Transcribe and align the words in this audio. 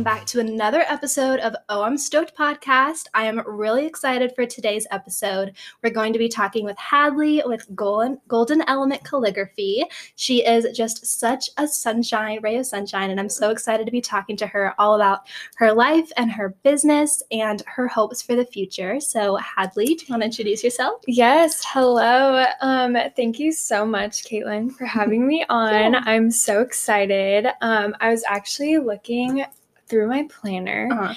welcome 0.00 0.18
back 0.18 0.26
to 0.26 0.40
another 0.40 0.80
episode 0.88 1.40
of 1.40 1.54
Oh 1.68 1.82
I'm 1.82 1.98
Stoked 1.98 2.34
podcast. 2.34 3.04
I 3.12 3.24
am 3.24 3.42
really 3.46 3.84
excited 3.84 4.32
for 4.34 4.46
today's 4.46 4.86
episode. 4.90 5.54
We're 5.82 5.90
going 5.90 6.14
to 6.14 6.18
be 6.18 6.26
talking 6.26 6.64
with 6.64 6.78
Hadley 6.78 7.42
with 7.44 7.66
Golden, 7.74 8.18
Golden 8.26 8.62
Element 8.62 9.04
Calligraphy. 9.04 9.84
She 10.14 10.42
is 10.42 10.74
just 10.74 11.04
such 11.04 11.50
a 11.58 11.68
sunshine, 11.68 12.38
ray 12.40 12.56
of 12.56 12.64
sunshine, 12.64 13.10
and 13.10 13.20
I'm 13.20 13.28
so 13.28 13.50
excited 13.50 13.84
to 13.84 13.92
be 13.92 14.00
talking 14.00 14.38
to 14.38 14.46
her 14.46 14.72
all 14.78 14.94
about 14.94 15.26
her 15.56 15.70
life 15.70 16.10
and 16.16 16.32
her 16.32 16.54
business 16.62 17.22
and 17.30 17.62
her 17.66 17.86
hopes 17.86 18.22
for 18.22 18.34
the 18.34 18.46
future. 18.46 19.00
So, 19.00 19.36
Hadley, 19.36 19.84
do 19.84 19.92
you 19.92 20.06
want 20.08 20.22
to 20.22 20.26
introduce 20.26 20.64
yourself? 20.64 21.02
Yes, 21.08 21.62
hello. 21.66 22.46
Um, 22.62 22.96
thank 23.16 23.38
you 23.38 23.52
so 23.52 23.84
much, 23.84 24.24
Caitlin, 24.24 24.72
for 24.72 24.86
having 24.86 25.26
me 25.26 25.44
on. 25.50 25.92
Yeah. 25.92 26.02
I'm 26.06 26.30
so 26.30 26.62
excited. 26.62 27.48
Um, 27.60 27.94
I 28.00 28.08
was 28.08 28.24
actually 28.26 28.78
looking 28.78 29.44
through 29.90 30.06
my 30.08 30.26
planner 30.30 30.88
Uh-huh. 30.90 31.14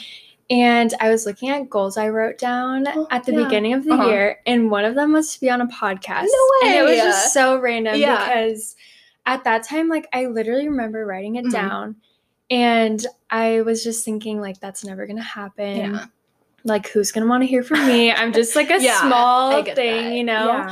and 0.49 0.93
I 0.99 1.09
was 1.09 1.25
looking 1.25 1.49
at 1.49 1.69
goals 1.69 1.95
I 1.95 2.09
wrote 2.09 2.37
down 2.37 2.85
Oh, 2.87 3.07
at 3.11 3.23
the 3.23 3.31
yeah. 3.33 3.43
beginning 3.45 3.73
of 3.73 3.85
the 3.85 3.93
Uh-huh. 3.93 4.07
year, 4.09 4.39
and 4.45 4.69
one 4.69 4.83
of 4.83 4.95
them 4.95 5.13
was 5.13 5.33
to 5.35 5.39
be 5.39 5.49
on 5.49 5.61
a 5.61 5.67
podcast. 5.67 6.23
No 6.25 6.67
And 6.67 6.75
it 6.75 6.83
was 6.83 6.97
just 6.97 7.33
so 7.33 7.57
random 7.59 7.95
Yeah. 7.95 8.17
because 8.27 8.75
at 9.25 9.43
that 9.45 9.63
time, 9.63 9.87
like 9.87 10.07
I 10.11 10.25
literally 10.25 10.67
remember 10.67 11.05
writing 11.05 11.35
it 11.37 11.45
Mhm. 11.45 11.51
down 11.51 11.95
and 12.51 13.05
I 13.29 13.61
was 13.61 13.83
just 13.83 14.03
thinking 14.03 14.41
like 14.41 14.59
that's 14.59 14.83
never 14.83 15.07
gonna 15.07 15.21
happen. 15.23 15.77
Yeah. 15.77 16.05
Like 16.65 16.89
who's 16.89 17.11
gonna 17.13 17.27
want 17.27 17.41
to 17.43 17.47
hear 17.47 17.63
from 17.63 17.85
me? 17.87 18.11
I'm 18.11 18.33
just 18.33 18.55
like 18.55 18.69
a 18.69 18.79
small 19.01 19.63
thing, 19.63 19.75
that. 19.75 20.13
you 20.13 20.23
know. 20.25 20.67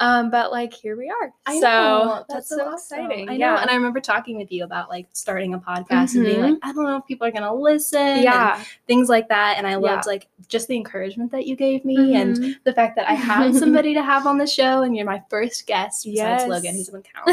Yeah. 0.00 0.18
Um, 0.18 0.30
but 0.30 0.50
like 0.50 0.72
here 0.74 0.96
we 0.96 1.08
are. 1.08 1.32
I 1.46 1.54
so 1.60 1.60
know. 1.60 2.24
that's, 2.28 2.48
so, 2.48 2.56
awesome. 2.68 2.98
exciting. 3.06 3.28
I 3.28 3.32
know. 3.36 3.54
yeah. 3.54 3.60
And 3.62 3.70
I 3.70 3.74
remember 3.74 4.00
talking 4.00 4.36
with 4.36 4.50
you 4.50 4.64
about 4.64 4.88
like 4.88 5.06
starting 5.12 5.54
a 5.54 5.58
podcast 5.58 6.14
and 6.16 6.24
being 6.24 6.38
Mhm. 6.38 6.50
like, 6.50 6.58
I 6.62 6.72
don't 6.72 6.84
know 6.84 6.96
if 6.96 7.06
people 7.06 7.26
are 7.26 7.30
gonna 7.30 7.54
listen. 7.54 8.00
and 8.00 8.22
yeah. 8.24 8.62
things 8.86 9.08
like 9.08 9.28
that. 9.28 9.54
And 9.56 9.66
I 9.66 9.70
Yeah. 9.72 9.76
loved 9.76 10.06
like 10.06 10.26
just 10.48 10.68
the 10.68 10.76
encouragement 10.76 11.30
that 11.32 11.46
you 11.46 11.54
gave 11.56 11.84
me 11.84 12.16
and 12.16 12.36
Mhm. 12.36 12.54
the 12.64 12.72
fact 12.72 12.96
that 12.96 13.08
I 13.08 13.14
had 13.14 13.54
somebody 13.54 13.94
to 13.94 14.02
have 14.02 14.26
on 14.26 14.36
the 14.38 14.46
show 14.46 14.82
and 14.82 14.96
you're 14.96 15.06
my 15.06 15.22
first 15.30 15.66
guest 15.66 16.04
besides 16.04 16.42
Yes. 16.42 16.48
Logan. 16.48 16.74
He 16.74 16.84
doesn't 16.84 17.06
count 17.14 17.26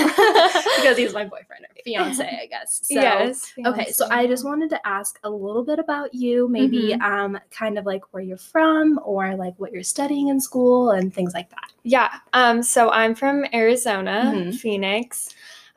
because 0.78 0.98
he's 0.98 1.14
my 1.14 1.26
boyfriend 1.26 1.66
or 1.66 1.82
fiance, 1.84 2.24
I 2.44 2.46
guess. 2.46 2.82
So 2.92 2.94
yes. 2.96 3.54
Okay, 3.66 3.92
so 3.92 4.08
I 4.12 4.28
just 4.28 4.46
wanted 4.46 4.70
to 4.72 4.88
ask 4.88 5.20
a 5.24 5.30
little 5.30 5.64
bit 5.64 5.80
about 5.80 6.14
you, 6.14 6.48
maybe 6.48 6.90
Mm-hmm. 6.94 7.02
um 7.02 7.40
kind 7.50 7.78
of 7.78 7.86
like 7.86 8.04
where 8.14 8.22
you're 8.24 8.38
from 8.38 9.00
or 9.04 9.36
like 9.36 9.56
what 9.58 9.72
you're 9.72 9.84
studying 9.84 10.28
in 10.28 10.40
school 10.40 10.92
and 10.92 11.14
things 11.14 11.34
like 11.34 11.50
that. 11.50 11.72
Yeah. 11.84 12.10
Um, 12.34 12.51
so 12.62 12.90
I'm 12.92 13.16
from 13.16 13.46
Arizona, 13.54 14.32
Mhm. 14.36 14.56
Phoenix. 14.56 15.30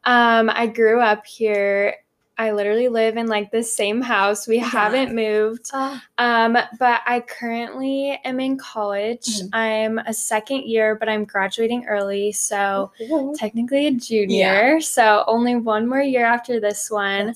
Um, 0.05 0.51
I 0.53 0.67
grew 0.67 1.01
up 1.01 1.25
here. 1.27 1.97
I 2.37 2.51
literally 2.51 2.89
live 2.89 3.17
in 3.17 3.29
like 3.29 3.53
the 3.53 3.63
same 3.63 4.03
house. 4.03 4.49
We 4.49 4.57
Yeah. 4.57 4.65
haven't 4.65 5.15
moved. 5.15 5.71
Um, 6.19 6.59
but 6.81 7.01
I 7.07 7.21
currently 7.21 8.19
am 8.25 8.41
in 8.41 8.57
college. 8.59 9.27
Mhm. 9.27 9.49
I'm 9.53 9.99
a 9.99 10.13
second 10.13 10.65
year, 10.65 10.97
but 10.97 11.09
I'm 11.09 11.25
graduating 11.25 11.87
early, 11.87 12.33
so 12.33 12.91
Cool. 13.09 13.35
technically 13.37 13.87
a 13.87 13.93
junior. 13.93 14.81
So 14.81 15.23
only 15.29 15.55
one 15.55 15.87
more 15.89 16.01
year 16.03 16.25
after 16.25 16.59
this 16.59 16.91
one. 16.91 17.35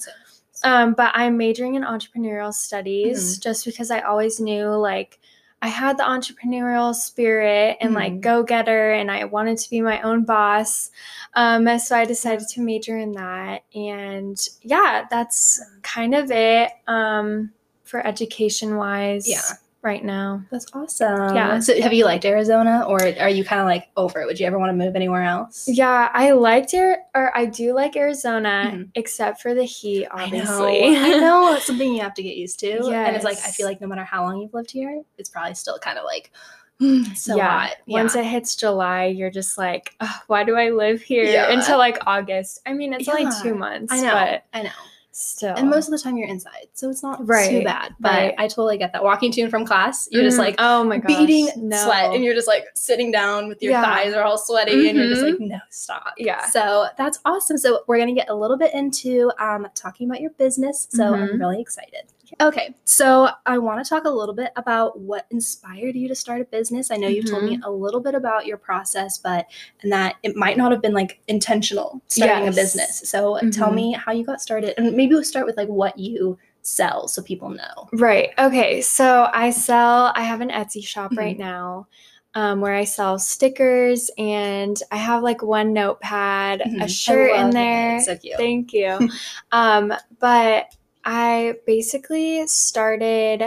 Um, 0.65 0.95
but 0.95 1.13
I'm 1.15 1.37
majoring 1.37 1.77
in 1.77 1.85
entrepreneurial 1.85 2.53
studies 2.53 3.35
Mm-hmm. 3.39 3.43
just 3.49 3.65
because 3.65 3.93
I 3.93 4.01
always 4.01 4.41
knew 4.41 4.67
like 4.71 5.21
I 5.61 5.69
had 5.69 5.99
the 5.99 6.05
entrepreneurial 6.05 6.95
spirit 6.95 7.79
and 7.81 7.91
Mhm. 7.91 7.95
like 7.95 8.21
go 8.21 8.43
getter, 8.43 8.93
and 8.93 9.11
I 9.11 9.25
wanted 9.25 9.59
to 9.59 9.71
be 9.71 9.81
my 9.81 10.01
own 10.03 10.25
boss. 10.25 10.91
Um, 11.35 11.79
so 11.79 11.97
I 11.97 12.05
decided 12.05 12.47
to 12.49 12.61
major 12.61 12.97
in 12.97 13.13
that, 13.13 13.63
and 13.75 14.39
yeah, 14.63 15.07
that's 15.11 15.61
kind 15.83 16.15
of 16.15 16.31
it. 16.31 16.71
Um, 16.87 17.53
for 17.83 18.07
education 18.07 18.77
wise, 18.77 19.27
Yeah. 19.29 19.41
Right 19.83 20.05
now. 20.05 20.43
That's 20.51 20.67
awesome. 20.75 21.35
Yeah. 21.37 21.61
So 21.61 21.81
have 21.81 21.93
you 21.93 22.05
liked 22.05 22.25
Arizona 22.25 22.85
or 22.89 22.99
are 23.21 23.29
you 23.29 23.45
kind 23.45 23.61
of 23.61 23.67
like 23.67 23.89
over 23.97 24.21
it? 24.21 24.27
Would 24.27 24.41
you 24.41 24.47
ever 24.47 24.59
want 24.59 24.71
to 24.71 24.85
move 24.85 24.97
anywhere 24.97 25.23
else? 25.23 25.69
Yeah, 25.69 26.09
I 26.13 26.33
liked 26.33 26.75
it, 26.75 26.99
or 27.15 27.37
I 27.37 27.47
do 27.47 27.73
like 27.75 27.97
Arizona, 27.97 28.73
Mhm. 28.75 28.91
except 28.95 29.41
for 29.41 29.55
the 29.55 29.65
heat, 29.65 30.07
I 30.11 30.25
obviously. 30.25 30.91
know. 30.91 31.01
I 31.05 31.09
know. 31.19 31.53
It's 31.57 31.67
something 31.67 31.93
you 31.93 32.01
have 32.03 32.15
to 32.15 32.23
get 32.23 32.37
used 32.37 32.59
to. 32.61 32.81
Yeah. 32.91 33.07
And 33.07 33.15
it's 33.17 33.25
like, 33.25 33.39
I 33.39 33.51
feel 33.51 33.67
like 33.67 33.81
no 33.81 33.87
matter 33.87 34.05
how 34.05 34.25
long 34.25 34.41
you've 34.41 34.55
lived 34.55 34.71
here, 34.71 35.03
it's 35.17 35.29
probably 35.29 35.55
still 35.55 35.79
kind 35.79 35.97
of 35.99 36.05
like, 36.05 36.33
"Mm, 36.81 37.17
so 37.17 37.37
yeah. 37.37 37.67
hot. 37.69 37.77
Once 37.87 38.15
it 38.17 38.25
hits 38.25 38.55
July, 38.57 39.07
you're 39.07 39.31
just 39.31 39.59
like, 39.59 39.95
why 40.29 40.45
do 40.45 40.57
I 40.57 40.71
live 40.71 41.03
here 41.03 41.25
Yeah. 41.25 41.51
until 41.53 41.79
like 41.79 41.99
August? 42.07 42.61
I 42.67 42.73
mean, 42.73 42.93
it's 42.93 43.07
Yeah. 43.07 43.15
only 43.15 43.31
two 43.43 43.55
months, 43.55 43.93
I 43.93 44.01
know. 44.01 44.13
but 44.13 44.45
I 44.55 44.63
know. 44.63 44.71
Still. 45.19 45.55
And 45.57 45.69
most 45.69 45.87
of 45.89 45.93
the 45.93 45.99
time 45.99 46.17
you're 46.17 46.29
inside. 46.29 46.69
So 46.75 46.89
it's 46.89 47.03
not 47.03 47.19
too 47.19 47.65
bad. 47.65 47.95
But 47.99 48.13
right. 48.13 48.35
I 48.39 48.47
totally 48.49 48.79
get 48.79 48.93
that. 48.93 49.03
Walking 49.03 49.33
to 49.33 49.41
and 49.43 49.51
from 49.51 49.65
class, 49.67 50.09
you're 50.11 50.23
just 50.23 50.37
Mhm. 50.37 50.41
like 50.41 50.55
oh 50.59 50.85
my 50.85 50.99
gosh, 50.99 51.07
beating 51.09 51.49
no. 51.57 51.77
sweat 51.85 52.15
and 52.15 52.23
you're 52.25 52.35
just 52.35 52.47
like 52.49 52.65
sitting 52.75 53.11
down 53.11 53.49
with 53.49 53.63
your 53.63 53.73
Yeah. 53.73 53.83
thighs 53.85 54.15
are 54.15 54.23
all 54.23 54.39
sweaty 54.39 54.89
and 54.89 54.97
you're 54.99 55.09
just 55.09 55.23
like 55.23 55.41
no 55.41 55.59
stop 55.71 56.15
Yeah. 56.19 56.47
so 56.47 56.87
that's 56.97 57.19
awesome 57.25 57.59
so 57.59 57.81
we're 57.87 57.97
going 57.97 58.09
to 58.09 58.15
get 58.15 58.29
a 58.31 58.35
little 58.35 58.57
bit 58.57 58.73
into 58.75 59.31
um, 59.39 59.67
talking 59.75 60.09
about 60.09 60.21
your 60.21 60.31
business 60.33 60.87
so 60.91 61.15
i'm 61.15 61.29
Mhm. 61.29 61.41
really 61.41 61.61
excited 61.61 62.03
okay 62.41 62.75
so 62.85 63.29
i 63.47 63.57
want 63.59 63.83
to 63.85 63.89
talk 63.89 64.05
a 64.05 64.11
little 64.11 64.35
bit 64.35 64.51
about 64.57 64.99
what 65.01 65.27
inspired 65.31 65.95
you 65.95 66.09
to 66.09 66.15
start 66.15 66.41
a 66.41 66.45
business 66.45 66.91
i 66.91 66.97
know 66.97 67.09
you've 67.09 67.25
told 67.31 67.43
Mm-hmm. 67.43 67.61
me 67.61 67.61
a 67.65 67.71
little 67.71 68.01
bit 68.01 68.15
about 68.15 68.47
your 68.47 68.57
process 68.57 69.19
but 69.19 69.47
and 69.83 69.91
that 69.93 70.17
it 70.23 70.37
might 70.37 70.57
not 70.57 70.71
have 70.73 70.83
been 70.83 70.93
like 70.95 71.21
intentional 71.29 72.01
starting 72.09 72.45
Yes. 72.45 72.55
a 72.55 72.57
business 72.61 73.03
so 73.09 73.39
tell 73.51 73.71
Mhm. 73.71 73.75
me 73.75 73.93
how 73.93 74.13
you 74.13 74.25
got 74.25 74.41
started 74.41 74.75
and 74.77 74.95
maybe 74.97 75.15
we'll 75.15 75.25
start 75.25 75.47
with 75.47 75.57
like 75.57 75.69
what 75.69 75.99
you 75.99 76.39
sell 76.63 77.09
so 77.09 77.23
people 77.23 77.49
know 77.51 77.89
Right. 77.93 78.31
Okay. 78.39 78.83
So 78.83 79.31
I 79.33 79.51
sell, 79.51 80.13
I 80.15 80.23
have 80.23 80.43
an 80.43 80.51
Etsy 80.51 80.85
shop 80.85 81.13
Mhm. 81.13 81.17
right 81.19 81.39
now 81.39 81.87
um, 82.35 82.61
where 82.61 82.75
I 82.75 82.85
sell 82.85 83.19
stickers 83.19 84.11
and 84.19 84.77
I 84.93 84.97
have 84.97 85.23
like 85.23 85.43
one 85.43 85.73
notepad, 85.73 86.61
Mhm. 86.61 86.83
I 86.83 86.85
a 86.85 86.89
shirt 86.89 87.31
in 87.37 87.49
it. 87.49 87.53
there. 87.53 88.01
So. 88.01 88.17
Thank 88.37 88.75
you. 88.75 88.99
um, 89.53 89.95
but 90.21 90.75
I 91.11 91.55
basically 91.67 92.47
started. 92.47 93.43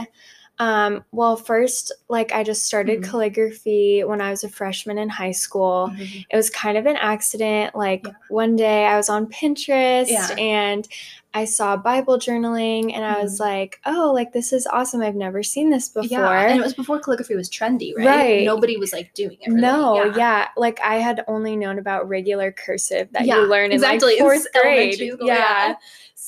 Um, 0.60 1.04
well, 1.12 1.38
first, 1.38 1.92
like 2.10 2.32
I 2.34 2.44
just 2.44 2.66
started 2.66 3.02
Mhm. 3.02 3.10
calligraphy 3.10 4.04
when 4.04 4.22
I 4.22 4.30
was 4.30 4.44
a 4.44 4.50
freshman 4.50 4.98
in 4.98 5.10
high 5.10 5.32
school. 5.32 5.92
it 6.30 6.36
was 6.36 6.50
kind 6.50 6.78
of 6.78 6.86
an 6.86 6.98
accident. 6.98 7.76
Like 7.76 8.06
Yeah. 8.06 8.14
one 8.30 8.56
day 8.56 8.86
I 8.86 8.96
was 8.98 9.10
on 9.10 9.26
Pinterest 9.28 10.10
Yeah. 10.10 10.30
and 10.38 10.88
I 11.34 11.46
saw 11.46 11.78
Bible 11.78 12.18
journaling 12.20 12.94
and 12.94 13.06
I 13.06 13.22
was 13.22 13.40
like, 13.40 13.80
oh, 13.86 14.12
like 14.14 14.34
this 14.34 14.52
is 14.54 14.68
awesome. 14.68 15.02
I've 15.02 15.16
never 15.16 15.42
seen 15.44 15.70
this 15.70 15.88
before. 15.90 16.08
Yeah, 16.20 16.42
and 16.48 16.60
it 16.60 16.64
was 16.64 16.74
before 16.74 17.00
calligraphy 17.00 17.36
was 17.36 17.50
trendy, 17.50 17.94
right? 17.96 18.06
Right. 18.06 18.44
Nobody 18.44 18.76
was 18.78 18.92
like 18.92 19.14
doing 19.14 19.38
it. 19.42 19.48
Really. 19.50 19.62
no, 19.62 20.04
yeah. 20.04 20.14
yeah. 20.18 20.48
Like 20.58 20.80
I 20.82 20.96
had 20.98 21.24
only 21.28 21.56
known 21.56 21.80
about 21.80 22.08
regular 22.10 22.52
cursive 22.52 23.08
that 23.14 23.26
you 23.26 23.48
learn 23.48 23.68
in 23.68 23.72
exactly. 23.72 24.14
like 24.20 24.20
fourth 24.20 24.46
grade. 24.62 24.96
school, 24.96 25.26
yeah. 25.26 25.70
yeah. 25.70 25.76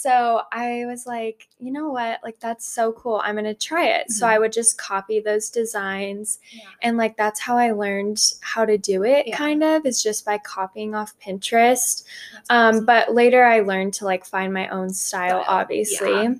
So 0.03 0.41
I 0.51 0.83
was 0.85 1.07
like, 1.07 1.47
you 1.59 1.71
know 1.71 1.87
what? 1.89 2.19
Like 2.23 2.37
that's 2.41 2.65
so 2.65 2.91
cool. 2.91 3.21
I'm 3.23 3.35
gonna 3.35 3.53
try 3.53 3.85
it. 3.85 4.11
So 4.11 4.25
Mhm. 4.25 4.29
I 4.31 4.37
would 4.39 4.51
just 4.51 4.77
copy 4.77 5.21
those 5.21 5.49
designs 5.49 6.39
Yeah. 6.51 6.63
and 6.81 6.97
like 6.97 7.15
that's 7.15 7.39
how 7.39 7.57
I 7.57 7.71
learned 7.71 8.19
how 8.41 8.65
to 8.65 8.77
do 8.77 9.03
it 9.05 9.27
Yeah. 9.27 9.37
kind 9.37 9.63
of 9.63 9.85
is 9.85 10.03
just 10.03 10.25
by 10.25 10.39
copying 10.39 10.93
off 10.93 11.17
Pinterest. 11.25 12.03
Um, 12.49 12.83
but 12.83 13.13
later 13.13 13.45
I 13.45 13.61
learned 13.61 13.93
to 13.95 14.03
like 14.05 14.25
find 14.25 14.51
my 14.53 14.67
own 14.67 14.89
style, 14.89 15.41
Style, 15.43 15.45
obviously. 15.47 16.23
yeah. 16.23 16.33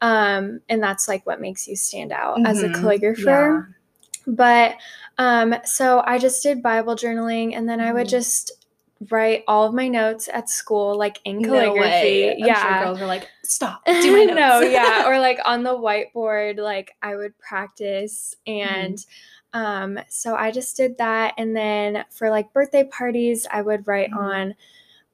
Um, 0.00 0.60
and 0.68 0.82
that's 0.82 1.06
like 1.06 1.24
what 1.24 1.40
makes 1.40 1.68
you 1.68 1.76
stand 1.76 2.10
out 2.10 2.44
as 2.44 2.64
a 2.64 2.68
Mhm, 2.68 2.74
calligrapher. 2.74 3.74
But 4.26 4.74
um, 5.18 5.54
so 5.64 6.02
I 6.04 6.18
just 6.18 6.42
did 6.42 6.64
Bible 6.64 6.96
journaling 6.96 7.56
and 7.56 7.68
then 7.68 7.78
I 7.80 7.92
would 7.92 8.08
Mhm. 8.08 8.10
just 8.10 8.50
write 9.10 9.44
all 9.48 9.66
of 9.66 9.74
my 9.74 9.88
notes 9.88 10.28
at 10.32 10.48
school, 10.48 10.96
like 10.96 11.18
in 11.24 11.38
No 11.40 11.48
calligraphy. 11.48 12.30
I'm 12.32 12.38
yeah. 12.38 12.78
sure 12.78 12.86
girls 12.86 13.00
were 13.00 13.06
like, 13.06 13.28
"Stop, 13.42 13.84
do 13.86 14.12
my 14.12 14.24
notes." 14.24 14.36
no, 14.36 14.60
yeah. 14.60 15.04
Or 15.08 15.18
like 15.18 15.38
on 15.44 15.62
the 15.62 15.74
whiteboard, 15.76 16.58
like 16.58 16.92
I 17.02 17.16
would 17.16 17.36
practice. 17.38 18.34
And 18.46 18.96
Mm-hmm. 18.96 19.60
um, 19.60 19.98
so 20.08 20.34
I 20.34 20.50
just 20.50 20.76
did 20.76 20.98
that. 20.98 21.34
And 21.38 21.56
then 21.56 22.04
for 22.10 22.28
like 22.30 22.52
birthday 22.52 22.84
parties, 22.84 23.46
I 23.50 23.62
would 23.62 23.86
write 23.86 24.10
Mhm. 24.10 24.16
on 24.18 24.54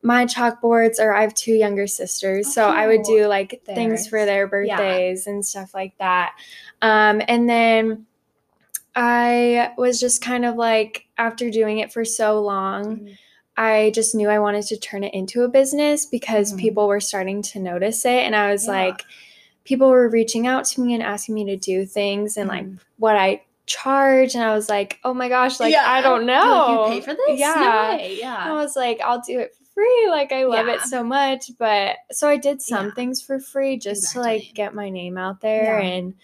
my 0.02 0.24
chalkboards, 0.24 0.98
or 0.98 1.12
I 1.12 1.20
have 1.20 1.34
two 1.34 1.52
younger 1.52 1.86
sisters. 1.86 2.46
Oh, 2.48 2.50
so 2.52 2.68
I 2.68 2.86
would 2.86 3.02
do 3.02 3.26
like 3.26 3.60
things 3.66 4.08
for 4.08 4.24
Theirs. 4.24 4.48
their 4.50 4.64
Yeah. 4.64 4.76
birthdays 4.76 5.26
and 5.26 5.44
stuff 5.44 5.74
like 5.74 5.92
that. 5.98 6.32
Um, 6.80 7.20
and 7.28 7.46
then 7.48 8.06
I 8.96 9.72
was 9.76 10.00
just 10.00 10.22
kind 10.22 10.44
of 10.44 10.56
like, 10.56 11.06
after 11.18 11.50
doing 11.50 11.78
it 11.78 11.92
for 11.92 12.04
so 12.04 12.40
long, 12.40 12.96
Mhm. 13.00 13.18
I 13.60 13.90
just 13.94 14.14
knew 14.14 14.28
I 14.30 14.38
wanted 14.38 14.64
to 14.68 14.76
turn 14.78 15.04
it 15.04 15.12
into 15.12 15.42
a 15.42 15.48
business 15.48 16.06
because 16.06 16.54
Mhm. 16.54 16.58
people 16.58 16.88
were 16.88 16.98
starting 17.00 17.42
to 17.42 17.58
notice 17.60 18.04
it. 18.06 18.24
And 18.24 18.34
I 18.34 18.50
was 18.50 18.64
Yeah. 18.66 18.72
like, 18.72 19.02
people 19.64 19.90
were 19.90 20.08
reaching 20.08 20.46
out 20.46 20.64
to 20.64 20.80
me 20.80 20.94
and 20.94 21.02
asking 21.02 21.34
me 21.34 21.44
to 21.44 21.56
do 21.56 21.84
things 21.84 22.36
and 22.38 22.48
like 22.48 22.64
Mhm. 22.64 22.78
what 22.98 23.16
I 23.16 23.42
charge. 23.66 24.34
And 24.34 24.42
I 24.42 24.54
was 24.54 24.68
like, 24.70 24.98
oh 25.04 25.12
my 25.12 25.28
gosh, 25.28 25.60
like, 25.60 25.72
Yeah. 25.72 25.84
I 25.86 26.00
don't 26.00 26.26
like, 26.26 26.42
know. 26.42 26.86
you 26.86 26.92
pay 26.94 27.00
for 27.02 27.14
this? 27.14 27.38
Yeah. 27.38 27.54
No. 27.54 27.98
And 28.02 28.12
Yeah. 28.14 28.36
I 28.48 28.52
was 28.52 28.74
like, 28.76 29.00
I'll 29.02 29.20
do 29.20 29.38
it 29.38 29.54
for 29.54 29.64
free. 29.74 30.06
Like 30.08 30.32
I 30.32 30.44
love 30.44 30.66
Yeah. 30.66 30.74
it 30.76 30.80
so 30.80 31.04
much. 31.04 31.50
But 31.58 31.96
so 32.10 32.28
I 32.28 32.36
did 32.38 32.62
some 32.62 32.86
Yeah. 32.86 32.94
things 32.94 33.20
for 33.20 33.38
free 33.38 33.76
just 33.76 34.12
to 34.14 34.20
like 34.20 34.52
get 34.54 34.74
my 34.74 34.88
name 34.88 35.18
out 35.18 35.40
there 35.42 35.78
and 35.78 36.14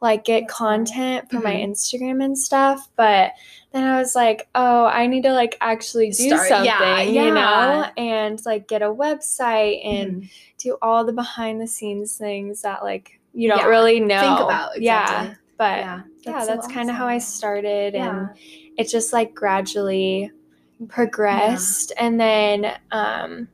like 0.00 0.24
get 0.24 0.42
That's 0.48 0.54
content 0.54 1.30
for 1.30 1.40
my 1.40 1.54
Mhm. 1.54 1.68
Instagram 1.70 2.24
and 2.24 2.36
stuff. 2.36 2.88
But 2.96 3.32
then 3.76 3.84
I 3.84 3.98
was 3.98 4.14
like, 4.14 4.48
oh, 4.54 4.86
I 4.86 5.06
need 5.06 5.22
to 5.24 5.32
like 5.32 5.56
actually 5.60 6.06
do 6.10 6.28
Start- 6.30 6.48
something, 6.48 6.66
yeah, 6.66 7.00
you 7.02 7.32
know, 7.32 7.86
and 7.96 8.40
like 8.46 8.66
get 8.68 8.82
a 8.82 8.86
website 8.86 9.84
and 9.84 10.22
Mhm. 10.22 10.30
do 10.58 10.78
all 10.82 11.04
the 11.04 11.12
behind 11.12 11.60
the 11.60 11.66
scenes 11.66 12.16
things 12.16 12.62
that 12.62 12.82
like 12.82 13.20
you 13.34 13.48
don't 13.48 13.58
Yeah. 13.58 13.66
really 13.66 14.00
know. 14.00 14.20
think 14.20 14.40
about 14.40 14.80
Yeah. 14.80 15.34
But 15.58 15.78
yeah, 15.78 16.00
yeah, 16.22 16.40
so 16.40 16.46
that's 16.46 16.66
kind 16.68 16.90
of 16.90 16.96
how 16.96 17.06
I 17.06 17.18
started 17.18 17.94
Yeah. 17.94 18.08
and 18.08 18.28
it 18.78 18.88
just 18.88 19.12
like 19.12 19.34
gradually 19.34 20.30
progressed 20.88 21.92
and 21.98 22.18
then 22.20 22.72
um 22.92 23.48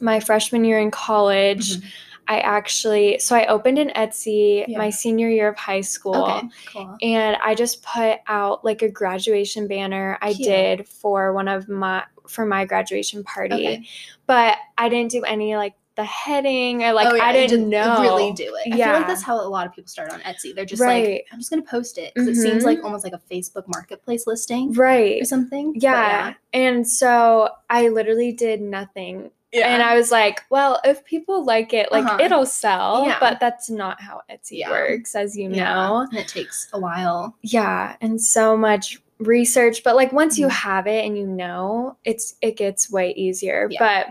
my 0.00 0.20
freshman 0.20 0.64
year 0.64 0.78
in 0.78 0.90
college 0.90 1.76
Mhm. 1.78 1.84
I 2.28 2.40
actually 2.40 3.18
so 3.18 3.36
i 3.36 3.46
opened 3.46 3.78
an 3.78 3.90
etsy 3.96 4.64
Yeah. 4.66 4.78
my 4.78 4.90
senior 4.90 5.28
year 5.28 5.48
of 5.48 5.56
high 5.56 5.80
school 5.80 6.24
Okay, 6.24 6.48
cool. 6.72 6.96
and 7.02 7.36
i 7.44 7.54
just 7.54 7.82
put 7.82 8.18
out 8.26 8.64
like 8.64 8.82
a 8.82 8.88
graduation 8.88 9.66
banner 9.68 10.18
i 10.22 10.32
Cute. 10.32 10.48
did 10.48 10.88
for 10.88 11.32
one 11.32 11.48
of 11.48 11.68
my 11.68 12.04
for 12.26 12.44
my 12.44 12.64
graduation 12.64 13.22
party 13.24 13.54
Okay. 13.54 13.86
but 14.26 14.56
i 14.78 14.88
didn't 14.88 15.10
do 15.10 15.22
any 15.24 15.56
like 15.56 15.74
the 15.96 16.04
heading 16.04 16.84
or 16.84 16.92
like 16.92 17.08
Oh, 17.10 17.14
yeah, 17.14 17.24
i 17.24 17.32
didn't 17.32 17.70
know 17.70 18.02
really 18.02 18.32
do 18.34 18.54
it. 18.54 18.66
I 18.66 18.70
feel 18.70 18.78
Yeah. 18.78 18.98
like 18.98 19.06
that's 19.06 19.22
how 19.22 19.40
a 19.40 19.48
lot 19.48 19.66
of 19.66 19.72
people 19.72 19.88
start 19.88 20.12
on 20.12 20.20
Etsy. 20.20 20.54
They're 20.54 20.66
just 20.66 20.82
Right. 20.82 21.08
like, 21.08 21.26
I'm 21.32 21.38
just 21.38 21.48
gonna 21.48 21.62
post 21.62 21.96
it 21.96 22.12
because 22.12 22.28
it 22.28 22.32
mm-hmm. 22.32 22.42
seems 22.42 22.64
like 22.64 22.84
almost 22.84 23.02
like 23.02 23.14
a 23.14 23.20
Facebook 23.30 23.64
Marketplace 23.66 24.26
listing 24.26 24.74
right 24.74 25.22
or 25.22 25.24
something. 25.24 25.72
But 25.72 25.82
yeah. 25.82 26.34
And 26.52 26.86
so 26.86 27.48
I 27.70 27.88
literally 27.88 28.30
did 28.32 28.60
nothing. 28.60 29.30
Yeah, 29.56 29.68
And 29.68 29.82
I 29.82 29.96
was 29.96 30.10
like, 30.10 30.42
well, 30.50 30.80
if 30.84 31.04
people 31.04 31.44
like 31.44 31.72
it, 31.72 31.90
like 31.90 32.04
Uh-huh. 32.04 32.18
it'll 32.20 32.46
sell. 32.46 33.04
Yeah. 33.06 33.16
But 33.20 33.40
that's 33.40 33.68
not 33.70 34.00
how 34.00 34.22
Etsy 34.30 34.58
Yeah. 34.58 34.70
works, 34.70 35.14
as 35.14 35.36
you 35.36 35.48
know. 35.48 36.06
and 36.10 36.18
it 36.18 36.28
takes 36.28 36.68
a 36.72 36.78
while. 36.78 37.34
Yeah. 37.42 37.96
And 38.00 38.20
so 38.20 38.56
much 38.56 39.00
research. 39.18 39.82
But 39.82 39.96
like 39.96 40.12
once 40.12 40.38
you 40.38 40.46
Mhm. 40.48 40.50
have 40.50 40.86
it 40.86 41.04
and 41.04 41.16
you 41.16 41.26
know, 41.26 41.96
it's 42.04 42.34
it 42.42 42.56
gets 42.56 42.90
way 42.90 43.12
easier. 43.12 43.70
But 43.78 44.08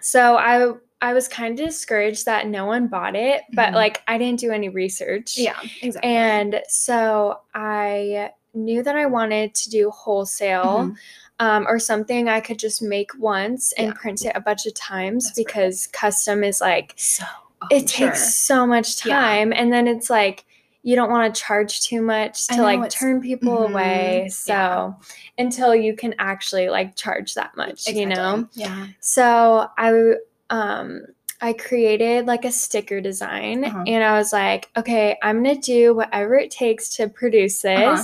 so 0.00 0.36
I 0.36 0.72
I 1.02 1.12
was 1.12 1.28
kind 1.28 1.58
of 1.58 1.66
discouraged 1.66 2.24
that 2.24 2.46
no 2.48 2.64
one 2.64 2.86
bought 2.86 3.14
it, 3.14 3.42
but 3.52 3.70
Mhm. 3.70 3.74
like 3.74 4.02
I 4.08 4.16
didn't 4.18 4.40
do 4.40 4.50
any 4.52 4.70
research. 4.70 5.36
Yeah, 5.36 5.56
exactly. 5.82 6.10
And 6.10 6.62
so 6.68 7.40
I 7.54 8.30
knew 8.54 8.82
that 8.82 8.96
I 8.96 9.06
wanted 9.06 9.54
to 9.54 9.70
do 9.70 9.90
wholesale 9.90 10.86
Mhm. 10.86 10.96
Um, 11.40 11.66
or 11.66 11.78
something 11.78 12.28
I 12.28 12.40
could 12.40 12.58
just 12.58 12.80
make 12.82 13.10
once 13.18 13.72
and 13.72 13.88
Yeah. 13.88 13.92
print 13.94 14.24
it 14.24 14.32
a 14.34 14.40
bunch 14.40 14.66
of 14.66 14.74
times 14.74 15.24
That's 15.26 15.38
right. 15.38 15.46
because 15.46 15.86
custom 15.88 16.44
is 16.44 16.60
like, 16.60 16.94
so 16.96 17.24
oh, 17.62 17.66
it 17.70 17.86
takes 17.86 18.34
so 18.34 18.66
much 18.66 19.04
Yeah. 19.04 19.14
time. 19.20 19.52
And 19.52 19.72
then 19.72 19.88
it's 19.88 20.08
like, 20.10 20.44
you 20.82 20.94
don't 20.96 21.10
want 21.10 21.34
to 21.34 21.40
charge 21.40 21.80
too 21.80 22.02
much 22.02 22.46
to 22.48 22.56
know, 22.58 22.62
like 22.62 22.90
turn 22.90 23.20
people 23.22 23.56
Mhm. 23.56 23.70
away. 23.70 24.28
So 24.30 24.52
Yeah. 24.52 24.92
until 25.38 25.74
you 25.74 25.96
can 25.96 26.14
actually 26.18 26.68
like 26.68 26.94
charge 26.94 27.34
that 27.34 27.56
much, 27.56 27.86
you 27.88 28.04
know? 28.06 28.46
Yeah. 28.52 28.88
So 29.00 29.68
I 29.78 30.14
um 30.50 31.06
I 31.40 31.52
created 31.52 32.26
like 32.26 32.44
a 32.44 32.52
sticker 32.52 33.00
design 33.00 33.64
Uh-huh. 33.64 33.84
and 33.86 34.02
I 34.04 34.16
was 34.18 34.32
like, 34.32 34.70
okay, 34.76 35.18
I'm 35.22 35.42
gonna 35.42 35.56
do 35.60 35.94
whatever 35.94 36.36
it 36.36 36.50
takes 36.50 36.88
to 36.96 37.08
produce 37.08 37.62
this. 37.62 38.00
Uh-huh. 38.00 38.02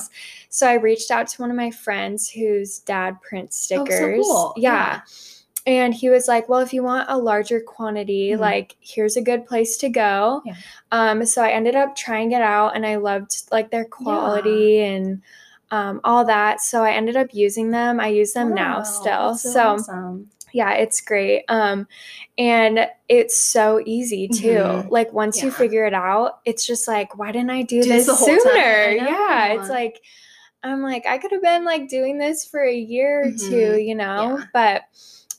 So 0.50 0.67
I 0.69 0.75
reached 0.75 1.11
out 1.11 1.29
to 1.29 1.41
one 1.43 1.50
of 1.50 1.56
my 1.56 1.71
friends 1.71 2.29
whose 2.29 2.81
dad 2.81 3.17
prints 3.23 3.71
Oh, 3.73 3.77
so 3.79 3.85
stickers. 3.85 4.27
cool. 4.27 4.55
Yeah. 4.56 5.00
And 5.67 5.94
he 5.94 6.09
was 6.11 6.27
like, 6.27 6.49
Well, 6.49 6.61
if 6.61 6.73
you 6.73 6.82
want 6.82 7.09
a 7.09 7.17
larger 7.19 7.61
quantity, 7.61 8.31
Mhm. 8.31 8.41
like 8.41 8.77
here's 8.81 9.17
a 9.17 9.23
good 9.23 9.47
place 9.47 9.76
to 9.79 9.88
go. 9.88 10.43
Yeah. 10.44 10.55
Um, 10.91 11.25
so 11.25 11.43
I 11.43 11.50
ended 11.50 11.76
up 11.76 11.94
trying 11.94 12.33
it 12.33 12.43
out 12.43 12.75
and 12.75 12.85
I 12.85 12.97
loved 12.97 13.43
like 13.53 13.71
their 13.71 13.85
quality 13.85 14.81
and 14.81 15.23
um, 15.71 16.00
all 16.03 16.25
that. 16.25 16.61
So 16.61 16.83
I 16.83 16.91
ended 16.93 17.17
up 17.17 17.29
using 17.33 17.71
them. 17.71 18.00
I 18.00 18.09
use 18.09 18.33
them 18.33 18.53
now 18.55 18.83
still. 18.83 19.31
that's 19.31 19.53
so 19.53 19.62
awesome. 19.75 20.29
Yeah 20.52 20.73
it's 20.73 21.00
great 21.00 21.44
um 21.49 21.87
and 22.38 22.87
it's 23.08 23.37
so 23.37 23.81
easy 23.85 24.29
too. 24.29 24.55
Mhm. 24.58 24.91
like 24.91 25.12
once 25.12 25.43
you 25.43 25.50
figure 25.50 25.85
it 25.87 25.94
out 25.94 26.41
it's 26.44 26.67
just 26.67 26.87
like 26.88 27.19
why 27.19 27.32
didn't 27.32 27.50
i 27.50 27.62
do, 27.62 27.82
Do 27.82 27.88
this 27.88 28.06
this 28.06 28.06
the 28.06 28.14
whole 28.14 28.26
sooner? 28.41 28.91
Yeah 28.93 29.47
it's 29.55 29.69
like 29.69 30.00
i'm 30.62 30.82
like 30.82 31.06
i 31.06 31.19
could 31.19 31.32
have 31.32 31.43
been 31.43 31.64
like 31.64 31.88
doing 31.88 32.19
this 32.19 32.44
for 32.44 32.62
a 32.62 32.75
year 32.75 33.23
or 33.29 33.31
two 33.32 33.37
Mhm. 33.76 33.87
you 33.87 33.94
know? 33.94 34.38
Yeah. 34.38 34.44
but 34.52 34.82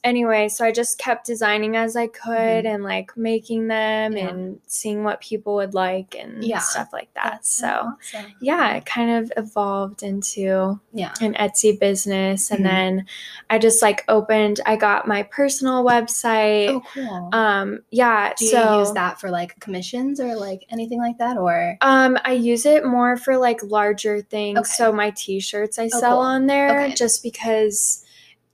anyway 0.03 0.50
so 0.50 0.65
i 0.65 0.71
just 0.71 0.98
kept 0.98 1.25
designing 1.27 1.75
as 1.75 1.95
i 1.95 2.07
could 2.07 2.65
Mhm. 2.65 2.74
and 2.75 2.83
like 2.83 3.15
making 3.15 3.68
them 3.68 4.18
Yeah. 4.18 4.30
and 4.30 4.59
seeing 4.65 5.03
what 5.03 5.21
people 5.21 5.56
would 5.56 5.74
like 5.75 6.15
and 6.19 6.44
Yeah. 6.44 6.57
stuff 6.59 6.89
like 6.92 7.13
that 7.13 7.24
That's 7.33 7.53
so 7.53 7.68
awesome. 7.68 8.31
yeah 8.42 8.74
it 8.74 8.86
kind 8.86 9.12
of 9.24 9.31
evolved 9.38 10.01
into 10.01 10.80
Yeah. 10.92 11.13
an 11.21 11.36
Etsy 11.36 11.80
business 11.80 12.50
and 12.50 12.62
Mhm. 12.62 12.69
then 12.69 13.06
I 13.50 13.59
just 13.59 13.81
like 13.83 14.03
opened 14.07 14.59
I 14.65 14.75
got 14.75 15.07
my 15.07 15.24
personal 15.24 15.83
website. 15.83 16.69
Oh, 16.69 16.81
cool. 16.94 17.30
Um 17.33 17.80
yeah, 17.92 18.33
Do 18.38 18.45
you 18.45 18.51
so 18.51 18.80
use 18.80 18.94
that 18.94 19.19
for 19.19 19.30
like 19.30 19.59
commissions 19.59 20.19
or 20.19 20.36
like 20.36 20.65
anything 20.71 21.00
like 21.00 21.18
that 21.19 21.38
or 21.38 21.77
um 21.81 22.18
I 22.25 22.33
use 22.33 22.65
it 22.65 22.86
more 22.86 23.18
for 23.18 23.38
like 23.38 23.62
larger 23.63 24.21
things. 24.21 24.57
Okay. 24.59 24.69
So 24.71 24.92
my 24.92 25.12
t-shirts 25.12 25.77
I 25.77 25.86
Oh, 25.94 26.00
sell 26.00 26.12
cool. 26.18 26.19
on 26.21 26.48
there 26.48 26.86
Okay. 26.86 26.94
just 26.95 27.21
because 27.21 28.00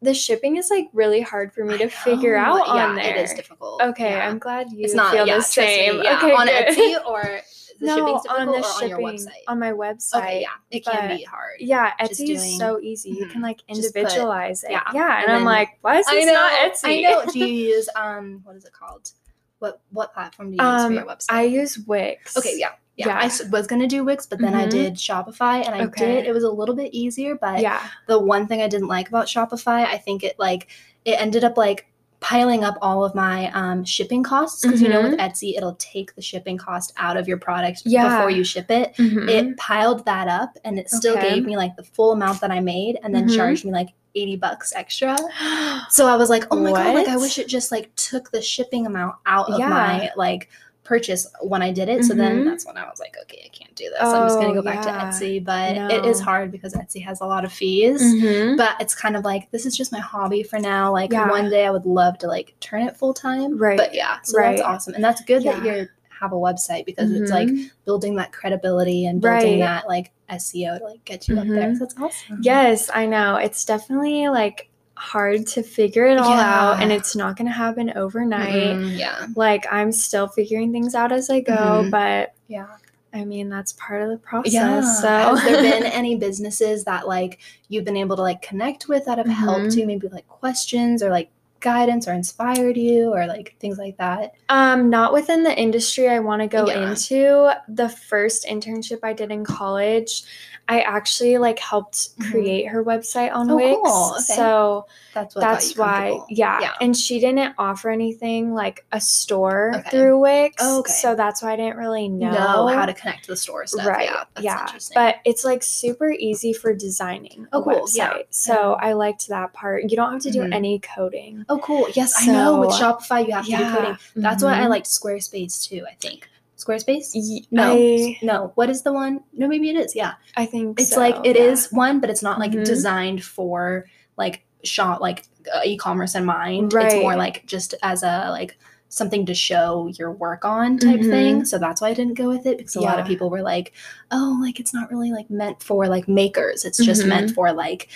the 0.01 0.13
shipping 0.13 0.57
is 0.57 0.69
like 0.69 0.89
really 0.94 1.21
hard 1.21 1.53
for 1.53 1.65
me 1.65 1.77
to 1.77 1.89
figure 1.89 2.35
out 2.35 2.67
yeah, 2.67 2.88
on 2.88 2.95
there. 2.95 3.15
It 3.15 3.21
is 3.21 3.33
difficult. 3.33 3.81
Okay, 3.81 4.11
yeah. 4.11 4.27
I'm 4.27 4.38
glad 4.39 4.71
you 4.71 4.83
it's 4.83 4.94
not 4.94 5.11
feel 5.13 5.25
yeah, 5.25 5.35
the 5.38 5.41
trust 5.41 5.57
me, 5.57 5.63
same. 5.65 6.01
yeah. 6.03 6.17
okay, 6.17 6.31
on 6.33 6.45
good. 6.47 6.67
Etsy 6.67 7.05
or 7.05 7.39
the 7.79 7.85
no, 7.85 8.05
on 8.15 8.47
the 8.47 8.53
on 8.57 8.63
shipping 8.79 8.89
your 8.89 8.99
website. 8.99 9.44
on 9.47 9.59
my 9.59 9.71
website. 9.71 10.17
okay, 10.17 10.41
yeah, 10.41 10.47
it 10.71 10.85
can 10.85 11.09
but- 11.09 11.17
be 11.17 11.23
hard. 11.23 11.55
Yeah, 11.59 11.94
Etsy 11.99 12.29
is 12.29 12.57
so 12.57 12.79
easy. 12.79 13.09
You 13.11 13.27
can 13.27 13.41
like 13.49 13.57
Just 13.67 13.67
put- 13.67 13.75
individualize 14.01 14.63
it. 14.63 14.71
yeah, 14.71 14.83
Yeah, 14.94 15.17
and, 15.19 15.27
and 15.29 15.38
I'm 15.38 15.44
like, 15.44 15.77
why 15.81 15.97
is 15.97 16.07
I 16.07 16.15
this 16.15 16.25
know. 16.27 16.33
not 16.33 16.51
Etsy? 16.53 16.99
I 16.99 17.01
know. 17.01 17.25
Do 17.31 17.39
you 17.39 17.45
use 17.45 17.89
um 17.95 18.41
what 18.44 18.55
is 18.55 18.65
it 18.65 18.73
called? 18.73 19.11
What 19.59 19.81
what 19.91 20.13
platform 20.13 20.51
do 20.51 20.57
you 20.63 20.71
use 20.71 20.85
for 20.85 20.91
your 20.91 21.01
Um, 21.01 21.07
website? 21.07 21.25
I 21.31 21.44
use 21.44 21.79
Wix. 21.79 22.38
Okay, 22.38 22.53
yeah. 22.57 22.73
Yeah, 22.97 23.07
Yeah. 23.09 23.19
I 23.19 23.49
was 23.49 23.67
gonna 23.67 23.88
do 23.88 24.03
Wix, 24.03 24.25
but 24.25 24.39
then 24.39 24.55
I 24.55 24.65
Mhm. 24.65 24.69
did 24.71 24.94
Shopify, 24.95 25.63
and 25.65 25.75
I 25.75 25.85
Okay. 25.85 26.15
did. 26.15 26.25
It 26.25 26.33
was 26.33 26.44
a 26.44 26.49
little 26.49 26.75
bit 26.75 26.94
easier, 26.94 27.35
but 27.35 27.61
Yeah. 27.61 27.79
the 28.07 28.17
one 28.19 28.47
thing 28.47 28.61
I 28.61 28.67
didn't 28.67 28.88
like 28.88 29.07
about 29.07 29.27
Shopify, 29.27 29.85
I 29.85 29.97
think 29.97 30.23
it 30.23 30.35
like 30.39 30.68
it 31.06 31.21
ended 31.21 31.44
up 31.44 31.56
like 31.57 31.85
piling 32.19 32.63
up 32.63 32.75
all 32.81 33.06
of 33.06 33.13
my 33.13 33.51
um, 33.54 33.85
shipping 33.85 34.23
costs 34.23 34.63
because 34.63 34.81
you 34.81 34.89
know 34.89 35.04
with 35.04 35.13
Etsy 35.19 35.56
it'll 35.56 35.75
take 35.75 36.16
the 36.16 36.21
shipping 36.21 36.57
cost 36.57 36.92
out 36.97 37.16
of 37.16 37.27
your 37.27 37.37
product 37.37 37.83
Yeah. 37.85 38.18
before 38.18 38.31
you 38.31 38.44
ship 38.44 38.71
it. 38.71 38.95
Mhm. 38.97 39.30
It 39.30 39.57
piled 39.57 40.04
that 40.06 40.27
up, 40.27 40.57
and 40.66 40.80
it 40.80 40.89
still 40.89 41.16
Okay. 41.16 41.35
gave 41.35 41.45
me 41.45 41.56
like 41.56 41.75
the 41.75 41.83
full 41.83 42.11
amount 42.13 42.42
that 42.42 42.49
I 42.49 42.59
made, 42.59 42.97
and 43.04 43.13
then 43.13 43.27
Mhm. 43.30 43.35
charged 43.35 43.63
me 43.63 43.71
like 43.71 43.89
eighty 44.16 44.35
bucks 44.35 44.73
extra. 44.75 45.16
So 45.92 46.07
I 46.07 46.16
was 46.16 46.30
like, 46.31 46.45
oh 46.49 46.56
my 46.59 46.71
god, 46.71 46.95
like 46.95 47.07
I 47.07 47.16
wish 47.18 47.37
it 47.37 47.47
just 47.47 47.71
like 47.71 47.94
took 47.95 48.31
the 48.31 48.42
shipping 48.42 48.87
amount 48.87 49.16
out 49.27 49.49
of 49.51 49.59
Yeah. 49.59 49.69
my 49.69 50.11
like 50.18 50.49
purchase 50.87 51.27
when 51.41 51.61
I 51.61 51.71
did 51.71 51.89
it. 51.89 52.06
So 52.06 52.13
then 52.13 52.39
Mhm. 52.41 52.45
that's 52.45 52.65
when 52.65 52.77
I 52.77 52.83
was 52.89 52.99
like, 52.99 53.17
okay, 53.23 53.41
I 53.45 53.49
can't 53.49 53.75
do 53.75 53.89
this. 53.89 53.99
I'm 54.01 54.25
just 54.27 54.39
gonna 54.39 54.51
Oh, 54.51 54.56
go 54.56 54.61
back 54.61 54.81
to 54.83 54.89
Etsy. 54.89 55.44
But 55.44 55.75
it 55.91 56.06
is 56.06 56.21
hard 56.21 56.49
because 56.51 56.73
Etsy 56.73 57.03
has 57.03 57.19
a 57.19 57.25
lot 57.25 57.44
of 57.44 57.51
fees. 57.51 58.01
Mhm. 58.01 58.56
But 58.57 58.75
it's 58.79 58.95
kind 58.95 59.15
of 59.17 59.25
like 59.25 59.51
this 59.51 59.65
is 59.65 59.75
just 59.75 59.91
my 59.91 59.99
hobby 59.99 60.44
for 60.44 60.59
now. 60.59 60.91
Like 60.94 61.11
Yeah. 61.11 61.29
one 61.29 61.49
day 61.49 61.65
I 61.65 61.71
would 61.71 61.85
love 61.85 62.17
to 62.19 62.27
like 62.27 62.56
turn 62.61 62.83
it 62.83 62.95
full 62.95 63.13
time. 63.13 63.57
Right. 63.57 63.77
But 63.77 63.94
yeah, 63.94 64.17
so 64.23 64.37
Right. 64.37 64.51
that's 64.57 64.61
awesome. 64.61 64.94
And 64.95 65.03
that's 65.03 65.21
good 65.21 65.44
that 65.44 65.63
you 65.65 65.87
have 66.21 66.31
a 66.31 66.35
website 66.35 66.85
because 66.85 67.11
it's 67.11 67.29
like 67.29 67.47
Mhm. 67.49 67.69
building 67.85 68.15
that 68.15 68.31
credibility 68.31 69.06
and 69.06 69.21
building 69.21 69.59
Right. 69.59 69.67
that 69.67 69.87
like 69.87 70.11
SEO 70.29 70.79
to 70.79 70.83
like 70.85 71.03
get 71.06 71.27
you 71.27 71.37
up 71.37 71.47
there. 71.47 71.69
Mhm. 71.69 71.73
So 71.77 71.79
that's 71.85 71.95
awesome. 71.99 72.39
Yes, 72.41 72.89
I 72.94 73.06
know. 73.06 73.35
It's 73.35 73.63
definitely 73.65 74.27
like 74.29 74.67
hard 74.97 75.45
to 75.45 75.61
figure 75.63 76.06
it 76.07 76.18
all 76.18 76.33
out 76.33 76.81
and 76.81 76.92
it's 76.92 77.16
not 77.16 77.37
going 77.37 77.45
to 77.45 77.54
happen 77.54 77.92
overnight. 77.95 78.54
Mhm, 78.75 78.97
yeah. 78.97 79.27
Like 79.35 79.66
I'm 79.71 79.92
still 79.92 80.27
figuring 80.27 80.71
things 80.71 80.95
out 80.95 81.11
as 81.11 81.30
I 81.30 81.39
go, 81.42 81.83
Mhm. 81.85 81.92
but 81.92 82.33
Yeah. 82.47 82.66
I 83.13 83.23
mean, 83.23 83.47
that's 83.49 83.73
part 83.73 84.01
of 84.01 84.09
the 84.09 84.18
process. 84.18 84.54
Yeah. 84.54 84.81
So 84.81 85.07
Has 85.35 85.44
there 85.44 85.61
been 85.61 85.83
any 85.92 86.16
businesses 86.16 86.83
that 86.85 87.07
like 87.07 87.39
you've 87.69 87.85
been 87.85 87.95
able 87.97 88.16
to 88.16 88.21
like 88.23 88.42
connect 88.42 88.87
with 88.87 89.06
that 89.06 89.18
have 89.19 89.27
helped 89.27 89.68
Mhm. 89.68 89.77
you? 89.77 89.85
Maybe 89.87 90.07
like 90.07 90.27
questions 90.27 91.01
or 91.04 91.09
like 91.11 91.30
guidance 91.59 92.07
or 92.07 92.13
inspired 92.13 92.77
you 92.77 93.11
or 93.13 93.25
like 93.27 93.56
things 93.59 93.77
like 93.77 93.97
that? 93.97 94.33
Um, 94.49 94.89
not 94.89 95.13
within 95.13 95.44
the 95.44 95.56
industry 95.57 96.07
I 96.09 96.19
want 96.19 96.42
to 96.42 96.47
go 96.47 96.68
Yeah. 96.68 96.89
into. 96.89 97.51
The 97.68 97.89
first 97.89 98.45
internship 98.47 98.99
I 99.04 99.13
did 99.13 99.31
in 99.31 99.44
college, 99.44 100.23
I 100.69 100.81
actually 100.81 101.38
like 101.38 101.59
helped 101.59 102.18
Mhm. 102.19 102.30
create 102.31 102.68
her 102.68 102.83
website 102.83 103.33
on 103.33 103.50
Oh, 103.50 103.56
Wix. 103.56 103.80
cool. 103.81 104.12
Okay. 104.16 104.24
So 104.36 104.86
That's 105.14 105.33
what 105.33 105.42
that's 105.42 105.78
why, 105.78 106.19
yeah. 106.30 106.59
Yeah. 106.62 106.74
And 106.81 106.95
she 106.95 107.19
didn't 107.19 107.56
offer 107.57 107.90
anything 107.90 108.54
like 108.54 108.86
a 108.92 109.00
store 109.00 109.71
Okay. 109.78 109.90
through 109.90 110.19
Wix. 110.19 110.56
Oh, 110.59 110.80
okay. 110.80 110.92
So 110.92 111.16
that's 111.16 111.42
why 111.42 111.54
I 111.54 111.56
didn't 111.56 111.78
really 111.78 112.09
know, 112.09 112.31
Know 112.31 112.68
how 112.68 112.86
to 112.86 112.94
connect 112.94 113.24
to 113.26 113.31
the 113.31 113.38
store 113.38 113.66
stuff. 113.66 113.86
Right. 113.88 114.09
Yeah. 114.09 114.24
That's 114.36 114.44
yeah. 114.45 114.62
interesting. 114.62 114.95
But 114.95 115.16
it's 115.26 115.44
like 115.45 115.64
super 115.64 116.12
easy 116.12 116.52
for 116.54 116.74
designing 116.74 117.47
Oh, 117.54 117.62
a 117.62 117.64
cool. 117.64 117.74
website. 117.86 117.95
Yeah. 117.95 118.14
So 118.30 118.74
I 118.74 118.94
liked 118.94 119.28
that 119.30 119.54
part. 119.54 119.83
You 119.90 119.95
don't 119.95 120.12
have 120.12 120.21
to 120.24 120.31
do 120.31 120.42
Mhm. 120.42 120.54
any 120.54 120.80
coding. 120.80 121.45
oh, 121.50 121.59
cool. 121.59 121.88
Yes, 121.94 122.14
I 122.19 122.26
know. 122.31 122.59
With 122.59 122.71
Shopify, 122.71 123.26
you 123.26 123.33
have 123.33 123.45
to 123.45 123.52
do 123.57 123.71
coding. 123.71 123.97
That's 124.18 124.44
why 124.44 124.59
I 124.59 124.66
Mhm. 124.66 124.69
liked 124.69 124.88
Squarespace 124.88 125.64
too. 125.68 125.86
I 125.90 125.95
think 125.95 126.30
Squarespace. 126.57 127.11
Y- 127.14 127.45
No, 127.52 127.73
I, 127.78 128.18
no. 128.23 128.52
What 128.56 128.69
is 128.69 128.81
the 128.81 128.92
one? 128.94 129.21
No, 129.33 129.47
maybe 129.47 129.69
it 129.69 129.76
is. 129.76 129.95
Yeah, 129.95 130.14
I 130.35 130.45
think 130.45 130.80
it's 130.80 130.92
so, 130.92 130.99
like 130.99 131.16
it 131.23 131.35
yeah. 131.35 131.44
is 131.44 131.71
one, 131.71 131.99
but 131.99 132.09
it's 132.09 132.23
not 132.23 132.40
like 132.40 132.52
Mhm. 132.52 132.66
designed 132.66 133.23
for 133.23 133.85
like 134.18 134.44
shop 134.64 134.99
like 135.02 135.26
uh, 135.54 135.61
e-commerce 135.64 136.16
in 136.16 136.26
mind. 136.26 136.73
It's 136.73 136.95
more 136.95 137.16
like 137.16 137.45
just 137.45 137.73
as 137.83 138.04
a 138.04 138.28
like 138.31 138.57
something 138.90 139.26
to 139.26 139.33
show 139.33 139.87
your 139.99 140.11
work 140.14 140.45
on 140.45 140.78
type 140.80 140.99
Mhm. 141.02 141.09
thing. 141.09 141.45
So 141.45 141.57
that's 141.57 141.80
why 141.81 141.90
I 141.90 141.94
didn't 141.94 142.16
go 142.16 142.28
with 142.30 142.45
it 142.45 142.57
because 142.57 142.76
a 142.76 142.81
lot 142.81 142.99
of 142.99 143.06
people 143.06 143.30
were 143.30 143.42
like, 143.42 143.73
"Oh, 144.11 144.37
like 144.42 144.59
it's 144.59 144.73
not 144.73 144.90
really 144.90 145.11
like 145.11 145.30
meant 145.30 145.61
for 145.61 145.87
like 145.87 146.07
makers. 146.07 146.66
It's 146.66 146.78
just 146.83 147.06
meant 147.06 147.31
Mhm. 147.31 147.35
for 147.35 147.52
like." 147.54 147.90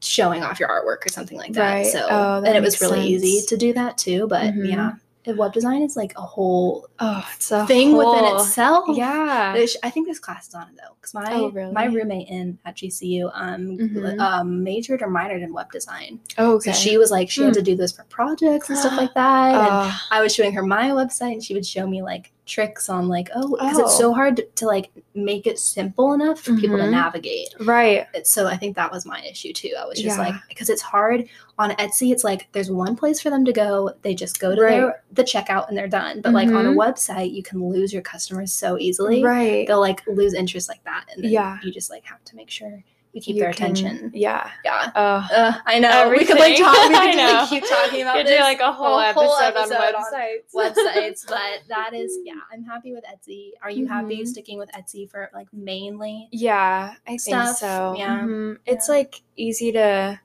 showing 0.00 0.42
off 0.42 0.60
your 0.60 0.68
artwork 0.68 1.02
or 1.06 1.08
something 1.08 1.38
like 1.38 1.54
that 1.54 1.72
Right. 1.76 1.86
so 1.86 2.06
Oh, 2.10 2.40
that 2.42 2.48
and 2.48 2.56
it 2.58 2.62
was 2.62 2.78
really 2.82 3.06
easy 3.06 3.40
to 3.46 3.56
do 3.56 3.72
that 3.72 3.96
too 3.96 4.26
but 4.28 4.52
Mhm. 4.52 4.68
yeah 4.68 4.90
web 5.32 5.52
design 5.54 5.80
is 5.82 5.96
like 5.96 6.12
a 6.16 6.20
whole 6.20 6.86
Oh, 6.98 7.26
it's 7.34 7.50
a 7.50 7.66
thing 7.66 7.96
within 7.96 8.26
itself 8.26 8.84
Yeah. 8.92 9.54
I 9.82 9.88
think 9.90 10.06
this 10.06 10.18
class 10.18 10.48
is 10.48 10.54
on 10.54 10.68
it 10.68 10.76
though, 10.76 10.94
because 11.00 11.14
my 11.14 11.32
Oh, 11.32 11.50
really? 11.50 11.72
my 11.72 11.86
roommate 11.86 12.28
in 12.28 12.58
at 12.66 12.76
GCU 12.76 13.30
um, 13.32 13.78
Mhm. 13.78 14.20
um 14.20 14.62
majored 14.62 15.00
or 15.00 15.08
minored 15.08 15.42
in 15.42 15.54
web 15.54 15.72
design. 15.72 16.20
Oh, 16.36 16.58
So 16.58 16.72
she 16.72 16.98
was 16.98 17.10
like 17.10 17.30
she 17.30 17.40
had 17.42 17.54
Hmm. 17.54 17.60
to 17.60 17.62
do 17.62 17.74
this 17.76 17.92
for 17.92 18.04
projects 18.04 18.68
and 18.68 18.78
stuff 18.78 18.96
like 18.98 19.14
that. 19.14 19.54
and 19.54 19.68
Oh, 19.72 19.98
I 20.10 20.20
was 20.20 20.34
showing 20.34 20.52
her 20.52 20.62
my 20.62 20.90
website, 20.90 21.32
and 21.32 21.42
she 21.42 21.54
would 21.54 21.64
show 21.64 21.86
me 21.86 22.02
like 22.02 22.32
tricks 22.46 22.88
on 22.90 23.08
like 23.08 23.30
oh 23.34 23.56
because 23.56 23.78
it's 23.78 23.94
Oh. 23.94 23.98
so 23.98 24.12
hard 24.14 24.36
to, 24.36 24.42
to 24.56 24.66
like 24.66 24.90
make 25.14 25.46
it 25.46 25.58
simple 25.58 26.12
enough 26.12 26.40
for 26.40 26.54
people 26.56 26.76
to 26.76 26.82
Mhm. 26.84 26.90
navigate. 26.90 27.54
right. 27.60 28.06
So 28.26 28.46
I 28.46 28.56
think 28.56 28.76
that 28.76 28.92
was 28.92 29.06
my 29.06 29.22
issue 29.22 29.52
too. 29.52 29.72
I 29.80 29.86
was 29.86 29.98
just 30.00 30.18
Yeah. 30.18 30.24
like 30.24 30.34
because 30.48 30.68
it's 30.68 30.82
hard 30.82 31.26
on 31.58 31.70
Etsy. 31.72 32.12
It's 32.12 32.24
like 32.24 32.48
there's 32.52 32.70
one 32.70 32.96
place 32.96 33.20
for 33.20 33.30
them 33.30 33.44
to 33.46 33.52
go. 33.52 33.92
They 34.02 34.14
just 34.14 34.40
go 34.40 34.54
to 34.54 34.60
Right. 34.60 34.70
their, 34.80 35.02
the 35.12 35.24
checkout 35.24 35.68
and 35.68 35.76
they're 35.78 35.88
done. 35.88 36.20
But 36.20 36.32
like 36.34 36.48
on 36.48 36.66
a 36.66 36.70
Mhm. 36.70 36.76
website, 36.76 37.32
you 37.32 37.42
can 37.42 37.66
lose 37.70 37.92
your 37.92 38.02
customers 38.02 38.52
so 38.52 38.76
easily 38.78 39.22
Right. 39.24 39.66
they'll 39.66 39.80
like 39.80 40.02
lose 40.06 40.34
interest 40.34 40.68
like 40.68 40.84
that 40.84 41.06
and 41.14 41.24
Yeah. 41.24 41.58
you 41.62 41.72
just 41.72 41.88
like 41.90 42.04
have 42.04 42.22
to 42.24 42.36
make 42.36 42.50
sure 42.50 42.82
you 43.14 43.20
keep 43.20 43.36
You 43.36 43.42
their 43.42 43.52
can- 43.52 43.70
attention 43.72 44.10
Yeah. 44.12 44.50
yeah 44.64 44.90
Oh. 44.94 45.26
uh, 45.32 45.52
i 45.66 45.78
know 45.78 46.10
we 46.10 46.24
could 46.24 46.38
like 46.38 46.58
talk 46.58 46.76
we 46.88 46.94
could 46.98 47.12
just, 47.14 47.34
like, 47.34 47.48
keep 47.62 47.68
talking 47.68 48.02
about 48.02 48.16
Could 48.16 48.26
this 48.26 48.36
do 48.38 48.42
like 48.42 48.60
a 48.60 48.72
whole, 48.72 48.98
a 48.98 49.12
whole 49.12 49.36
episode, 49.36 49.56
episode 49.60 49.94
on 49.94 49.94
on 49.94 50.12
websites. 50.12 50.54
websites 50.54 51.26
but 51.28 51.60
that 51.68 51.94
is 51.94 52.18
yeah 52.24 52.34
i'm 52.52 52.64
happy 52.64 52.92
with 52.92 53.04
etsy 53.04 53.52
are 53.62 53.70
you 53.70 53.86
happy 53.86 54.22
Mhm. 54.22 54.26
sticking 54.28 54.58
with 54.58 54.70
etsy 54.72 55.08
for 55.08 55.30
like 55.32 55.46
mainly 55.52 56.28
Yeah, 56.32 56.94
I 57.06 57.16
think 57.16 57.46
so. 57.56 57.94
yeah. 57.96 58.20
Mhm. 58.20 58.58
It's 58.66 58.88
Yeah. 58.88 58.94
like 58.96 59.22
easy 59.36 59.70
to 59.72 60.20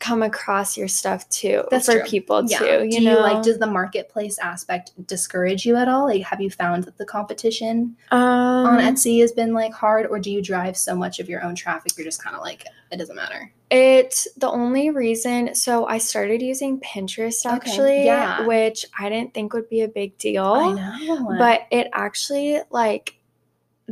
come 0.00 0.22
across 0.22 0.76
your 0.76 0.88
stuff 0.88 1.28
too 1.28 1.62
That's 1.70 1.86
for 1.86 2.00
true. 2.00 2.04
people 2.04 2.42
yeah 2.50 2.58
too. 2.58 2.84
You 2.84 2.98
do 2.98 3.04
know, 3.04 3.16
you 3.18 3.22
like 3.22 3.42
does 3.42 3.58
the 3.58 3.66
marketplace 3.66 4.38
aspect 4.38 4.92
discourage 5.06 5.64
you 5.66 5.76
at 5.76 5.88
all 5.88 6.06
like 6.06 6.22
have 6.22 6.40
you 6.40 6.50
found 6.50 6.84
that 6.84 6.96
the 6.98 7.04
competition 7.04 7.96
um, 8.10 8.20
on 8.20 8.78
etsy 8.80 9.20
has 9.20 9.30
been 9.32 9.52
like 9.52 9.72
hard 9.72 10.06
or 10.06 10.18
do 10.18 10.30
you 10.30 10.42
drive 10.42 10.76
so 10.76 10.96
much 10.96 11.20
of 11.20 11.28
your 11.28 11.42
own 11.44 11.54
traffic 11.54 11.92
you're 11.96 12.04
just 12.04 12.22
kind 12.22 12.34
of 12.34 12.42
like 12.42 12.64
it 12.90 12.96
doesn't 12.96 13.14
matter 13.14 13.52
It 13.70 14.26
the 14.36 14.48
only 14.48 14.90
reason 14.90 15.54
so 15.54 15.86
I 15.86 15.98
started 15.98 16.42
using 16.42 16.80
Pinterest 16.80 17.46
Okay, 17.46 17.54
actually, 17.54 18.04
yeah. 18.04 18.44
which 18.46 18.84
I 18.98 19.08
didn't 19.08 19.32
think 19.32 19.52
would 19.52 19.68
be 19.68 19.82
a 19.82 19.88
big 19.88 20.18
deal. 20.18 20.44
i 20.44 20.72
know 21.06 21.36
But 21.38 21.66
it 21.70 21.86
actually 21.92 22.58
like 22.70 23.14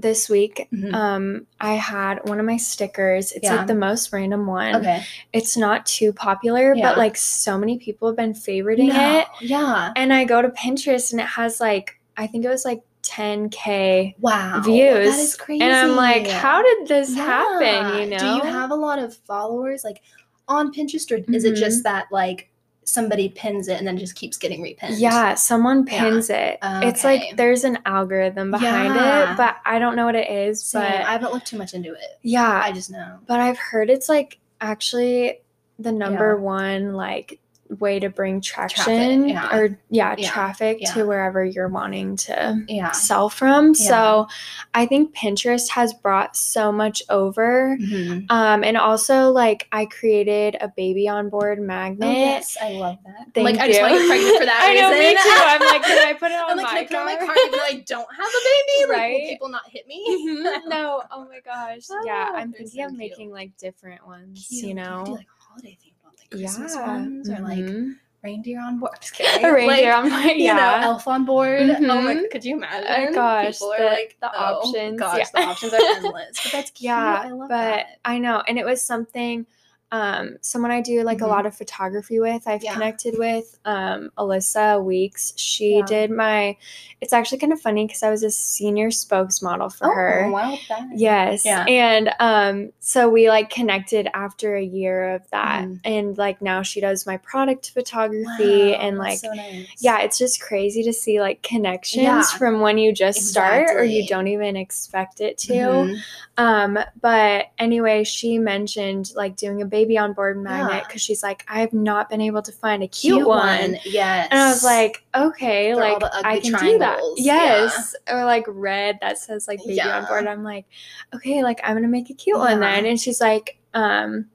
this 0.00 0.28
week 0.28 0.68
Mhm. 0.72 0.94
um 0.94 1.46
I 1.60 1.74
had 1.74 2.20
one 2.28 2.38
of 2.40 2.46
my 2.46 2.56
stickers. 2.56 3.32
It's 3.32 3.44
Yeah. 3.44 3.56
like 3.56 3.66
the 3.66 3.74
most 3.74 4.12
random 4.12 4.46
one. 4.46 4.76
okay 4.76 5.02
It's 5.32 5.56
not 5.56 5.86
too 5.86 6.12
popular, 6.12 6.74
Yeah. 6.74 6.88
but 6.90 6.98
like 6.98 7.16
so 7.16 7.58
many 7.58 7.78
people 7.78 8.08
have 8.08 8.16
been 8.16 8.32
favoriting 8.34 8.88
No, 8.92 9.18
it. 9.20 9.26
yeah 9.40 9.92
And 9.96 10.12
I 10.12 10.24
go 10.24 10.40
to 10.42 10.48
Pinterest 10.50 11.12
and 11.12 11.20
it 11.20 11.26
has 11.26 11.60
like 11.60 11.98
I 12.16 12.26
think 12.26 12.44
it 12.44 12.48
was 12.48 12.64
like 12.64 12.80
10k 13.02 14.14
Wow. 14.20 14.60
views. 14.64 15.10
That 15.16 15.20
is 15.20 15.36
crazy. 15.36 15.62
And 15.62 15.72
I'm 15.72 15.96
like, 15.96 16.26
how 16.26 16.62
did 16.62 16.88
this 16.88 17.14
happen? 17.14 17.98
You 18.00 18.06
know? 18.10 18.18
Do 18.18 18.26
you 18.26 18.40
have 18.42 18.70
a 18.70 18.74
lot 18.74 18.98
of 18.98 19.14
followers 19.14 19.84
like 19.84 20.02
on 20.48 20.72
Pinterest 20.72 21.10
or 21.10 21.16
is 21.34 21.44
it 21.44 21.54
Mhm. 21.54 21.58
just 21.58 21.82
that 21.84 22.06
like 22.10 22.48
somebody 22.88 23.28
pins 23.28 23.68
it 23.68 23.78
and 23.78 23.86
then 23.86 23.96
just 23.98 24.14
keeps 24.14 24.36
getting 24.36 24.62
repinned? 24.62 24.98
Yeah, 24.98 25.34
someone 25.34 25.86
Yeah. 25.86 26.00
pins 26.00 26.30
it. 26.30 26.58
It's 26.62 27.04
like 27.04 27.36
there's 27.36 27.64
an 27.64 27.78
algorithm 27.86 28.50
behind 28.50 28.94
Yeah. 28.94 29.32
it, 29.32 29.36
but 29.36 29.56
I 29.64 29.78
don't 29.78 29.96
know 29.96 30.06
what 30.06 30.14
it 30.16 30.30
is. 30.30 30.62
Same. 30.64 30.82
But 30.82 30.90
I 30.92 31.12
haven't 31.12 31.32
looked 31.32 31.46
too 31.46 31.58
much 31.58 31.74
into 31.74 31.92
it. 31.92 32.18
yeah, 32.22 32.60
I 32.64 32.72
just 32.72 32.90
know. 32.90 33.18
but 33.26 33.40
I've 33.40 33.58
heard 33.58 33.90
it's 33.90 34.08
like 34.08 34.38
actually 34.60 35.40
the 35.78 35.92
number 35.92 36.36
one 36.36 36.94
like 36.94 37.38
way 37.80 38.00
to 38.00 38.08
bring 38.08 38.40
traction 38.40 39.28
yeah. 39.28 39.54
or 39.54 39.78
yeah, 39.90 40.14
Yeah, 40.16 40.30
traffic 40.30 40.78
yeah. 40.80 40.92
to 40.94 41.04
wherever 41.06 41.44
you're 41.44 41.68
wanting 41.68 42.16
to 42.16 42.64
Yeah. 42.66 42.92
sell 42.92 43.28
from. 43.28 43.68
Yeah. 43.68 43.72
So 43.88 44.28
I 44.74 44.86
think 44.86 45.14
Pinterest 45.14 45.68
has 45.70 45.92
brought 45.92 46.34
so 46.36 46.72
much 46.72 47.02
over. 47.10 47.76
Mhm. 47.80 48.24
Um, 48.30 48.64
and 48.64 48.76
also 48.78 49.30
like 49.30 49.68
I 49.70 49.84
created 49.86 50.56
a 50.60 50.68
baby 50.68 51.08
on 51.08 51.28
board 51.28 51.58
Oh, 51.60 51.62
magnet. 51.62 52.16
yes, 52.16 52.56
I 52.60 52.70
love 52.70 52.96
that. 53.04 53.26
Thank 53.34 53.44
like, 53.44 53.58
I 53.58 53.68
just 53.68 53.80
want 53.82 53.94
to 53.94 54.00
you. 54.00 54.08
pregnant 54.08 54.38
for 54.38 54.46
that 54.46 54.60
I 54.64 54.74
know, 54.80 54.90
reason. 54.90 55.04
me 55.04 55.14
too. 55.14 55.44
I'm 55.44 55.60
like, 55.60 55.82
can 55.82 56.06
I 56.08 56.12
put 56.14 56.30
it 56.32 56.40
on 56.40 56.50
I'm 56.50 56.56
like, 56.56 56.66
my 56.72 56.84
can 56.84 56.96
I 56.96 57.16
put 57.16 57.20
it 57.20 57.20
on 57.20 57.20
my 57.20 57.26
car? 57.26 57.36
even 57.36 57.52
though 57.52 57.64
I 57.64 57.84
don't 57.86 58.14
have 58.14 58.26
a 58.26 58.42
baby? 58.48 58.78
Like, 58.80 58.88
will 58.88 58.96
Right? 59.18 59.28
people 59.28 59.48
not 59.50 59.68
hit 59.68 59.86
me? 59.86 60.04
Mhm. 60.28 60.60
no, 60.68 61.02
oh 61.10 61.26
my 61.28 61.40
gosh. 61.44 61.82
yeah, 62.06 62.28
Oh, 62.32 62.36
I'm 62.36 62.52
thinking 62.52 62.68
so 62.80 62.84
of 62.84 62.90
cute. 62.90 62.98
making 62.98 63.30
like 63.30 63.56
different 63.58 64.06
ones, 64.06 64.46
Cute. 64.48 64.64
you 64.64 64.74
know. 64.74 65.04
like 65.06 65.26
holiday 65.38 65.76
like 65.82 65.87
Christmas 66.30 66.74
yeah. 66.74 66.86
ones, 66.86 67.28
or 67.30 67.38
like 67.40 67.58
Mhm. 67.58 67.96
reindeer 68.22 68.60
on 68.60 68.78
board. 68.78 68.92
I'm 68.94 69.00
just 69.00 69.14
kidding. 69.18 69.44
a 69.44 69.52
reindeer 69.52 69.92
Like, 69.92 70.04
on 70.04 70.10
my 70.10 70.24
you 70.32 70.48
know, 70.48 70.54
yeah. 70.54 70.80
elf 70.84 71.06
on 71.08 71.24
board. 71.24 71.70
Oh 71.70 71.80
my, 71.80 72.14
Mhm. 72.14 72.30
could 72.30 72.44
you 72.44 72.56
imagine? 72.56 73.14
gosh, 73.14 73.54
People 73.54 73.72
are 73.72 73.78
the- 73.78 73.84
like 73.86 74.16
the 74.20 74.30
oh, 74.34 74.44
options, 74.60 74.98
Gosh, 75.00 75.18
yeah. 75.18 75.24
the 75.34 75.48
options 75.48 75.72
are 75.74 75.80
endless. 75.82 76.40
But 76.42 76.52
that's 76.52 76.70
cute. 76.72 76.84
Yeah, 76.86 77.20
I 77.24 77.30
love 77.30 77.46
it. 77.46 77.48
but 77.48 77.58
that. 77.58 77.86
I 78.04 78.18
know, 78.18 78.42
and 78.46 78.58
it 78.58 78.64
was 78.66 78.82
something 78.82 79.46
um 79.90 80.36
someone 80.42 80.70
I 80.70 80.80
do 80.82 81.02
like 81.02 81.18
Mhm. 81.18 81.22
a 81.24 81.26
lot 81.28 81.46
of 81.46 81.54
photography 81.54 82.20
with. 82.20 82.46
I've 82.46 82.62
Yeah. 82.62 82.74
connected 82.74 83.16
with 83.18 83.58
um 83.64 84.10
Alyssa 84.18 84.82
Weeks. 84.84 85.32
She 85.36 85.76
Yeah. 85.78 85.86
did 85.86 86.10
my 86.10 86.56
it's 87.00 87.12
actually 87.12 87.38
kind 87.38 87.52
of 87.52 87.60
funny 87.60 87.86
because 87.86 88.02
I 88.02 88.10
was 88.10 88.24
a 88.24 88.30
senior 88.30 88.88
spokesmodel 88.88 89.72
for 89.72 89.86
oh, 89.86 89.94
her. 89.94 90.30
wow, 90.32 90.58
that. 90.68 90.88
Yes. 90.96 91.44
Yeah. 91.44 91.64
And 91.66 92.10
um 92.20 92.72
so 92.80 93.08
we 93.08 93.28
like 93.30 93.50
connected 93.50 94.08
after 94.14 94.56
a 94.56 94.62
year 94.62 95.14
of 95.14 95.22
that. 95.30 95.64
Mhm. 95.66 95.80
And 95.84 96.18
like 96.18 96.42
now 96.42 96.62
she 96.62 96.80
does 96.80 97.06
my 97.06 97.16
product 97.18 97.70
photography 97.70 98.72
Wow, 98.72 98.78
and 98.80 98.98
like 98.98 99.18
so 99.20 99.30
nice. 99.32 99.68
yeah, 99.78 100.00
it's 100.00 100.18
just 100.18 100.40
crazy 100.40 100.82
to 100.82 100.92
see 100.92 101.20
like 101.20 101.42
connections 101.42 102.02
Yeah, 102.02 102.22
from 102.36 102.60
when 102.60 102.76
you 102.78 102.92
just 102.92 103.26
start 103.28 103.70
or 103.70 103.84
you 103.84 104.06
don't 104.06 104.28
even 104.28 104.56
expect 104.56 105.20
it 105.20 105.38
to. 105.38 105.52
Mhm. 105.52 105.96
Um, 106.36 106.78
but 107.00 107.46
anyway, 107.58 108.04
she 108.04 108.38
mentioned 108.38 109.12
like 109.16 109.36
doing 109.36 109.62
a 109.62 109.66
baby 109.78 109.96
on 109.96 110.12
board 110.12 110.36
magnet 110.42 110.72
Yeah. 110.72 110.84
because 110.86 111.00
she's 111.00 111.22
like, 111.22 111.44
I 111.48 111.60
have 111.60 111.72
not 111.72 112.10
been 112.10 112.20
able 112.20 112.42
to 112.42 112.50
find 112.52 112.82
a 112.82 112.88
cute, 112.88 113.26
one. 113.26 113.76
Yes. 113.84 114.28
And 114.30 114.40
I 114.40 114.48
was 114.48 114.64
like, 114.64 115.04
okay, 115.14 115.66
They're 115.72 115.76
like 115.76 116.02
I 116.24 116.40
can 116.40 116.52
do 116.54 116.78
that. 116.78 116.96
triangles, 116.98 117.20
yeah. 117.20 117.34
Yes. 117.64 117.94
Or 118.10 118.24
like 118.24 118.44
red 118.48 118.98
that 119.00 119.18
says 119.18 119.46
like 119.46 119.60
baby 119.64 119.80
on 119.80 120.04
board. 120.06 120.26
I'm 120.26 120.42
like, 120.42 120.66
okay, 121.14 121.42
like 121.42 121.60
I'm 121.62 121.76
gonna 121.76 121.88
make 121.88 122.10
a 122.10 122.14
cute 122.14 122.38
one 122.38 122.60
then. 122.60 122.86
And 122.86 123.00
she's 123.00 123.20
like, 123.20 123.58
um, 123.74 124.26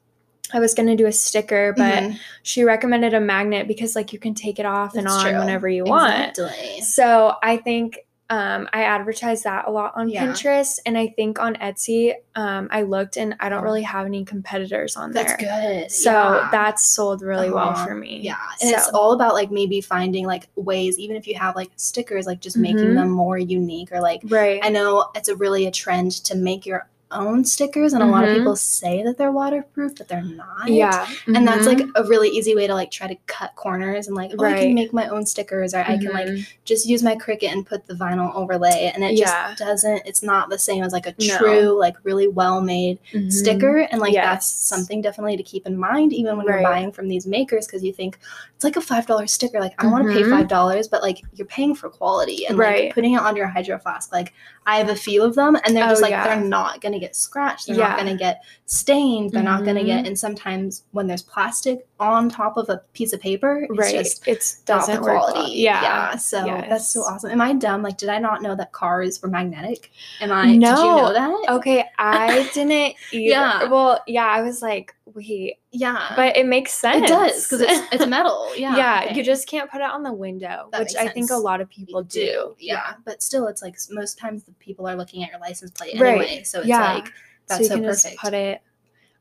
I 0.53 0.59
was 0.59 0.73
gonna 0.73 0.95
do 0.95 1.07
a 1.07 1.11
sticker, 1.11 1.73
but 1.75 2.03
Mhm. 2.03 2.19
she 2.43 2.63
recommended 2.63 3.13
a 3.13 3.19
magnet 3.19 3.67
because 3.67 3.95
like 3.95 4.13
you 4.13 4.19
can 4.19 4.33
take 4.35 4.59
it 4.59 4.65
off 4.65 4.95
and 4.95 5.07
on 5.07 5.23
true. 5.25 5.39
whenever 5.39 5.67
you 5.67 5.83
want. 5.83 6.37
Exactly. 6.37 6.81
So 6.81 7.35
I 7.43 7.57
think 7.57 7.99
um, 8.33 8.67
I 8.73 8.83
advertise 8.83 9.43
that 9.43 9.67
a 9.67 9.71
lot 9.71 9.93
on 9.95 10.09
Yeah. 10.09 10.25
Pinterest, 10.25 10.79
and 10.87 10.97
I 10.97 11.07
think 11.07 11.39
on 11.39 11.53
Etsy, 11.55 12.13
um, 12.35 12.67
I 12.71 12.81
looked 12.81 13.15
and 13.15 13.35
I 13.39 13.49
don't 13.49 13.63
really 13.63 13.83
have 13.83 14.05
any 14.07 14.25
competitors 14.25 14.95
on 14.95 15.11
That's 15.11 15.33
there. 15.37 15.47
That's 15.47 15.67
good. 15.67 15.91
So 15.91 16.11
yeah. 16.11 16.49
that's 16.51 16.83
sold 16.83 17.21
really 17.21 17.51
well 17.51 17.69
Uh-huh. 17.69 17.85
for 17.85 17.95
me. 17.95 18.21
Yeah, 18.21 18.37
and 18.61 18.71
it's 18.71 18.89
all 18.89 19.11
about 19.13 19.33
like 19.35 19.51
maybe 19.51 19.81
finding 19.81 20.25
like 20.25 20.47
ways, 20.55 20.97
even 20.97 21.15
if 21.15 21.27
you 21.27 21.35
have 21.35 21.55
like 21.55 21.69
stickers, 21.75 22.25
like 22.25 22.39
just 22.41 22.57
making 22.57 22.89
Mhm. 22.91 22.95
them 22.95 23.09
more 23.11 23.37
unique 23.37 23.91
or 23.91 24.01
like 24.01 24.21
right. 24.29 24.59
I 24.63 24.69
know 24.69 25.09
it's 25.15 25.29
a 25.29 25.35
really 25.35 25.67
a 25.67 25.71
trend 25.71 26.11
to 26.25 26.35
make 26.35 26.65
your 26.65 26.87
own 27.13 27.45
stickers, 27.45 27.93
and 27.93 28.01
a 28.03 28.05
lot 28.05 28.23
of 28.23 28.29
Mhm. 28.31 28.37
people 28.39 28.55
say 28.55 29.03
that 29.03 29.17
they're 29.17 29.31
waterproof, 29.31 29.95
but 29.97 30.07
they're 30.07 30.21
not. 30.21 30.67
yeah, 30.67 31.07
And 31.27 31.47
that's 31.47 31.65
like 31.67 31.81
a 31.95 32.03
really 32.05 32.29
easy 32.29 32.55
way 32.55 32.67
to 32.67 32.73
like 32.73 32.91
try 32.91 33.07
to 33.07 33.15
cut 33.27 33.55
corners 33.55 34.07
and 34.07 34.15
like, 34.15 34.31
oh, 34.37 34.43
I 34.43 34.53
can 34.53 34.73
make 34.73 34.93
my 34.93 35.07
own 35.07 35.25
stickers, 35.25 35.73
or 35.73 35.79
I 35.79 35.97
can 35.97 36.11
like 36.13 36.27
Mhm. 36.27 36.47
just 36.65 36.85
use 36.87 37.03
my 37.03 37.15
Cricut 37.15 37.51
and 37.51 37.65
put 37.65 37.85
the 37.87 37.93
vinyl 37.93 38.33
overlay, 38.35 38.91
and 38.93 39.03
it 39.03 39.13
Yeah. 39.13 39.49
just 39.49 39.59
doesn't. 39.59 40.01
It's 40.05 40.23
not 40.23 40.49
the 40.49 40.59
same 40.59 40.83
as 40.83 40.93
like 40.93 41.07
a 41.07 41.13
No. 41.19 41.37
true, 41.37 41.79
like 41.79 41.95
really 42.03 42.27
well 42.27 42.61
made 42.61 42.99
sticker 43.29 43.79
and 43.91 43.99
like 44.01 44.13
that's 44.13 44.45
something 44.47 45.01
definitely 45.01 45.37
to 45.37 45.43
keep 45.43 45.65
in 45.65 45.77
mind 45.77 46.13
even 46.13 46.37
when 46.37 46.45
Right. 46.45 46.61
you're 46.61 46.63
buying 46.69 46.91
from 46.91 47.07
these 47.07 47.25
makers 47.27 47.65
because 47.65 47.83
you 47.83 47.93
think 47.93 48.17
it's 48.55 48.63
like 48.63 48.75
a 48.75 48.81
five 48.81 49.05
dollar 49.05 49.27
sticker 49.27 49.59
like 49.59 49.73
i 49.83 49.87
want 49.87 50.07
to 50.07 50.13
pay 50.13 50.23
five 50.29 50.47
dollars 50.47 50.87
but 50.87 51.01
like 51.01 51.21
you're 51.33 51.47
paying 51.47 51.75
for 51.75 51.89
quality 51.89 52.45
and 52.47 52.57
Right. 52.57 52.85
like 52.85 52.93
putting 52.95 53.13
it 53.13 53.21
on 53.21 53.35
your 53.35 53.47
hydro 53.47 53.77
flask 53.79 54.11
like 54.11 54.33
i 54.65 54.77
have 54.77 54.89
a 54.89 54.95
few 54.95 55.23
of 55.23 55.35
them 55.35 55.57
and 55.65 55.75
they're 55.75 55.85
Oh, 55.85 55.89
just 55.89 56.01
like 56.01 56.11
yeah. 56.11 56.23
they're 56.25 56.43
not 56.43 56.81
gonna 56.81 56.99
get 57.03 57.15
scratched. 57.15 57.67
They're 57.67 57.77
not 57.77 57.97
going 57.97 58.11
to 58.11 58.17
get 58.17 58.43
stained. 58.65 59.31
They're 59.31 59.43
not 59.43 59.63
going 59.63 59.75
to 59.77 59.83
get. 59.83 59.99
Mm-hmm. 59.99 60.07
And 60.07 60.19
sometimes 60.19 60.83
when 60.91 61.07
there's 61.07 61.21
plastic 61.21 61.87
on 61.99 62.29
top 62.29 62.57
of 62.57 62.69
a 62.69 62.77
piece 62.93 63.13
of 63.13 63.21
paper, 63.21 63.67
it's 63.69 63.79
right. 63.79 63.95
just 63.95 64.27
It's 64.27 64.59
not 64.67 64.87
doesn't 64.87 65.03
quality. 65.03 65.39
well. 65.39 65.49
Yeah. 65.49 66.15
So 66.15 66.45
that's 66.45 66.87
so 66.87 67.01
awesome. 67.01 67.31
Am 67.31 67.41
I 67.41 67.53
dumb? 67.53 67.81
Like, 67.81 67.97
did 67.97 68.09
I 68.09 68.19
not 68.19 68.41
know 68.41 68.55
that 68.55 68.71
cars 68.71 69.21
were 69.21 69.29
magnetic? 69.29 69.91
Am 70.21 70.31
I? 70.31 70.45
Did 70.45 70.53
you 70.53 70.59
know 70.59 71.13
that? 71.13 71.55
Okay, 71.55 71.85
I 71.99 72.49
didn't 72.53 72.71
either. 72.71 72.95
Yeah. 73.11 73.69
Well, 73.69 74.01
yeah, 74.07 74.25
I 74.25 74.41
was 74.41 74.61
like, 74.61 74.95
wait, 75.05 75.57
Yeah. 75.71 76.13
but 76.15 76.37
it 76.37 76.45
makes 76.45 76.71
sense. 76.73 77.03
it 77.03 77.07
does 77.07 77.43
because 77.43 77.61
it's 77.61 77.87
it's 77.93 78.05
metal. 78.07 78.49
Yeah. 78.55 78.75
Yeah, 78.77 79.01
okay. 79.05 79.15
you 79.15 79.23
just 79.23 79.47
can't 79.47 79.69
put 79.69 79.81
it 79.81 79.89
on 79.89 80.03
the 80.03 80.13
window, 80.13 80.69
That 80.71 80.79
which 80.81 80.95
I 80.95 81.07
think 81.09 81.29
a 81.31 81.35
lot 81.35 81.61
of 81.61 81.69
people 81.69 82.03
do. 82.03 82.55
Yeah. 82.59 82.93
But 83.05 83.21
still, 83.21 83.47
it's 83.47 83.61
like 83.61 83.75
most 83.91 84.17
times 84.17 84.43
the 84.43 84.51
people 84.53 84.87
are 84.87 84.95
looking 84.95 85.23
at 85.23 85.29
your 85.31 85.39
license 85.39 85.71
plate 85.71 85.99
Right. 85.99 86.21
anyway. 86.21 86.43
So 86.43 86.59
it's 86.59 86.67
Yeah. 86.67 86.93
like 86.95 87.07
so 87.07 87.11
that's 87.47 87.59
you 87.61 87.67
so, 87.67 87.75
can 87.75 87.83
perfect. 87.83 88.03
just 88.03 88.17
put 88.17 88.33
it 88.33 88.61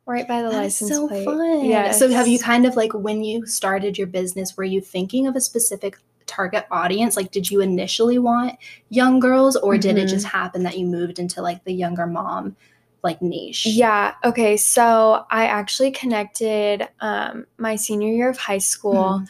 right 0.07 0.27
by 0.27 0.43
the 0.43 0.51
That 0.51 0.57
license 0.57 0.91
so 0.91 1.09
plate. 1.09 1.25
fun. 1.25 1.65
Yes. 1.65 1.99
So 1.99 2.09
have 2.11 2.29
you 2.29 2.39
kind 2.39 2.67
of 2.67 2.77
like 2.77 2.93
when 2.93 3.23
you 3.25 3.47
started 3.47 3.99
your 3.99 4.07
business, 4.07 4.57
were 4.57 4.65
you 4.65 4.81
thinking 4.81 5.27
of 5.27 5.37
a 5.37 5.41
specific 5.41 5.97
target 6.27 6.65
audience? 6.71 7.17
Like 7.17 7.31
did 7.33 7.51
you 7.51 7.61
initially 7.61 8.19
want 8.19 8.57
young 8.89 9.19
girls 9.21 9.57
or 9.57 9.77
did 9.77 9.99
it 9.99 10.07
Mhm. 10.07 10.11
just 10.11 10.27
happen 10.27 10.63
that 10.63 10.79
you 10.79 10.87
moved 10.87 11.19
into 11.19 11.43
like 11.43 11.65
the 11.65 11.73
younger 11.73 12.07
mom 12.07 12.57
like 13.03 13.21
niche? 13.21 13.67
Yeah. 13.67 14.15
Okay. 14.25 14.57
So 14.57 15.25
I 15.31 15.47
actually 15.47 15.91
connected 15.91 16.89
um, 17.01 17.47
my 17.59 17.77
senior 17.77 18.13
year 18.13 18.29
of 18.29 18.39
high 18.39 18.59
school. 18.59 19.21
Mhm. 19.21 19.29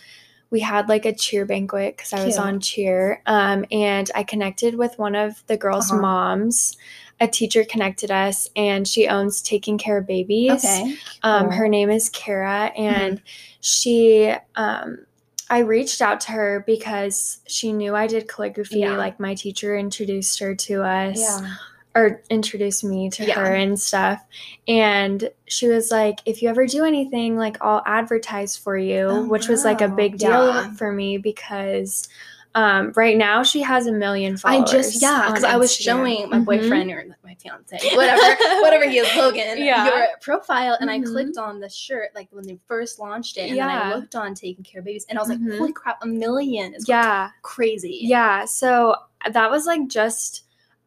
We 0.51 0.61
had 0.61 0.87
like 0.91 1.07
a 1.07 1.15
cheer 1.15 1.47
banquet 1.47 1.97
because 1.97 2.13
I 2.13 2.27
was 2.27 2.37
on 2.37 2.61
cheer. 2.61 3.23
Um, 3.25 3.65
and 3.73 4.11
I 4.15 4.23
connected 4.23 4.75
with 4.75 4.99
one 4.99 5.15
of 5.15 5.43
the 5.47 5.57
girls' 5.57 5.91
Uh-huh. 5.91 6.01
moms. 6.03 6.77
A 7.21 7.27
teacher 7.29 7.65
connected 7.65 8.11
us, 8.11 8.51
and 8.57 8.87
she 8.87 9.07
owns 9.09 9.41
Taking 9.41 9.79
Care 9.79 9.99
of 9.99 10.07
Babies. 10.07 10.65
Okay. 10.65 10.97
Um, 11.23 11.45
cool. 11.45 11.51
her 11.53 11.69
name 11.69 11.89
is 11.89 12.11
Kara, 12.11 12.73
and 12.77 13.23
she, 13.61 14.35
um, 14.57 15.07
I 15.49 15.61
reached 15.61 16.03
out 16.03 16.21
to 16.23 16.33
her 16.33 16.65
because 16.67 17.39
she 17.47 17.73
knew 17.73 17.95
I 17.95 18.07
did 18.07 18.29
calligraphy. 18.29 18.81
Yeah. 18.81 18.97
Like 18.97 19.21
my 19.21 19.35
teacher 19.35 19.77
introduced 19.77 20.39
her 20.41 20.55
to 20.55 20.83
us, 20.83 21.19
Yeah. 21.21 21.55
Or 21.95 22.23
introduced 22.31 22.85
me 22.85 23.11
to 23.11 23.25
Yeah. 23.25 23.35
her 23.35 23.55
and 23.55 23.79
stuff. 23.79 24.25
And 24.67 25.29
she 25.47 25.69
was 25.69 25.91
like, 25.91 26.21
"If 26.25 26.43
you 26.43 26.49
ever 26.49 26.67
do 26.67 26.85
anything, 26.85 27.37
like 27.37 27.57
I'll 27.61 27.83
advertise 27.87 28.57
for 28.57 28.77
you," 28.77 29.07
Oh, 29.09 29.29
which 29.29 29.49
was 29.49 29.65
like 29.65 29.81
a 29.81 29.89
big 29.89 30.19
deal 30.19 30.31
Yeah. 30.49 30.73
for 30.75 30.93
me 30.93 31.19
because. 31.19 32.09
Um, 32.55 32.93
right 32.97 33.17
now 33.17 33.43
she 33.43 33.63
has 33.63 33.87
a 33.87 33.93
million 33.93 34.37
followers. 34.37 34.69
I 34.69 34.73
just 34.77 35.01
yeah, 35.01 35.25
because 35.27 35.43
I 35.43 35.57
was 35.57 35.75
showing 35.75 36.29
my 36.29 36.37
Mhm. 36.39 36.45
boyfriend 36.45 36.91
or 36.91 37.03
my 37.25 37.35
fiance, 37.37 37.79
whatever, 37.97 38.21
whatever 38.61 38.87
he 38.87 38.99
is, 38.99 39.09
Logan, 39.17 39.57
Yeah. 39.57 39.87
your 39.87 40.07
profile, 40.21 40.77
and 40.79 40.91
Mhm. 40.91 40.93
I 40.93 41.01
clicked 41.01 41.39
on 41.39 41.61
the 41.61 41.71
shirt 41.71 42.11
like 42.15 42.29
when 42.31 42.45
they 42.47 42.59
first 42.69 42.99
launched 42.99 43.39
it, 43.39 43.49
and 43.49 43.59
then 43.59 43.71
I 43.71 43.95
looked 43.95 44.15
on 44.15 44.35
Taking 44.35 44.65
Care 44.65 44.81
of 44.81 44.85
Babies, 44.85 45.07
and 45.09 45.19
I 45.19 45.23
was 45.23 45.31
like, 45.31 45.39
holy 45.57 45.73
crap, 45.73 46.03
a 46.03 46.07
million 46.07 46.75
is 46.75 46.87
Yeah, 46.87 47.31
crazy. 47.41 48.01
Yeah, 48.03 48.45
so 48.45 48.97
that 49.31 49.51
was 49.51 49.65
like 49.65 49.89
just 49.89 50.43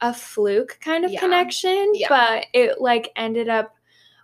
a 0.10 0.14
fluke 0.14 0.78
kind 0.82 1.06
of 1.06 1.12
Yeah. 1.12 1.20
connection, 1.20 1.92
Yeah. 1.96 2.08
but 2.10 2.46
it 2.54 2.80
like 2.82 3.12
ended 3.16 3.50
up 3.50 3.72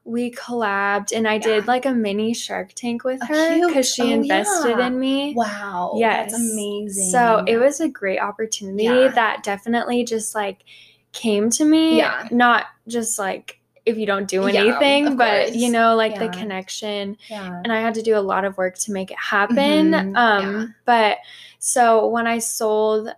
we 0.03 0.31
collabed 0.31 1.15
and 1.15 1.27
I 1.27 1.37
did 1.37 1.67
like 1.67 1.85
a 1.85 1.93
mini 1.93 2.33
Shark 2.33 2.73
Tank 2.73 3.03
with 3.03 3.21
her 3.27 3.67
because 3.67 3.87
she 3.93 4.01
Oh, 4.01 4.07
invested 4.07 4.79
yeah. 4.79 4.87
in 4.87 4.99
me. 4.99 5.33
Wow. 5.35 5.93
Yes. 5.95 6.31
That's 6.31 6.41
amazing. 6.41 7.11
So 7.11 7.43
it 7.47 7.57
was 7.57 7.79
a 7.81 7.87
great 7.87 8.17
opportunity 8.19 8.85
Yeah. 8.85 9.09
that 9.09 9.43
definitely 9.43 10.03
just 10.03 10.33
like 10.33 10.63
came 11.11 11.51
to 11.51 11.63
me. 11.65 11.97
Yeah. 11.97 12.27
Not 12.31 12.65
just 12.87 13.19
like 13.19 13.59
if 13.85 13.97
you 13.97 14.07
don't 14.07 14.27
do 14.27 14.45
anything, 14.47 15.17
but 15.17 15.45
course. 15.47 15.55
you 15.55 15.69
know, 15.71 15.95
like 15.95 16.17
the 16.17 16.29
connection 16.29 17.15
yeah. 17.29 17.61
and 17.63 17.71
I 17.71 17.79
had 17.81 17.93
to 17.95 18.01
do 18.01 18.17
a 18.17 18.21
lot 18.21 18.43
of 18.43 18.57
work 18.57 18.77
to 18.79 18.91
make 18.91 19.11
it 19.11 19.17
happen. 19.19 19.91
Mhm, 19.91 20.17
Um, 20.17 20.43
yeah. 20.61 20.65
but 20.85 21.17
so 21.59 22.07
when 22.07 22.25
I 22.25 22.39
sold 22.39 23.09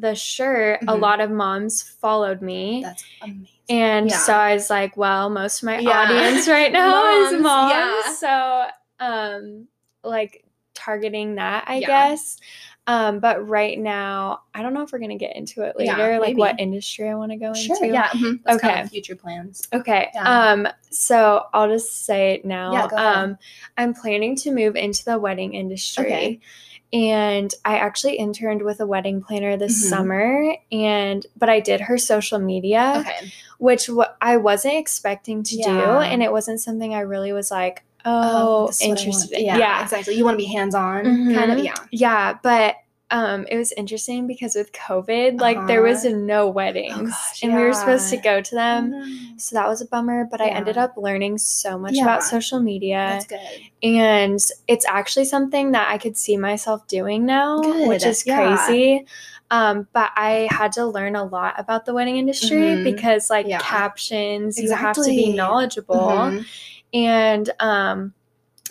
the 0.00 0.14
shirt, 0.14 0.80
a 0.82 0.86
Mhm. 0.86 1.00
lot 1.00 1.20
of 1.20 1.30
moms 1.30 1.82
followed 1.82 2.42
me. 2.42 2.82
That's 2.82 3.04
amazing. 3.22 3.48
and 3.68 4.10
yeah. 4.10 4.16
so 4.18 4.32
I 4.34 4.54
was 4.54 4.70
like, 4.70 4.96
well, 4.96 5.28
most 5.28 5.62
of 5.62 5.66
my 5.66 5.78
Yeah. 5.78 6.02
audience 6.02 6.46
right 6.48 6.70
now 6.72 7.24
is 7.26 7.32
Moms, 7.32 7.42
moms. 7.42 7.70
yeah. 7.72 8.12
So 8.14 8.66
um 9.00 9.68
like 10.04 10.44
targeting 10.74 11.34
that, 11.36 11.64
I 11.66 11.80
guess. 11.80 12.38
Um, 12.88 13.18
but 13.18 13.48
right 13.48 13.76
now, 13.76 14.42
I 14.54 14.62
don't 14.62 14.72
know 14.72 14.82
if 14.82 14.92
we're 14.92 15.00
gonna 15.00 15.18
get 15.18 15.34
into 15.34 15.62
it 15.62 15.76
later, 15.76 16.20
like 16.20 16.36
what 16.36 16.60
industry 16.60 17.08
I 17.08 17.16
want 17.16 17.32
to 17.32 17.36
go 17.38 17.52
Sure. 17.52 17.74
into. 17.82 17.88
Yeah. 17.92 18.08
mhm, 18.10 18.40
That's 18.44 18.60
kind 18.60 18.74
Okay. 18.74 18.82
of 18.82 18.90
future 18.90 19.16
plans. 19.16 19.66
Okay. 19.72 20.12
Um, 20.14 20.68
so 20.90 21.46
I'll 21.52 21.66
just 21.68 22.04
say 22.06 22.34
it 22.34 22.44
now. 22.44 22.72
Yeah, 22.72 22.86
go 22.86 22.96
ahead. 22.96 23.16
Um, 23.16 23.38
I'm 23.76 23.92
planning 23.94 24.36
to 24.36 24.52
move 24.52 24.76
into 24.76 25.04
the 25.04 25.18
wedding 25.18 25.54
industry. 25.54 26.06
Okay. 26.06 26.40
And 26.92 27.52
I 27.64 27.78
actually 27.78 28.14
interned 28.16 28.62
with 28.62 28.80
a 28.80 28.86
wedding 28.86 29.20
planner 29.22 29.56
this 29.56 29.84
Mhm. 29.84 29.88
summer 29.90 30.56
and 30.70 31.26
but 31.36 31.48
I 31.48 31.60
did 31.60 31.80
her 31.82 31.98
social 31.98 32.38
media, 32.38 32.94
Okay. 32.98 33.32
which 33.58 33.86
w- 33.88 34.06
I 34.20 34.36
wasn't 34.36 34.74
expecting 34.74 35.42
to 35.42 35.56
do 35.56 35.68
and 35.70 36.22
it 36.22 36.30
wasn't 36.32 36.60
something 36.60 36.94
I 36.94 37.00
really 37.00 37.32
was 37.32 37.50
like, 37.50 37.82
Oh, 38.04 38.10
oh, 38.64 38.66
this 38.68 38.80
is 38.80 38.82
what 38.82 38.86
I 38.86 38.88
want. 38.90 39.00
interested. 39.00 39.40
Yeah, 39.42 39.58
yeah. 39.58 39.82
Exactly. 39.82 40.14
You 40.14 40.24
want 40.24 40.34
to 40.34 40.44
be 40.44 40.44
hands 40.52 40.76
on, 40.76 41.34
kind 41.34 41.50
of. 41.50 41.58
Yeah. 41.58 41.74
Yeah, 41.90 42.34
but 42.40 42.76
um, 43.10 43.46
it 43.48 43.56
was 43.56 43.70
interesting 43.72 44.26
because 44.26 44.54
with 44.56 44.72
COVID, 44.72 45.40
like 45.40 45.66
there 45.68 45.82
was 45.82 46.04
Uh-huh. 46.04 46.16
no 46.16 46.48
weddings, 46.48 46.94
Oh, 46.96 47.04
gosh, 47.06 47.42
and 47.42 47.54
we 47.54 47.62
were 47.62 47.72
supposed 47.72 48.10
to 48.10 48.16
go 48.16 48.40
to 48.40 48.54
them. 48.54 48.92
Mm, 48.92 49.40
So 49.40 49.54
that 49.54 49.68
was 49.68 49.80
a 49.80 49.86
bummer, 49.86 50.26
but 50.30 50.40
I 50.40 50.48
ended 50.48 50.76
up 50.76 50.94
learning 50.96 51.38
so 51.38 51.78
much 51.78 51.94
Yeah. 51.94 52.02
about 52.04 52.24
social 52.24 52.58
media. 52.60 53.04
That's 53.20 53.26
good. 53.26 53.38
And 53.82 54.40
it's 54.66 54.86
actually 54.88 55.26
something 55.26 55.72
that 55.72 55.88
I 55.88 55.98
could 55.98 56.16
see 56.16 56.36
myself 56.36 56.86
doing 56.88 57.24
now, 57.26 57.60
which 57.86 58.02
Good, 58.02 58.08
is 58.08 58.26
yeah. 58.26 58.36
crazy. 58.56 59.06
Um, 59.52 59.86
but 59.92 60.10
I 60.16 60.48
had 60.50 60.72
to 60.72 60.86
learn 60.86 61.14
a 61.14 61.22
lot 61.24 61.54
about 61.58 61.84
the 61.84 61.94
wedding 61.94 62.16
industry 62.16 62.74
Mhm. 62.74 62.82
because, 62.82 63.30
like, 63.30 63.46
Yeah. 63.46 63.60
captions, 63.60 64.58
you 64.60 64.72
have 64.72 64.96
to 64.96 65.02
be 65.04 65.12
Exactly. 65.30 65.34
knowledgeable. 65.36 65.96
Mhm. 66.32 66.44
And 66.92 67.50
um, 67.60 68.14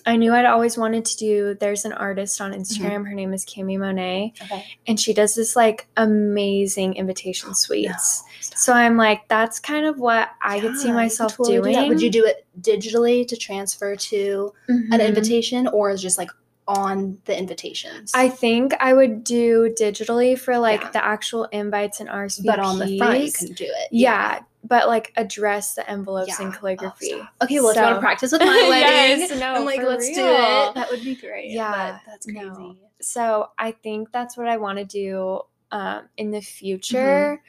I 0.06 0.18
knew 0.18 0.34
I'd 0.34 0.46
always 0.46 0.78
wanted 0.78 1.04
to 1.06 1.18
do. 1.18 1.58
There's 1.60 1.84
an 1.86 1.94
artist 1.94 2.40
on 2.42 2.52
Mm-hmm. 2.52 2.62
Instagram. 2.62 3.08
Her 3.08 3.14
name 3.16 3.34
is 3.34 3.46
Cami 3.46 3.78
Monet, 3.80 4.34
Okay. 4.44 4.66
and 4.88 5.00
she 5.00 5.14
does 5.14 5.34
this 5.36 5.56
like 5.56 5.88
amazing 5.98 6.96
invitation 6.96 7.54
suites. 7.56 8.24
So 8.56 8.74
I'm 8.74 8.98
like, 8.98 9.28
that's 9.28 9.60
kind 9.60 9.86
of 9.86 10.00
what 10.00 10.30
I 10.42 10.60
could 10.60 10.78
see 10.78 10.90
Yeah, 10.90 10.94
myself 10.94 11.36
totally 11.38 11.58
doing. 11.58 11.74
that. 11.74 11.88
Would 11.88 12.02
you 12.02 12.10
do 12.12 12.26
it 12.26 12.46
digitally 12.62 13.28
to 13.28 13.36
transfer 13.36 13.96
to 13.96 14.54
an 14.68 14.90
Mhm. 14.92 15.08
invitation, 15.08 15.68
or 15.68 15.90
is 15.90 16.02
just 16.02 16.18
like 16.18 16.30
on 16.68 17.18
the 17.26 17.38
invitations? 17.38 18.12
I 18.16 18.30
think 18.30 18.74
I 18.80 18.94
would 18.94 19.24
do 19.24 19.74
digitally 19.80 20.38
for 20.38 20.58
like 20.58 20.82
Yeah. 20.82 20.92
the 20.92 21.06
actual 21.06 21.46
invites 21.46 22.00
and 22.00 22.10
RSVPs. 22.10 22.46
but 22.46 22.60
on 22.60 22.80
the 22.80 22.98
front 22.98 23.20
you 23.24 23.32
can 23.32 23.54
do 23.54 23.66
it. 23.66 23.88
yeah, 23.92 24.40
but 24.68 24.88
like 24.88 25.14
address 25.16 25.76
the 25.76 25.90
envelopes 25.90 26.30
Yeah. 26.40 26.48
in 26.48 26.54
Oh, 26.54 26.58
calligraphy. 26.58 27.06
stop. 27.08 27.30
okay, 27.44 27.60
well, 27.60 27.70
if 27.72 27.76
you 27.78 27.82
want 27.84 27.96
to 27.96 28.00
practice 28.00 28.32
with 28.32 28.42
my 28.42 28.48
wedding, 28.70 29.20
yes, 29.22 29.40
no, 29.40 29.54
I'm 29.56 29.66
like, 29.66 29.82
let's 29.82 30.08
do 30.10 30.26
it. 30.26 30.76
That 30.76 30.88
would 30.90 31.04
be 31.04 31.16
great. 31.16 31.52
Yeah, 31.52 31.92
but 31.94 32.02
that's 32.12 32.26
crazy. 32.26 32.40
no. 32.40 32.76
So 33.02 33.50
I 33.58 33.72
think 33.72 34.12
that's 34.12 34.36
what 34.38 34.48
I 34.48 34.58
want 34.58 34.80
to 34.80 34.86
do 34.86 35.42
um, 35.72 36.10
in 36.18 36.32
the 36.32 36.42
future. 36.42 37.42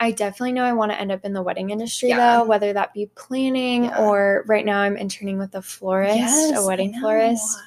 I 0.00 0.12
definitely 0.12 0.52
know 0.52 0.64
I 0.64 0.74
want 0.74 0.92
to 0.92 1.00
end 1.00 1.10
up 1.10 1.24
in 1.24 1.32
the 1.32 1.42
wedding 1.42 1.70
industry 1.70 2.10
Mm-hmm. 2.10 2.18
Yeah. 2.18 2.36
though, 2.38 2.44
whether 2.44 2.72
that 2.72 2.92
be 2.94 3.06
planning 3.14 3.84
Yeah. 3.84 3.98
or 3.98 4.44
right 4.46 4.64
now 4.64 4.80
I'm 4.80 4.96
interning 4.96 5.38
with 5.38 5.54
a 5.54 5.62
florist, 5.62 6.16
Yes, 6.16 6.56
a 6.56 6.64
wedding 6.66 6.92
florist. 7.00 7.58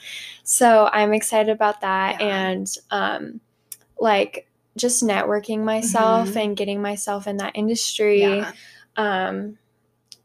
So 0.43 0.89
I'm 0.93 1.13
excited 1.13 1.49
about 1.51 1.81
that 1.81 2.21
and 2.21 2.67
um 2.89 3.41
like 3.99 4.47
just 4.77 5.03
networking 5.03 5.63
myself 5.63 6.29
Mhm. 6.29 6.43
and 6.43 6.57
getting 6.57 6.81
myself 6.81 7.27
in 7.27 7.37
that 7.37 7.51
industry. 7.55 8.21
Yeah, 8.21 8.51
Um 8.97 9.57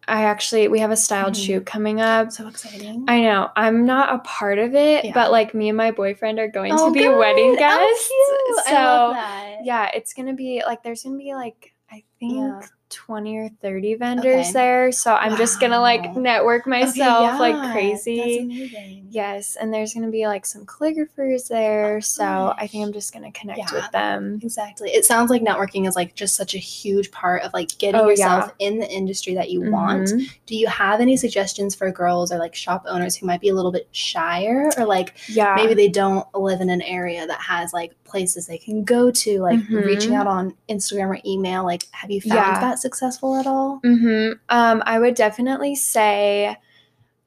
I 0.09 0.22
actually 0.24 0.68
we 0.68 0.79
have 0.79 0.92
a 0.92 0.96
styled 0.96 1.35
Mhm. 1.35 1.44
shoot 1.46 1.66
coming 1.66 2.00
up. 2.00 2.31
so 2.31 2.46
exciting. 2.46 3.05
I 3.09 3.22
know. 3.22 3.50
I'm 3.57 3.85
not 3.85 4.14
a 4.14 4.18
part 4.20 4.59
of 4.59 4.74
it, 4.74 5.05
Yeah. 5.05 5.12
but 5.14 5.33
like 5.33 5.52
me 5.52 5.68
and 5.68 5.76
my 5.76 5.90
boyfriend 5.90 6.38
are 6.38 6.46
going 6.48 6.72
Oh, 6.76 6.87
to 6.87 6.92
be 6.92 7.00
good. 7.00 7.18
wedding 7.18 7.55
Oh, 7.55 7.57
guests. 7.57 8.07
cute. 8.09 8.64
So 8.66 8.76
I 8.76 8.85
love 8.85 9.14
that. 9.14 9.57
yeah, 9.64 9.90
it's 9.94 10.12
gonna 10.14 10.33
be 10.35 10.62
like 10.64 10.83
there's 10.85 11.02
gonna 11.02 11.16
be 11.18 11.35
like 11.35 11.74
I 11.90 12.05
think 12.20 12.35
Yeah. 12.35 12.61
20 12.90 13.37
or 13.38 13.49
30 13.62 13.94
vendors 13.96 14.25
Okay. 14.46 14.53
there. 14.53 14.92
So 14.92 15.12
I'm 15.14 15.37
just 15.37 15.61
gonna 15.61 15.81
like 15.81 16.05
Wow. 16.05 16.14
network 16.18 16.62
Okay, 16.62 16.70
myself 16.70 17.22
yeah, 17.22 17.38
like 17.38 17.72
crazy. 17.72 19.03
Yes, 19.11 19.57
and 19.61 19.72
there's 19.72 19.94
gonna 19.94 20.11
be 20.11 20.27
like 20.27 20.44
some 20.46 20.64
calligraphers 20.66 21.49
there. 21.49 22.01
So 22.01 22.55
I 22.57 22.66
think. 22.66 22.87
I'm 22.87 22.92
just 22.92 23.12
gonna 23.12 23.33
connect 23.33 23.59
Yeah. 23.59 23.72
with 23.72 23.90
them. 23.90 24.38
Exactly. 24.42 24.90
It 24.90 25.05
sounds 25.05 25.31
like 25.31 25.42
networking 25.42 25.88
is 25.88 25.96
like 25.96 26.14
just 26.14 26.35
such 26.37 26.55
a 26.55 26.59
huge 26.59 27.11
part 27.11 27.42
of 27.42 27.53
like 27.55 27.77
getting 27.79 28.01
Oh, 28.01 28.09
yourself 28.09 28.53
in 28.59 28.79
the 28.79 28.88
industry 28.90 29.35
that 29.35 29.51
you 29.51 29.70
want. 29.70 30.09
Mhm. 30.09 30.29
Do 30.46 30.55
you 30.57 30.66
have 30.68 31.01
any 31.01 31.16
suggestions 31.16 31.75
for 31.75 31.90
girls 31.90 32.31
or 32.31 32.38
like 32.38 32.55
shop 32.55 32.85
owners 32.87 33.16
who 33.16 33.27
might 33.27 33.40
be 33.40 33.49
a 33.49 33.55
little 33.55 33.72
bit 33.72 33.88
shyer 33.92 34.70
or 34.77 34.85
like 34.85 35.14
Yeah. 35.29 35.55
maybe 35.57 35.75
they 35.75 35.88
don't 35.88 36.27
live 36.35 36.61
in 36.61 36.70
an 36.70 36.83
area 36.83 37.27
that 37.27 37.40
has 37.40 37.72
like 37.72 37.92
places 38.05 38.46
they 38.46 38.59
can 38.59 38.85
go 38.85 39.11
to, 39.11 39.40
like 39.40 39.59
Mhm. 39.59 39.85
reaching 39.85 40.14
out 40.14 40.27
on 40.29 40.55
Instagram 40.68 41.09
or 41.09 41.18
email? 41.27 41.64
Like, 41.64 41.85
have 41.90 42.11
you 42.11 42.20
found 42.20 42.35
Yeah. 42.35 42.61
that 42.61 42.75
that 42.76 42.80
successful 42.80 43.36
at 43.36 43.46
all? 43.46 43.80
hmm 43.82 44.32
Um, 44.48 44.82
I 44.86 44.98
would 44.98 45.14
definitely 45.14 45.74
say 45.74 46.56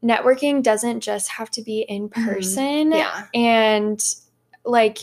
networking 0.04 0.64
doesn't 0.64 1.02
just 1.02 1.30
have 1.30 1.50
to 1.52 1.62
be 1.62 1.82
in 1.82 2.10
person. 2.10 2.92
Mm-hmm. 2.92 2.94
Yeah. 2.94 3.26
And 3.34 4.04
like 4.66 5.00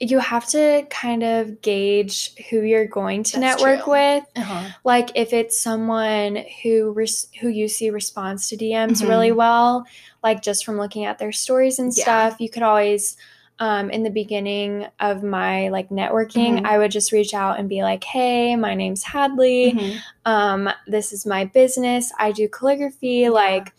you 0.00 0.20
have 0.20 0.46
to 0.46 0.86
kind 0.90 1.24
of 1.24 1.60
gauge 1.60 2.32
who 2.50 2.60
you're 2.62 2.86
going 2.86 3.24
to 3.24 3.40
That's 3.40 3.60
network 3.60 3.82
true. 3.84 3.92
with. 3.94 4.24
Uh-huh. 4.36 4.68
Like 4.84 5.10
if 5.16 5.32
it's 5.32 5.60
someone 5.60 6.44
who 6.62 6.92
res- 6.92 7.26
who 7.40 7.48
you 7.48 7.66
see 7.66 7.90
responds 7.90 8.48
to 8.48 8.56
DMs 8.56 9.02
Mhm. 9.02 9.08
really 9.08 9.32
well, 9.32 9.84
like 10.22 10.40
just 10.40 10.64
from 10.64 10.78
looking 10.78 11.04
at 11.04 11.18
their 11.18 11.32
stories 11.32 11.80
and 11.80 11.92
Yeah. 11.96 12.02
stuff, 12.04 12.40
you 12.40 12.48
could 12.48 12.62
always 12.62 13.16
um, 13.60 13.90
in 13.90 14.02
the 14.04 14.10
beginning 14.10 14.86
of 15.00 15.22
my 15.22 15.68
like 15.68 15.88
networking, 15.88 16.60
Mhm. 16.60 16.64
I 16.66 16.78
would 16.78 16.90
just 16.90 17.10
reach 17.12 17.34
out 17.34 17.58
and 17.58 17.68
be 17.68 17.82
like, 17.82 18.04
"Hey, 18.04 18.54
my 18.56 18.74
name's 18.74 19.02
Hadley. 19.02 19.72
Mhm. 19.72 19.96
Um, 20.24 20.70
this 20.86 21.12
is 21.12 21.26
my 21.26 21.44
business. 21.44 22.12
I 22.18 22.30
do 22.32 22.48
calligraphy. 22.48 23.28
Like, 23.28 23.72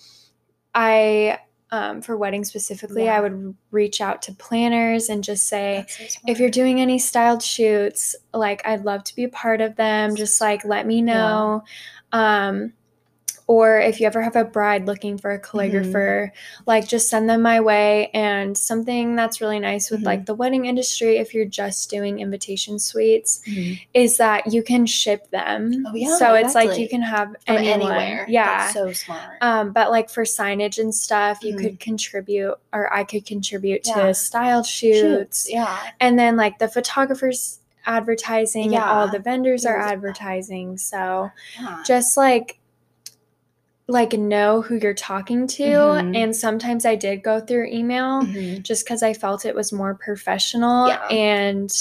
I 0.76 1.40
um, 1.72 2.02
for 2.02 2.18
weddings 2.18 2.48
specifically, 2.50 3.04
Yeah. 3.04 3.18
I 3.18 3.20
would 3.22 3.56
reach 3.70 4.02
out 4.02 4.24
to 4.24 4.34
planners 4.34 5.08
and 5.08 5.24
just 5.24 5.48
say, 5.48 5.86
so 5.88 6.04
if 6.26 6.40
you're 6.40 6.50
doing 6.50 6.82
any 6.82 6.98
styled 6.98 7.44
shoots, 7.44 8.16
like 8.34 8.66
I'd 8.68 8.86
love 8.86 9.04
to 9.04 9.16
be 9.16 9.24
a 9.26 9.30
part 9.30 9.62
of 9.62 9.76
them. 9.76 10.16
Just 10.16 10.42
like 10.42 10.66
let 10.66 10.88
me 10.88 11.04
know. 11.04 11.64
Um, 12.12 12.74
or 13.50 13.80
if 13.80 14.00
you 14.00 14.06
ever 14.06 14.22
have 14.22 14.36
a 14.36 14.44
bride 14.46 14.86
looking 14.86 15.18
for 15.18 15.32
a 15.32 15.40
calligrapher, 15.40 16.30
like 16.68 16.88
just 16.88 17.10
send 17.10 17.28
them 17.28 17.42
my 17.42 17.60
way. 17.60 18.12
And 18.14 18.56
something 18.56 19.16
that's 19.16 19.42
really 19.42 19.58
nice 19.60 19.90
with 19.90 20.02
Mhm. 20.02 20.06
like 20.06 20.26
the 20.28 20.36
wedding 20.36 20.66
industry, 20.68 21.18
if 21.18 21.34
you're 21.34 21.46
just 21.46 21.90
doing 21.90 22.20
invitation 22.20 22.78
suites, 22.78 23.42
Mhm. 23.48 23.80
is 23.96 24.18
that 24.18 24.54
you 24.54 24.62
can 24.62 24.86
ship 24.86 25.32
them. 25.32 25.84
Oh, 25.88 25.96
yeah, 25.96 26.16
So 26.18 26.36
it's 26.36 26.54
like 26.54 26.78
you 26.78 26.88
can 26.88 27.02
have 27.02 27.30
From 27.48 27.58
anyone. 27.58 27.92
anywhere. 27.92 28.28
Yeah. 28.30 28.46
That's 28.60 28.74
so 28.74 28.94
smart. 28.94 29.38
Um, 29.42 29.72
but 29.72 29.90
like 29.90 30.12
for 30.12 30.26
signage 30.26 30.78
and 30.78 30.94
stuff, 30.94 31.44
you 31.44 31.56
could 31.56 31.80
contribute, 31.80 32.54
or 32.72 32.94
I 32.94 33.04
could 33.04 33.26
contribute 33.26 33.84
to 33.86 33.94
Yeah. 33.98 34.12
styled 34.12 34.68
shoots. 34.68 35.48
Yeah. 35.50 35.76
And 36.00 36.20
then 36.20 36.38
like 36.38 36.60
the 36.60 36.68
photographers 36.68 37.58
advertising 37.88 38.76
and 38.76 38.84
all 38.84 39.08
the 39.08 39.18
vendors 39.18 39.66
are 39.66 39.80
advertising. 39.80 40.78
So 40.78 41.32
yeah. 41.60 41.82
just 41.84 42.16
like 42.16 42.59
like 43.90 44.14
know 44.14 44.62
who 44.62 44.76
you're 44.76 44.94
talking 44.94 45.48
to. 45.48 45.64
Mhm. 45.64 46.16
And 46.16 46.36
sometimes 46.36 46.86
I 46.86 46.96
did 46.96 47.24
go 47.24 47.40
through 47.40 47.68
email 47.68 48.22
Mhm. 48.22 48.62
just 48.62 48.86
because 48.86 49.02
I 49.02 49.14
felt 49.14 49.46
it 49.46 49.56
was 49.56 49.74
more 49.74 49.96
professional. 49.96 50.88
Yeah. 50.90 51.06
And 51.08 51.72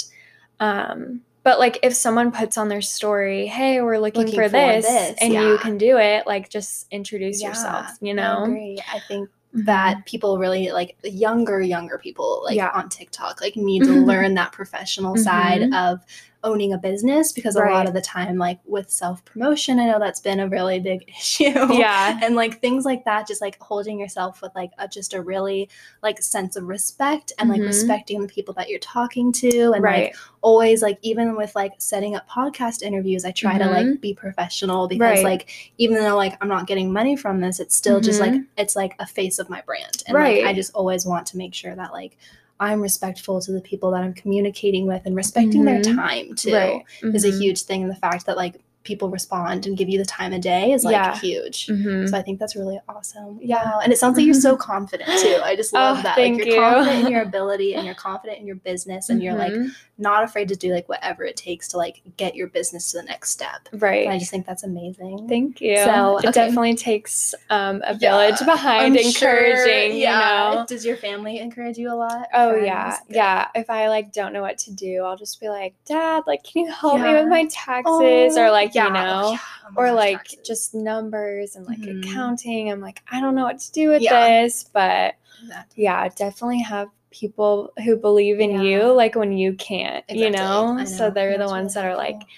um 0.60 1.20
but 1.44 1.58
like 1.58 1.78
if 1.82 1.94
someone 1.94 2.30
puts 2.32 2.58
on 2.58 2.68
their 2.68 2.82
story, 2.82 3.46
hey, 3.46 3.80
we're 3.80 3.98
looking, 3.98 4.22
Looking 4.22 4.34
for, 4.34 4.44
for 4.48 4.52
this, 4.52 4.84
this, 4.86 5.16
and 5.20 5.32
yeah. 5.32 5.48
you 5.48 5.56
can 5.58 5.78
do 5.78 5.96
it, 5.96 6.26
like 6.26 6.50
just 6.50 6.86
introduce 6.90 7.40
Yeah, 7.40 7.48
yourself, 7.48 7.86
you 8.02 8.10
I 8.10 8.14
know? 8.14 8.44
agree. 8.44 8.78
I 8.92 8.98
think 9.08 9.28
Mhm. 9.54 9.64
that 9.64 10.04
people 10.04 10.36
really 10.38 10.70
like 10.72 10.96
younger 11.04 11.60
younger 11.60 11.96
people 11.98 12.42
like 12.44 12.56
Yeah. 12.56 12.70
on 12.74 12.88
TikTok 12.90 13.40
like 13.40 13.56
need 13.56 13.84
to 13.84 13.90
Mhm. 13.90 14.04
learn 14.06 14.34
that 14.34 14.52
professional 14.52 15.16
side 15.16 15.62
Mhm. 15.62 15.74
of 15.92 16.00
owning 16.44 16.72
a 16.72 16.79
business 16.79 17.33
because 17.33 17.57
a 17.57 17.61
lot 17.61 17.88
of 17.88 17.94
the 17.94 18.01
time 18.01 18.38
like 18.38 18.61
with 18.64 18.88
self 18.90 19.24
promotion 19.24 19.81
I 19.81 19.87
know 19.87 19.98
that's 19.98 20.20
been 20.20 20.38
a 20.38 20.48
really 20.48 20.79
big 20.79 21.03
issue 21.09 21.44
Yeah. 21.74 22.20
and 22.22 22.37
like 22.37 22.61
things 22.61 22.85
like 22.85 23.05
that 23.07 23.27
just 23.27 23.40
like 23.40 23.59
holding 23.61 23.98
yourself 23.98 24.40
with 24.40 24.55
like 24.55 24.70
a, 24.79 24.87
just 24.87 25.14
a 25.14 25.20
really 25.20 25.68
like 26.03 26.22
sense 26.22 26.55
of 26.55 26.68
respect 26.68 27.33
and 27.38 27.48
like 27.51 27.61
Mhm. 27.61 27.66
respecting 27.66 28.22
the 28.22 28.29
people 28.29 28.55
that 28.55 28.68
you're 28.68 28.79
talking 28.79 29.33
to 29.33 29.72
and 29.72 29.83
right. 29.83 30.05
like 30.05 30.16
always 30.40 30.81
like 30.81 30.98
even 31.03 31.35
with 31.37 31.55
like 31.57 31.72
setting 31.79 32.14
up 32.14 32.29
podcast 32.29 32.83
interviews 32.83 33.24
i 33.24 33.33
try 33.33 33.59
to 33.59 33.66
like 33.66 34.01
be 34.01 34.14
professional 34.14 34.87
because 34.87 34.98
Mm-hmm. 34.98 35.14
Right. 35.16 35.24
like 35.24 35.72
even 35.79 35.96
though 35.96 36.16
like 36.16 36.37
i'm 36.40 36.48
not 36.48 36.66
getting 36.68 36.92
money 36.92 37.16
from 37.16 37.40
this 37.40 37.59
it's 37.59 37.74
still 37.74 38.01
just 38.01 38.20
like 38.20 38.33
Mhm. 38.33 38.46
it's 38.57 38.77
like 38.77 38.94
a 39.01 39.07
face 39.07 39.38
of 39.40 39.51
my 39.51 39.61
brand 39.62 40.05
and 40.07 40.14
Right. 40.16 40.42
like 40.44 40.51
i 40.51 40.55
just 40.55 40.72
always 40.74 41.05
want 41.05 41.27
to 41.29 41.37
make 41.37 41.53
sure 41.55 41.74
that 41.74 41.92
like 41.92 42.16
i'm 42.60 42.80
respectful 42.80 43.40
to 43.40 43.52
the 43.52 43.60
people 43.60 43.90
that 43.92 44.02
i'm 44.02 44.14
communicating 44.14 44.86
with 44.86 45.02
and 45.06 45.14
respecting 45.16 45.64
their 45.64 45.80
Mhm. 45.80 45.96
time 45.96 46.34
too 46.34 46.52
right. 46.54 46.84
is 47.02 47.24
a 47.24 47.30
Mhm. 47.30 47.38
huge 47.40 47.62
thing 47.62 47.82
and 47.82 47.90
the 47.90 47.96
fact 47.96 48.26
that 48.26 48.36
like 48.36 48.60
people 48.88 49.11
respond 49.11 49.66
and 49.66 49.77
give 49.77 49.88
you 49.88 49.98
the 49.98 50.05
time 50.05 50.33
of 50.33 50.40
day 50.40 50.72
is 50.72 50.83
like 50.83 50.92
Yeah. 50.92 51.16
huge 51.18 51.66
Mhm. 51.66 52.09
so 52.09 52.16
I 52.16 52.22
think 52.22 52.38
that's 52.40 52.57
really 52.57 52.81
awesome. 52.88 53.38
Yeah. 53.42 53.62
Wow. 53.64 53.81
And 53.85 53.92
it 53.92 53.98
sounds 53.98 54.16
like 54.16 54.24
you're 54.24 54.35
so 54.48 54.57
confident 54.57 55.11
too. 55.20 55.38
I 55.44 55.55
just 55.55 55.72
love 55.74 55.98
Oh, 55.98 56.03
that. 56.03 56.16
thank 56.16 56.38
like 56.38 56.46
you're 56.46 56.57
you. 56.57 56.61
confident 56.62 57.07
in 57.07 57.12
your 57.12 57.22
ability 57.31 57.74
and 57.74 57.85
you're 57.85 57.94
confident 57.94 58.38
in 58.40 58.46
your 58.46 58.57
business 58.57 59.11
and 59.11 59.22
you're 59.22 59.35
like 59.35 59.53
Mhm. 59.53 59.70
not 59.98 60.24
afraid 60.24 60.48
to 60.48 60.57
do 60.57 60.72
like 60.72 60.88
whatever 60.88 61.22
it 61.24 61.37
takes 61.37 61.68
to 61.68 61.77
like 61.77 62.01
get 62.16 62.35
your 62.35 62.46
business 62.48 62.90
to 62.92 62.96
the 62.98 63.03
next 63.05 63.31
step. 63.31 63.68
right. 63.72 64.05
And 64.07 64.14
I 64.14 64.18
just 64.18 64.31
think 64.31 64.46
that's 64.46 64.62
amazing. 64.64 65.27
Thank 65.29 65.61
you. 65.61 65.77
So, 65.85 66.16
it 66.18 66.24
okay. 66.24 66.33
definitely 66.33 66.74
takes 66.77 67.35
um, 67.51 67.83
a 67.87 67.92
Yeah, 67.94 68.11
village 68.11 68.38
behind 68.46 68.96
I'm 68.96 69.03
sure, 69.11 69.29
encouraging, 69.37 69.98
yeah. 69.98 70.51
you 70.51 70.57
know. 70.57 70.66
Does 70.66 70.85
your 70.87 70.96
family 70.96 71.38
encourage 71.38 71.77
you 71.77 71.92
a 71.92 71.94
lot? 71.96 72.27
Oh 72.33 72.51
Friends? 72.53 72.66
yeah, 72.66 72.96
Good. 73.09 73.16
yeah. 73.16 73.48
If 73.55 73.68
I 73.68 73.88
like 73.88 74.12
don't 74.12 74.33
know 74.33 74.40
what 74.42 74.57
to 74.59 74.72
do, 74.72 75.03
I'll 75.05 75.16
just 75.16 75.40
be 75.40 75.48
like, 75.48 75.74
"Dad, 75.85 76.22
like, 76.27 76.42
can 76.44 76.64
you 76.64 76.72
help 76.72 77.01
me 77.01 77.12
with 77.12 77.29
my 77.29 77.46
taxes?" 77.51 78.37
or 78.38 78.46
Oh, 78.46 78.53
like, 78.53 78.74
yeah. 78.78 78.86
you 78.86 78.92
know, 78.92 79.20
Oh, 79.24 79.30
yeah. 79.32 79.38
Oh 79.66 79.72
or 79.76 79.86
gosh, 79.88 79.96
like 79.96 80.18
taxes. 80.18 80.38
just 80.46 80.74
numbers 80.74 81.56
and 81.56 81.66
like 81.66 81.80
Mhm. 81.80 82.02
accounting. 82.02 82.70
I'm 82.72 82.80
like, 82.80 83.02
I 83.10 83.20
don't 83.20 83.34
know 83.34 83.44
what 83.44 83.58
to 83.58 83.72
do 83.72 83.88
with 83.90 84.02
Yeah. 84.02 84.28
this, 84.42 84.64
but 84.72 85.14
Exactly. 85.42 85.82
yeah, 85.84 86.08
definitely 86.08 86.60
have 86.62 86.88
people 87.10 87.72
who 87.84 87.96
believe 87.96 88.40
in 88.40 88.50
Yeah. 88.50 88.62
you, 88.62 88.92
like 88.92 89.14
when 89.14 89.32
you 89.32 89.54
can't, 89.54 90.04
you 90.08 90.26
Exactly. 90.26 90.30
know. 90.30 90.84
So 90.84 91.10
they're 91.10 91.38
the 91.38 91.46
ones 91.46 91.74
really 91.76 91.86
that 91.86 91.92
are 91.92 91.96
like, 91.96 92.12
helpful. 92.14 92.28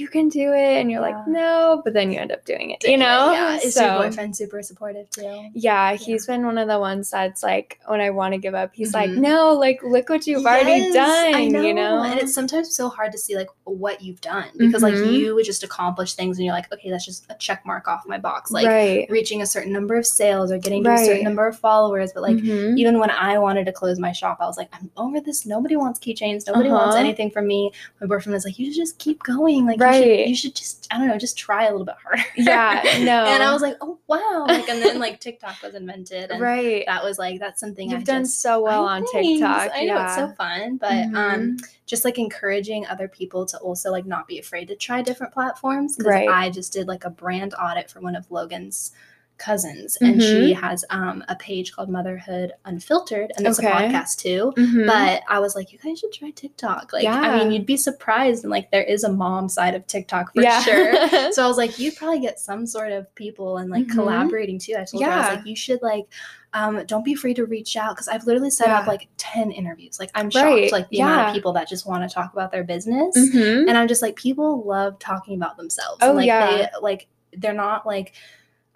You 0.00 0.08
can 0.08 0.28
do 0.28 0.52
it, 0.52 0.78
and 0.80 0.90
you're 0.90 1.00
Yeah. 1.06 1.16
like, 1.16 1.28
no, 1.28 1.80
but 1.84 1.92
then 1.92 2.10
you 2.10 2.18
end 2.18 2.32
up 2.32 2.44
doing 2.44 2.70
it, 2.70 2.82
you 2.84 2.96
know. 2.96 3.32
Yeah. 3.32 3.56
Is 3.58 3.74
so, 3.74 3.84
your 3.84 4.02
boyfriend 4.04 4.34
super 4.36 4.62
supportive 4.62 5.08
too? 5.10 5.50
yeah, 5.54 5.92
he's 5.94 6.26
been 6.26 6.44
one 6.46 6.58
of 6.58 6.66
the 6.68 6.78
ones 6.78 7.10
that's 7.10 7.42
like, 7.42 7.78
when 7.86 8.00
I 8.00 8.10
want 8.10 8.32
to 8.34 8.38
give 8.38 8.54
up, 8.54 8.70
he's 8.74 8.94
like, 8.94 9.10
Mhm. 9.10 9.18
no, 9.18 9.52
like, 9.52 9.82
look 9.82 10.08
what 10.08 10.26
you've 10.26 10.46
already 10.46 10.92
done, 10.92 11.34
I 11.34 11.40
you 11.42 11.74
know? 11.74 12.02
And 12.02 12.18
it's 12.18 12.34
sometimes 12.34 12.74
so 12.74 12.88
hard 12.88 13.12
to 13.12 13.18
see 13.18 13.36
like 13.36 13.48
what 13.64 14.00
you've 14.02 14.20
done 14.20 14.46
because 14.56 14.82
like 14.82 14.94
Mhm. 14.94 15.12
you 15.12 15.34
would 15.34 15.44
just 15.44 15.62
accomplish 15.62 16.14
things 16.14 16.38
and 16.38 16.44
you're 16.44 16.54
like, 16.54 16.72
okay, 16.72 16.90
that's 16.90 17.04
just 17.04 17.26
a 17.30 17.34
check 17.34 17.64
mark 17.66 17.86
off 17.88 18.02
my 18.06 18.18
box. 18.18 18.50
Like 18.50 18.66
right. 18.66 19.06
reaching 19.10 19.42
a 19.42 19.46
certain 19.46 19.72
number 19.72 19.96
of 19.96 20.06
sales 20.06 20.50
or 20.50 20.58
getting 20.58 20.82
to 20.84 20.92
a 20.92 20.98
certain 20.98 21.24
number 21.24 21.46
of 21.46 21.58
followers. 21.58 22.12
But 22.12 22.22
like 22.22 22.36
Mhm. 22.36 22.78
even 22.78 22.98
when 22.98 23.10
I 23.10 23.38
wanted 23.38 23.66
to 23.66 23.72
close 23.72 23.98
my 23.98 24.12
shop, 24.12 24.38
I 24.40 24.46
was 24.46 24.56
like, 24.56 24.68
I'm 24.72 24.90
over 24.96 25.20
this. 25.20 25.44
Nobody 25.46 25.76
wants 25.76 25.98
keychains. 26.00 26.46
Nobody 26.46 26.70
wants 26.70 26.94
Uh-huh. 26.94 27.04
anything 27.04 27.30
from 27.30 27.46
me. 27.46 27.70
My 28.00 28.06
boyfriend 28.06 28.34
was 28.34 28.44
like, 28.44 28.58
you 28.58 28.66
should 28.66 28.80
just 28.80 28.98
keep 28.98 29.22
going. 29.22 29.66
Like 29.66 29.78
you, 29.78 29.84
Right. 29.90 30.02
should, 30.20 30.28
you 30.28 30.36
should 30.36 30.54
just, 30.56 30.86
I 30.90 30.98
don't 30.98 31.06
know, 31.08 31.18
just 31.18 31.38
try 31.38 31.66
a 31.66 31.70
little 31.70 31.84
bit 31.84 31.96
harder. 32.02 32.22
Yeah, 32.36 32.82
no. 33.04 33.24
and 33.26 33.42
I 33.42 33.52
was 33.52 33.62
like, 33.62 33.76
oh 33.80 33.98
wow. 34.06 34.44
Like 34.48 34.68
and 34.68 34.82
then 34.82 34.98
like 34.98 35.20
TikTok 35.20 35.62
was 35.62 35.74
invented. 35.74 36.30
And 36.30 36.40
right. 36.40 36.84
that 36.86 37.04
was 37.04 37.18
like 37.18 37.38
that's 37.40 37.60
something 37.60 37.90
You've 37.90 38.00
I 38.00 38.04
done 38.04 38.22
just 38.24 38.40
so 38.40 38.62
well 38.62 38.86
I 38.86 38.96
on 38.96 39.06
thanks. 39.12 39.28
TikTok. 39.40 39.70
I 39.74 39.84
know 39.84 39.94
yeah. 39.94 40.06
it's 40.06 40.14
so 40.16 40.28
fun, 40.36 40.76
but 40.76 40.92
um, 40.92 41.12
Mhm. 41.56 41.64
just 41.86 42.04
like 42.04 42.18
encouraging 42.18 42.86
other 42.86 43.08
people 43.08 43.44
to 43.46 43.58
also 43.58 43.90
like 43.90 44.06
not 44.06 44.26
be 44.26 44.38
afraid 44.38 44.68
to 44.68 44.76
try 44.76 45.02
different 45.02 45.32
platforms. 45.32 45.96
Because 45.96 46.10
Right. 46.10 46.28
I 46.28 46.50
just 46.50 46.72
did 46.72 46.88
like 46.88 47.04
a 47.04 47.10
brand 47.10 47.54
audit 47.60 47.90
for 47.90 48.00
one 48.00 48.16
of 48.16 48.30
Logan's 48.30 48.92
cousins, 49.40 49.96
and 50.00 50.22
she 50.22 50.52
Mm-hmm. 50.52 50.60
has 50.64 50.84
um 50.90 51.24
a 51.28 51.34
page 51.34 51.72
called 51.72 51.88
Motherhood 51.88 52.52
Unfiltered, 52.66 53.32
and 53.36 53.46
it's 53.46 53.58
Okay. 53.58 53.68
a 53.68 53.72
podcast 53.72 54.18
too. 54.18 54.52
Mhm. 54.56 54.86
But 54.86 55.22
I 55.28 55.40
was 55.40 55.56
like, 55.56 55.72
you 55.72 55.78
guys 55.78 55.98
should 55.98 56.12
try 56.12 56.30
TikTok. 56.30 56.92
Like, 56.92 57.06
I 57.08 57.38
mean, 57.38 57.50
you'd 57.50 57.66
be 57.66 57.76
surprised, 57.76 58.44
and 58.44 58.50
like, 58.52 58.70
there 58.70 58.84
is 58.84 59.02
a 59.02 59.12
mom 59.12 59.48
side 59.48 59.74
of 59.74 59.86
TikTok 59.88 60.32
for 60.34 60.42
yeah. 60.42 60.60
sure. 60.62 61.32
So 61.32 61.44
I 61.44 61.48
was 61.48 61.56
like, 61.56 61.78
you'd 61.78 61.96
probably 61.96 62.20
get 62.20 62.38
some 62.38 62.66
sort 62.66 62.92
of 62.92 63.12
people 63.16 63.56
and 63.56 63.70
like 63.70 63.86
Mhm. 63.86 63.92
collaborating 63.94 64.58
too. 64.58 64.74
I 64.78 64.84
told 64.84 65.02
her 65.02 65.10
I 65.10 65.18
was 65.18 65.36
like, 65.38 65.46
you 65.46 65.56
should 65.56 65.80
like, 65.82 66.04
um, 66.52 66.84
don't 66.86 67.04
be 67.04 67.12
afraid 67.12 67.36
to 67.36 67.46
reach 67.46 67.76
out 67.76 67.94
because 67.94 68.08
I've 68.08 68.26
literally 68.26 68.50
set 68.50 68.68
up 68.68 68.86
like 68.86 69.08
ten 69.16 69.50
interviews. 69.52 69.98
Like 70.00 70.10
I'm 70.14 70.28
shocked, 70.30 70.44
Right, 70.44 70.72
like 70.72 70.88
the 70.90 71.00
amount 71.00 71.28
of 71.28 71.34
people 71.34 71.52
that 71.54 71.68
just 71.68 71.86
want 71.86 72.08
to 72.08 72.12
talk 72.14 72.32
about 72.32 72.50
their 72.50 72.64
business, 72.64 73.16
Mhm. 73.16 73.68
and 73.68 73.78
I'm 73.78 73.86
just 73.88 74.02
like, 74.02 74.16
people 74.16 74.62
love 74.64 74.98
talking 74.98 75.34
about 75.36 75.56
themselves. 75.56 75.98
Oh, 76.02 76.08
and, 76.08 76.16
like, 76.16 76.26
yeah. 76.26 76.50
they 76.50 76.68
like 76.82 77.06
they're 77.36 77.52
not 77.52 77.86
like. 77.86 78.12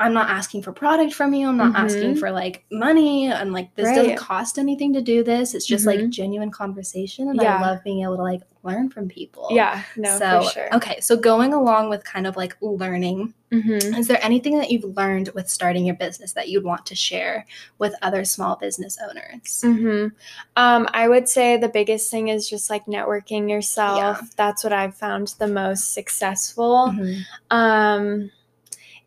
I'm 0.01 0.13
not 0.13 0.29
asking 0.29 0.63
for 0.63 0.73
product 0.73 1.15
from 1.15 1.33
you. 1.35 1.49
I'm 1.49 1.57
not 1.57 1.77
asking 1.77 2.15
Mhm. 2.15 2.19
for 2.19 2.31
like 2.33 2.65
money. 2.73 3.29
And 3.29 3.53
like 3.53 3.73
this 3.77 3.95
doesn't 3.95 4.17
cost 4.17 4.59
anything 4.59 4.93
to 4.95 5.01
do 5.01 5.23
this. 5.23 5.55
It's 5.55 5.65
just 5.67 5.87
like 5.87 6.01
Mhm. 6.01 6.11
genuine 6.11 6.51
conversation. 6.51 7.29
And 7.29 7.41
Yeah. 7.41 7.59
I 7.59 7.61
love 7.63 7.85
being 7.85 8.03
able 8.03 8.17
to 8.17 8.23
like 8.23 8.41
learn 8.65 8.89
from 8.91 9.07
people. 9.09 9.47
Yeah. 9.53 9.83
No, 9.97 10.19
so 10.19 10.43
for 10.43 10.51
sure. 10.51 10.75
okay. 10.75 10.99
So 11.01 11.17
going 11.17 11.55
along 11.55 11.91
with 11.91 12.03
kind 12.03 12.27
of 12.27 12.37
like 12.37 12.57
learning 12.61 13.35
Mhm. 13.53 13.97
is 13.97 14.09
there 14.09 14.19
anything 14.21 14.59
that 14.59 14.73
you've 14.73 14.97
learned 14.97 15.29
with 15.29 15.49
starting 15.49 15.87
your 15.87 15.95
business 15.95 16.33
that 16.33 16.49
you'd 16.49 16.65
want 16.65 16.85
to 16.87 16.97
share 16.97 17.47
with 17.79 17.95
other 18.03 18.25
small 18.25 18.57
business 18.57 18.99
owners? 19.09 19.61
hmm 19.63 20.09
Um, 20.57 20.89
I 20.93 21.07
would 21.09 21.29
say 21.29 21.57
the 21.57 21.69
biggest 21.69 22.11
thing 22.11 22.29
is 22.29 22.49
just 22.51 22.69
like 22.69 22.87
networking 22.87 23.49
yourself. 23.49 23.99
Yeah. 23.99 24.27
That's 24.37 24.65
what 24.65 24.73
I've 24.73 24.97
found 24.97 25.35
the 25.39 25.47
most 25.47 25.95
successful. 25.95 26.89
Mhm. 26.93 27.21
Um, 27.53 28.31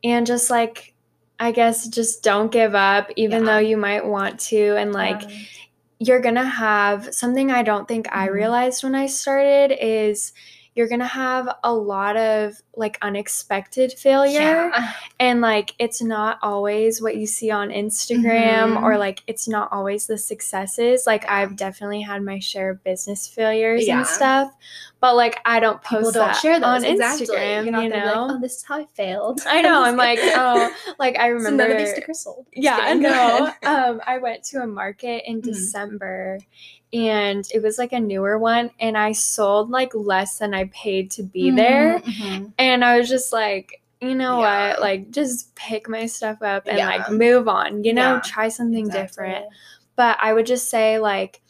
and 0.03 0.25
just 0.27 0.49
like, 0.49 0.93
I 1.39 1.51
guess, 1.51 1.88
just 1.88 2.23
don't 2.23 2.51
give 2.51 2.75
up, 2.75 3.12
even 3.15 3.45
Yeah. 3.45 3.53
though 3.53 3.60
you 3.60 3.77
might 3.77 4.05
want 4.05 4.39
to. 4.41 4.75
And 4.77 4.93
like, 4.93 5.23
Um, 5.23 5.31
you're 5.99 6.21
gonna 6.21 6.45
have 6.45 7.13
something 7.13 7.51
I 7.51 7.63
don't 7.63 7.88
think 7.88 8.07
I 8.15 8.27
Mhm. 8.27 8.33
realized 8.33 8.83
when 8.83 8.95
I 8.95 9.07
started 9.07 9.71
is 9.79 10.31
you're 10.77 10.87
gonna 10.87 11.05
have 11.07 11.49
a 11.63 11.73
lot 11.73 12.15
of 12.15 12.61
like 12.75 12.97
unexpected 13.01 13.91
failure 13.93 14.39
Yeah. 14.39 14.93
and 15.19 15.41
like 15.41 15.73
it's 15.79 16.01
not 16.01 16.37
always 16.43 17.01
what 17.01 17.17
you 17.17 17.25
see 17.25 17.49
on 17.49 17.69
Instagram 17.69 18.75
Mhm. 18.77 18.83
or 18.83 18.97
like 18.99 19.23
it's 19.25 19.47
not 19.47 19.69
always 19.71 20.05
the 20.05 20.17
successes. 20.17 21.07
Like 21.07 21.27
I've 21.29 21.55
definitely 21.55 22.01
had 22.01 22.21
my 22.23 22.37
share 22.39 22.69
of 22.69 22.83
business 22.83 23.27
failures 23.27 23.87
Yeah. 23.87 23.97
and 23.97 24.07
stuff, 24.07 24.53
but 24.99 25.15
like 25.15 25.39
I 25.43 25.59
don't 25.59 25.81
post 25.81 25.99
People 25.99 26.11
don't 26.11 26.27
that 26.27 26.35
share 26.37 26.59
those 26.59 26.83
on 26.83 26.85
exactly. 26.85 27.25
Instagram. 27.27 27.63
You're 27.63 27.71
not 27.71 27.83
you 27.83 27.89
know, 27.89 27.95
like, 28.05 28.15
oh, 28.15 28.39
this 28.39 28.57
is 28.57 28.63
how 28.63 28.79
I 28.79 28.85
failed. 28.93 29.41
I 29.47 29.61
know. 29.63 29.83
I'm 29.83 29.97
like, 29.97 30.19
oh, 30.21 30.71
like 30.99 31.17
I 31.17 31.29
so 31.29 31.33
remember. 31.33 31.63
none 31.63 31.71
of 31.71 31.77
these 31.79 31.91
stickers 31.91 32.19
sold. 32.19 32.45
Yeah, 32.53 32.77
I 32.79 32.93
know. 32.93 33.51
um, 33.63 34.01
I 34.05 34.19
went 34.19 34.43
to 34.45 34.61
a 34.61 34.67
market 34.67 35.23
in 35.25 35.41
Mhm. 35.41 35.45
December 35.45 36.37
and 36.93 37.45
it 37.54 37.62
was 37.62 37.78
like 37.78 37.91
a 37.93 38.00
newer 38.00 38.38
one 38.38 38.71
and 38.80 38.97
I 38.97 39.12
sold 39.12 39.69
like 39.69 39.93
less 39.93 40.38
than 40.39 40.54
I 40.54 40.65
paid 40.73 41.12
to 41.12 41.23
be 41.23 41.52
there. 41.52 42.00
Mhm, 42.00 42.13
mhm. 42.17 42.54
And 42.58 42.86
I 42.86 42.97
was 42.97 43.10
just 43.10 43.34
like, 43.34 43.82
you 44.00 44.15
know 44.15 44.39
Yeah. 44.39 44.69
what? 44.71 44.82
Like 44.82 45.12
just 45.12 45.54
pick 45.56 45.89
my 45.89 46.06
stuff 46.06 46.41
up 46.41 46.67
and 46.67 46.78
Yeah. 46.78 46.88
like 46.88 47.10
move 47.12 47.47
on, 47.47 47.84
you 47.84 47.93
know, 47.93 48.15
Yeah, 48.15 48.21
try 48.23 48.47
something 48.50 48.86
Exactly. 48.86 49.02
different. 49.28 49.45
But 49.95 50.17
I 50.21 50.34
would 50.34 50.45
just 50.45 50.69
say 50.69 51.00
like 51.00 51.41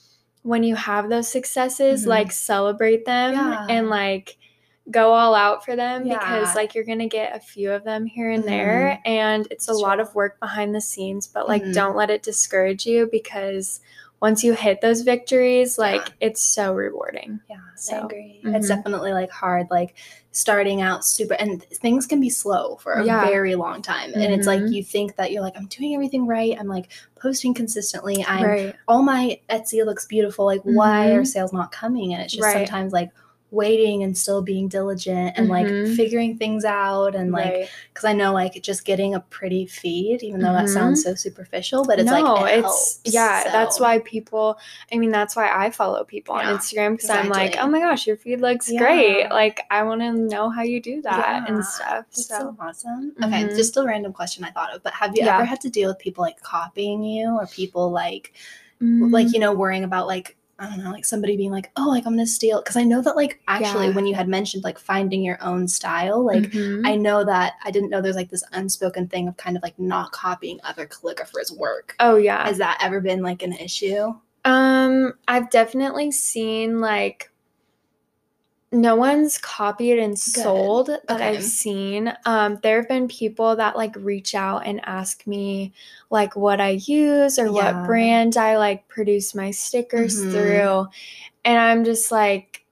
when 0.43 0.63
you 0.63 0.76
have 0.76 1.10
those 1.10 1.28
successes, 1.28 2.06
Mhm. 2.06 2.08
like 2.08 2.32
celebrate 2.32 3.06
them 3.06 3.34
Yeah. 3.34 3.65
and 3.69 3.89
like 3.89 4.38
go 4.89 5.12
all 5.12 5.36
out 5.36 5.65
for 5.65 5.76
them 5.76 6.08
because 6.08 6.56
like 6.56 6.73
you're 6.73 6.86
gonna 6.86 7.10
get 7.10 7.36
a 7.36 7.39
few 7.41 7.69
of 7.73 7.84
them 7.84 8.06
here 8.06 8.32
and 8.32 8.45
there 8.47 9.02
and 9.04 9.45
it's 9.52 9.67
a 9.67 9.73
lot 9.73 9.95
true. 9.95 10.04
of 10.04 10.15
work 10.15 10.39
behind 10.39 10.73
the 10.73 10.80
scenes 10.80 11.28
but 11.28 11.45
like 11.45 11.62
Mhm. 11.62 11.73
don't 11.73 11.97
let 11.97 12.10
it 12.10 12.23
discourage 12.23 12.86
you 12.86 13.10
because 13.12 13.82
once 14.19 14.43
you 14.43 14.53
hit 14.53 14.82
those 14.82 15.01
victories 15.01 15.77
like 15.77 16.01
Yeah. 16.08 16.27
it's 16.27 16.41
so 16.41 16.73
rewarding 16.73 17.39
Yeah, 17.49 17.58
I 17.58 17.75
So, 17.75 18.06
agree. 18.06 18.39
It's 18.43 18.65
mhm. 18.65 18.75
definitely 18.75 19.13
like 19.13 19.30
hard, 19.30 19.67
like 19.69 19.93
starting 20.32 20.82
out 20.82 21.06
super, 21.06 21.34
and 21.36 21.63
things 21.63 22.06
can 22.08 22.19
be 22.19 22.30
slow 22.30 22.75
for 22.77 22.93
a 22.93 23.06
Yeah. 23.06 23.21
very 23.21 23.56
long 23.56 23.82
time. 23.82 24.13
And 24.13 24.34
it's 24.34 24.47
like 24.47 24.62
Mhm. 24.62 24.71
you 24.73 24.84
think 24.84 25.15
that 25.15 25.32
you're 25.32 25.41
like, 25.43 25.56
I'm 25.58 25.67
doing 25.67 25.93
everything 25.93 26.25
right. 26.27 26.56
I'm 26.60 26.67
like 26.67 26.89
posting 27.15 27.53
consistently. 27.53 28.23
I'm 28.27 28.43
right 28.45 28.75
all 28.88 29.03
my 29.03 29.39
Etsy 29.49 29.86
looks 29.86 30.06
beautiful. 30.06 30.45
Like, 30.45 30.62
why 30.63 31.12
are 31.12 31.21
Mhm. 31.21 31.27
sales 31.27 31.53
not 31.53 31.71
coming? 31.71 32.13
And 32.13 32.21
it's 32.23 32.34
just 32.34 32.43
Right. 32.45 32.53
sometimes 32.53 32.93
like 32.93 33.12
waiting 33.49 34.03
and 34.03 34.17
still 34.17 34.41
being 34.41 34.67
diligent 34.67 35.38
and 35.38 35.47
like 35.47 35.67
Mhm. 35.67 35.95
figuring 35.95 36.38
things 36.38 36.65
out 36.65 37.15
and 37.15 37.31
like 37.31 37.53
right. 37.53 37.69
because 37.93 38.03
I 38.03 38.12
know 38.13 38.33
like 38.33 38.62
just 38.62 38.83
getting 38.83 39.15
a 39.15 39.21
pretty 39.21 39.65
feed, 39.65 40.21
even 40.21 40.41
though 40.41 40.51
that 40.51 40.65
Mhm. 40.65 40.73
sounds 40.73 41.03
so 41.03 41.15
superficial, 41.15 41.86
but 41.86 41.97
it's 41.99 42.12
no, 42.12 42.21
like 42.21 42.51
it 42.51 42.57
it's 42.60 42.65
helps, 42.65 42.99
yeah. 43.05 43.43
That's 43.51 43.79
why 43.79 43.99
people. 43.99 44.57
I 44.91 44.97
mean, 44.97 45.12
that's 45.12 45.36
why 45.36 45.49
I 45.49 45.71
follow 45.71 46.03
people 46.03 46.36
on 46.36 46.45
Instagram 46.45 46.91
because 46.97 47.10
I'm 47.10 47.29
like, 47.29 47.55
oh 47.57 47.67
my 47.67 47.79
gosh, 47.79 48.05
your 48.05 48.17
feed 48.17 48.41
looks 48.41 48.69
great. 48.77 49.29
Like, 49.29 49.62
I 49.71 49.83
want 49.83 50.01
to 50.01 50.12
know 50.12 50.49
how 50.49 50.63
you 50.63 50.81
do 50.81 51.01
that 51.03 51.43
Yeah, 51.43 51.45
and 51.47 51.63
stuff. 51.63 52.05
That's 52.10 52.27
So, 52.27 52.38
so 52.38 52.55
awesome. 52.60 53.13
Okay, 53.23 53.45
Mhm. 53.45 53.55
just 53.55 53.77
a 53.77 53.83
random 53.83 54.12
question 54.12 54.43
I 54.43 54.51
thought 54.51 54.73
of, 54.75 54.83
but 54.83 54.93
have 54.93 55.15
you 55.15 55.23
Yeah. 55.23 55.36
ever 55.36 55.45
had 55.45 55.62
to 55.62 55.69
deal 55.69 55.88
with 55.89 55.99
people 55.99 56.21
like 56.21 56.41
copying 56.41 57.01
you 57.03 57.29
or 57.29 57.47
people 57.47 57.91
like 57.91 58.33
like 58.79 59.27
Mm, 59.27 59.33
you 59.33 59.39
know 59.39 59.53
worrying 59.53 59.83
about 59.83 60.05
like 60.05 60.38
I 60.60 60.67
don't 60.70 60.84
know, 60.84 60.91
like 60.91 61.06
somebody 61.06 61.38
being 61.38 61.52
like, 61.52 61.70
"Oh, 61.78 61.89
like 61.89 62.06
I'm 62.08 62.13
gonna 62.13 62.26
steal," 62.26 62.62
because 62.62 62.76
I 62.78 62.84
know 62.84 63.02
that 63.02 63.15
like 63.15 63.39
actually 63.48 63.88
Yeah. 63.88 63.93
when 63.93 64.08
you 64.08 64.15
had 64.15 64.28
mentioned 64.28 64.63
like 64.63 64.80
finding 64.80 65.24
your 65.24 65.38
own 65.43 65.67
style, 65.67 66.26
like 66.26 66.43
mhm. 66.52 66.82
I 66.86 66.96
know 66.96 67.24
that 67.24 67.54
I 67.63 67.70
didn't 67.72 67.89
know 67.89 68.02
there's 68.02 68.15
like 68.15 68.30
this 68.32 68.43
unspoken 68.54 69.08
thing 69.08 69.28
of 69.28 69.38
kind 69.38 69.56
of 69.56 69.63
like 69.63 69.78
not 69.78 70.12
copying 70.13 70.60
other 70.63 70.88
calligraphers' 70.88 71.56
work. 71.56 71.96
oh 72.00 72.15
yeah. 72.15 72.46
Has 72.48 72.58
that 72.58 72.80
ever 72.82 73.00
been 73.02 73.22
like 73.22 73.43
an 73.43 73.54
issue? 73.54 74.13
Um, 74.46 75.13
I've 75.28 75.50
definitely 75.50 76.12
seen 76.12 76.80
like 76.82 77.32
no 78.71 78.95
one's 78.95 79.38
copied 79.38 79.97
and 79.99 80.17
sold 80.19 80.88
that 80.88 81.01
Okay. 81.10 81.30
I've 81.38 81.43
seen. 81.43 82.13
Um, 82.25 82.60
there 82.63 82.77
have 82.77 82.89
been 82.89 83.08
people 83.08 83.56
that 83.56 83.77
like 83.77 83.95
reach 83.95 84.36
out 84.36 84.65
and 84.65 84.82
ask 84.86 85.25
me 85.25 85.73
like 86.10 86.36
what 86.36 86.60
I 86.60 86.71
use 86.86 87.39
or 87.39 87.45
Yeah. 87.45 87.51
what 87.51 87.86
brand 87.86 88.36
I 88.36 88.58
like 88.58 88.88
produce 88.89 89.34
my 89.34 89.51
stickers 89.51 90.17
Mhm. 90.17 90.32
through. 90.32 90.88
And 91.45 91.58
I'm 91.60 91.84
just 91.86 92.12
like 92.12 92.63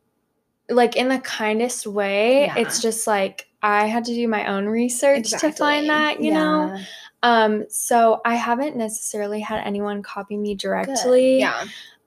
like 0.70 0.96
in 0.96 1.10
the 1.10 1.20
kindest 1.20 1.86
way, 1.86 2.46
Yeah. 2.46 2.56
it's 2.58 2.82
just 2.82 3.06
like 3.08 3.48
I 3.62 3.86
had 3.86 4.04
to 4.06 4.14
do 4.14 4.28
my 4.28 4.48
own 4.48 4.66
research 4.66 5.30
to 5.30 5.52
find 5.52 5.88
that, 5.90 6.22
you 6.22 6.32
know. 6.34 6.76
Um, 7.24 7.66
so 7.70 8.20
I 8.26 8.36
haven't 8.36 8.76
necessarily 8.76 9.40
had 9.40 9.62
anyone 9.66 10.02
copy 10.04 10.38
me 10.38 10.56
Good. 10.56 10.60
directly 10.62 11.40
Yeah. 11.40 11.66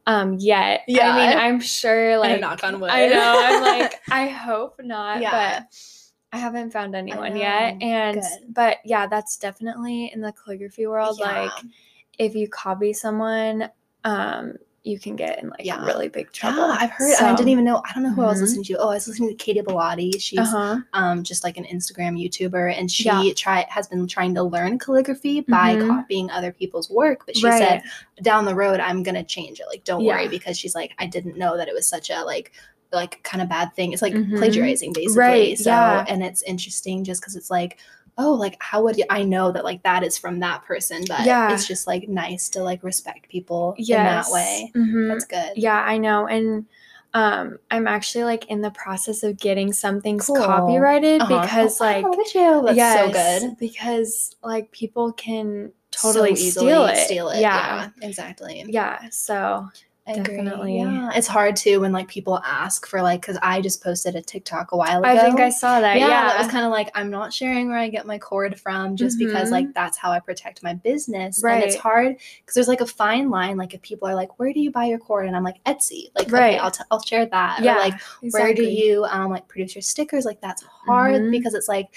Um 0.08 0.34
yet. 0.40 0.80
Yeah. 0.88 1.10
I 1.12 1.16
mean, 1.28 1.38
I'm 1.38 1.60
sure 1.60 2.18
like 2.18 2.40
knock 2.40 2.64
on 2.64 2.80
wood. 2.80 2.90
I 2.90 3.06
know. 3.06 3.34
I'm 3.46 3.62
like 3.78 4.00
I 4.10 4.26
hope 4.26 4.80
not, 4.82 5.20
Yeah. 5.20 5.60
but 5.60 5.78
I 6.32 6.38
haven't 6.38 6.72
found 6.72 6.94
anyone 6.96 7.36
yet. 7.36 7.76
And 7.82 8.20
Good. 8.20 8.54
but 8.54 8.78
yeah, 8.84 9.06
that's 9.06 9.36
definitely 9.36 10.10
in 10.12 10.20
the 10.20 10.32
calligraphy 10.32 10.86
world 10.86 11.18
Yeah. 11.20 11.42
like 11.42 11.52
if 12.18 12.34
you 12.34 12.48
copy 12.48 12.92
someone 12.92 13.70
um 14.04 14.54
you 14.88 14.98
can 14.98 15.14
get 15.16 15.42
in 15.42 15.50
like 15.50 15.64
Yeah. 15.64 15.84
really 15.84 16.08
big 16.08 16.32
trouble. 16.32 16.66
Yeah, 16.66 16.76
I've 16.80 16.90
heard. 16.90 17.14
I 17.20 17.34
didn't 17.34 17.50
even 17.50 17.64
know. 17.64 17.82
I 17.88 17.92
don't 17.94 18.02
know 18.02 18.10
who 18.12 18.22
I 18.22 18.26
was 18.26 18.38
Mhm. 18.38 18.42
listening 18.42 18.64
to. 18.64 18.78
Oh, 18.78 18.88
I 18.88 18.94
was 18.94 19.06
listening 19.06 19.28
to 19.28 19.34
Katie 19.34 19.60
Bellotti. 19.60 20.20
She's 20.20 20.38
uh-huh. 20.38 20.78
um 20.94 21.22
just 21.22 21.44
like 21.44 21.56
an 21.58 21.64
Instagram 21.64 22.18
YouTuber, 22.22 22.74
and 22.78 22.90
she 22.90 23.04
Yeah. 23.04 23.22
try 23.36 23.66
has 23.68 23.86
been 23.86 24.06
trying 24.06 24.34
to 24.36 24.42
learn 24.42 24.78
calligraphy 24.78 25.42
by 25.42 25.76
Mhm. 25.76 25.86
copying 25.88 26.30
other 26.30 26.52
people's 26.52 26.88
work. 26.90 27.24
But 27.26 27.36
she 27.36 27.46
Right. 27.46 27.58
said 27.58 27.82
down 28.22 28.44
the 28.46 28.54
road, 28.54 28.80
I'm 28.80 29.02
gonna 29.02 29.24
change 29.24 29.60
it. 29.60 29.66
Like, 29.68 29.84
don't 29.84 30.04
worry, 30.04 30.28
because 30.28 30.58
she's 30.58 30.74
like, 30.74 30.92
I 30.98 31.06
didn't 31.06 31.36
know 31.36 31.56
that 31.56 31.68
it 31.68 31.74
was 31.74 31.86
such 31.86 32.10
a 32.10 32.22
like 32.24 32.52
like 32.90 33.22
kind 33.22 33.42
of 33.42 33.50
bad 33.50 33.74
thing. 33.74 33.92
It's 33.92 34.00
like 34.00 34.14
Mhm. 34.14 34.38
plagiarizing 34.38 34.94
basically. 34.94 35.18
Right, 35.18 35.58
So 35.58 35.68
yeah. 35.68 36.06
and 36.08 36.22
it's 36.24 36.40
interesting 36.42 37.04
just 37.04 37.20
because 37.20 37.36
it's 37.36 37.50
like. 37.50 37.78
Oh, 38.20 38.32
like 38.34 38.56
how 38.60 38.82
would 38.82 38.96
you, 38.96 39.04
I 39.08 39.22
know 39.22 39.52
that 39.52 39.64
like 39.64 39.82
that 39.84 40.02
is 40.02 40.18
from 40.18 40.40
that 40.40 40.64
person, 40.64 41.04
but 41.08 41.24
Yeah. 41.24 41.52
it's 41.54 41.66
just 41.68 41.86
like 41.86 42.08
nice 42.08 42.48
to 42.50 42.62
like 42.64 42.82
respect 42.82 43.28
people 43.28 43.74
Yes. 43.78 43.88
in 43.98 44.04
that 44.04 44.30
way. 44.32 44.72
Mhm. 44.74 45.08
That's 45.08 45.24
good. 45.24 45.52
Yeah, 45.56 45.80
I 45.80 45.98
know. 45.98 46.26
And 46.26 46.66
um 47.14 47.58
I'm 47.70 47.86
actually 47.86 48.24
like 48.24 48.46
in 48.50 48.60
the 48.60 48.70
process 48.72 49.22
of 49.22 49.38
getting 49.38 49.72
some 49.72 50.00
things 50.00 50.26
Cool. 50.26 50.36
copyrighted 50.36 51.22
Uh-huh. 51.22 51.40
because 51.42 51.80
Oh, 51.80 51.84
like 51.84 52.04
wow, 52.04 52.10
look 52.10 52.26
at 52.26 52.34
you. 52.34 52.62
That's 52.66 52.94
so 53.00 53.10
good. 53.40 53.56
because 53.58 54.34
like 54.42 54.70
people 54.72 55.12
can 55.12 55.72
totally 55.90 56.32
easily 56.32 56.50
steal 56.50 56.84
it. 56.86 56.96
Steal 56.96 57.28
it. 57.30 57.40
Yeah. 57.40 57.88
Yeah, 58.00 58.06
exactly. 58.08 58.64
Yeah. 58.68 59.08
So. 59.10 59.68
Definitely. 60.16 60.78
Yeah, 60.78 61.10
it's 61.14 61.26
hard 61.26 61.56
too 61.56 61.80
when 61.80 61.92
like 61.92 62.08
people 62.08 62.40
ask 62.44 62.86
for 62.86 63.02
like 63.02 63.20
because 63.20 63.38
I 63.42 63.60
just 63.60 63.82
posted 63.82 64.14
a 64.16 64.22
TikTok 64.22 64.72
a 64.72 64.76
while 64.76 64.98
ago. 65.00 65.08
I 65.08 65.18
think 65.18 65.40
I 65.40 65.50
saw 65.50 65.80
that. 65.80 65.98
yeah, 65.98 66.08
Yeah. 66.08 66.26
that 66.28 66.38
was 66.38 66.48
kind 66.48 66.64
of 66.64 66.70
like 66.70 66.90
I'm 66.94 67.10
not 67.10 67.32
sharing 67.32 67.68
where 67.68 67.78
I 67.78 67.88
get 67.88 68.06
my 68.06 68.18
cord 68.18 68.58
from 68.60 68.96
just 68.96 69.18
because 69.18 69.48
Mhm. 69.48 69.52
like 69.52 69.74
that's 69.74 69.96
how 69.98 70.10
I 70.10 70.20
protect 70.20 70.62
my 70.62 70.74
business. 70.74 71.40
Right. 71.42 71.54
And 71.56 71.64
it's 71.64 71.76
hard 71.76 72.16
because 72.40 72.54
there's 72.54 72.68
like 72.68 72.80
a 72.80 72.86
fine 72.86 73.30
line. 73.30 73.56
Like 73.56 73.74
if 73.74 73.82
people 73.82 74.08
are 74.08 74.14
like, 74.14 74.38
"Where 74.38 74.52
do 74.52 74.60
you 74.60 74.70
buy 74.70 74.84
your 74.86 74.98
cord?" 74.98 75.26
and 75.26 75.36
I'm 75.36 75.44
like, 75.44 75.62
"Etsy." 75.64 76.10
Like, 76.16 76.30
Right. 76.32 76.54
okay, 76.54 76.58
I'll 76.58 76.70
t- 76.70 76.84
I'll 76.90 77.02
share 77.02 77.26
that. 77.26 77.60
yeah. 77.62 77.76
Or 77.76 77.78
like, 77.78 77.94
where 78.30 78.54
do 78.54 78.62
you 78.64 79.04
um 79.04 79.30
like 79.30 79.46
produce 79.48 79.74
your 79.74 79.82
stickers? 79.82 80.24
Like 80.24 80.40
that's 80.40 80.62
hard 80.86 81.22
Mhm. 81.22 81.30
because 81.30 81.54
it's 81.54 81.68
like 81.68 81.88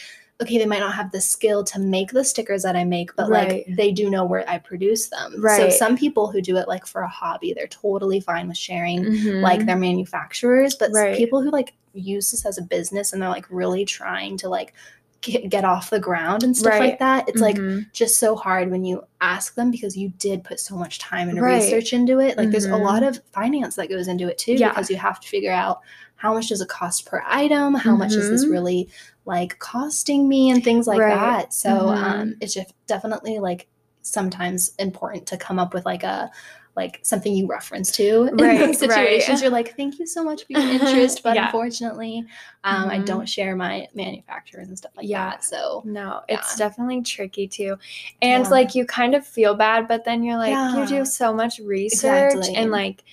okay, 0.41 0.57
they 0.57 0.65
might 0.65 0.79
not 0.79 0.93
have 0.95 1.11
the 1.11 1.21
skill 1.21 1.63
to 1.65 1.79
make 1.79 2.11
the 2.11 2.23
stickers 2.23 2.63
that 2.63 2.75
I 2.75 2.83
make, 2.83 3.15
but 3.15 3.29
Right. 3.29 3.65
like 3.67 3.75
they 3.77 3.91
do 3.91 4.09
know 4.09 4.25
where 4.25 4.47
I 4.49 4.57
produce 4.57 5.07
them. 5.09 5.35
Right. 5.41 5.57
So 5.71 5.77
some 5.77 5.97
people 5.97 6.31
who 6.31 6.41
do 6.41 6.57
it 6.57 6.67
like 6.67 6.85
for 6.85 7.01
a 7.01 7.07
hobby, 7.07 7.53
they're 7.53 7.67
totally 7.67 8.19
fine 8.19 8.47
with 8.47 8.57
sharing 8.57 9.03
Mhm. 9.05 9.41
like 9.41 9.65
their 9.65 9.77
manufacturers, 9.77 10.75
but 10.75 10.91
Right. 10.93 11.15
people 11.17 11.41
who 11.41 11.51
like 11.51 11.73
use 11.93 12.31
this 12.31 12.45
as 12.45 12.57
a 12.57 12.61
business 12.61 13.13
and 13.13 13.21
they're 13.21 13.29
like 13.29 13.45
really 13.49 13.85
trying 13.85 14.37
to 14.37 14.49
like 14.49 14.73
get, 15.21 15.49
get 15.49 15.63
off 15.63 15.91
the 15.91 15.99
ground 15.99 16.41
and 16.41 16.57
stuff 16.57 16.71
Right. 16.71 16.81
like 16.81 16.99
that, 16.99 17.29
it's 17.29 17.41
like 17.41 17.57
Mhm. 17.57 17.85
just 17.93 18.17
so 18.17 18.35
hard 18.35 18.71
when 18.71 18.83
you 18.83 19.03
ask 19.21 19.53
them 19.53 19.69
because 19.69 19.95
you 19.95 20.09
did 20.17 20.43
put 20.43 20.59
so 20.59 20.75
much 20.75 20.97
time 20.97 21.29
and 21.29 21.39
Right. 21.39 21.61
research 21.61 21.93
into 21.93 22.19
it. 22.19 22.37
Like 22.39 22.49
there's 22.49 22.65
a 22.65 22.69
Mhm. 22.69 22.83
lot 22.83 23.03
of 23.03 23.21
finance 23.31 23.75
that 23.75 23.87
goes 23.89 24.07
into 24.07 24.27
it 24.27 24.39
too 24.39 24.53
Yeah. 24.53 24.69
because 24.69 24.89
you 24.89 24.95
have 24.97 25.19
to 25.19 25.27
figure 25.27 25.51
out 25.51 25.81
how 26.15 26.33
much 26.33 26.49
does 26.49 26.61
it 26.61 26.69
cost 26.69 27.05
per 27.05 27.21
item, 27.27 27.73
how 27.75 27.95
much 27.95 28.13
is 28.13 28.29
this 28.29 28.45
Mhm. 28.45 28.51
really 28.51 28.89
like 29.25 29.59
costing 29.59 30.27
me 30.27 30.49
and 30.49 30.63
things 30.63 30.87
like 30.87 30.99
Right. 30.99 31.09
that. 31.09 31.53
So 31.53 31.69
Mhm. 31.69 32.03
um 32.03 32.35
it's 32.41 32.53
just 32.53 32.73
definitely 32.87 33.39
like 33.39 33.67
sometimes 34.01 34.73
important 34.79 35.27
to 35.27 35.37
come 35.37 35.59
up 35.59 35.73
with 35.73 35.85
like 35.85 36.03
a 36.03 36.31
like 36.77 36.99
something 37.03 37.35
you 37.35 37.45
reference 37.47 37.91
to 37.91 38.23
in 38.27 38.37
Right, 38.37 38.57
those 38.57 38.79
situations. 38.79 39.29
right. 39.29 39.41
You're 39.41 39.51
like, 39.51 39.75
thank 39.75 39.99
you 39.99 40.07
so 40.07 40.23
much 40.23 40.45
for 40.45 40.53
your 40.53 40.61
interest, 40.71 41.21
but 41.21 41.35
Yeah. 41.35 41.47
unfortunately, 41.47 42.25
um, 42.63 42.89
I 42.89 42.99
Mhm. 42.99 43.05
don't 43.05 43.27
share 43.29 43.57
my 43.57 43.87
manufacturers 43.93 44.69
and 44.69 44.77
stuff 44.77 44.93
like 44.95 45.05
Yeah. 45.07 45.31
that. 45.31 45.43
So 45.43 45.81
No, 45.85 46.21
it's 46.29 46.55
definitely 46.55 47.01
tricky 47.01 47.45
too. 47.47 47.77
And 48.21 48.43
Yeah. 48.45 48.49
like 48.49 48.73
you 48.73 48.85
kind 48.85 49.15
of 49.15 49.27
feel 49.27 49.53
bad, 49.53 49.87
but 49.89 50.05
then 50.05 50.23
you're 50.23 50.37
like, 50.37 50.57
you 50.75 50.87
do 50.87 51.03
so 51.05 51.33
much 51.33 51.59
research 51.59 52.33
Exactly. 52.33 52.55
and 52.55 52.71
like 52.71 53.03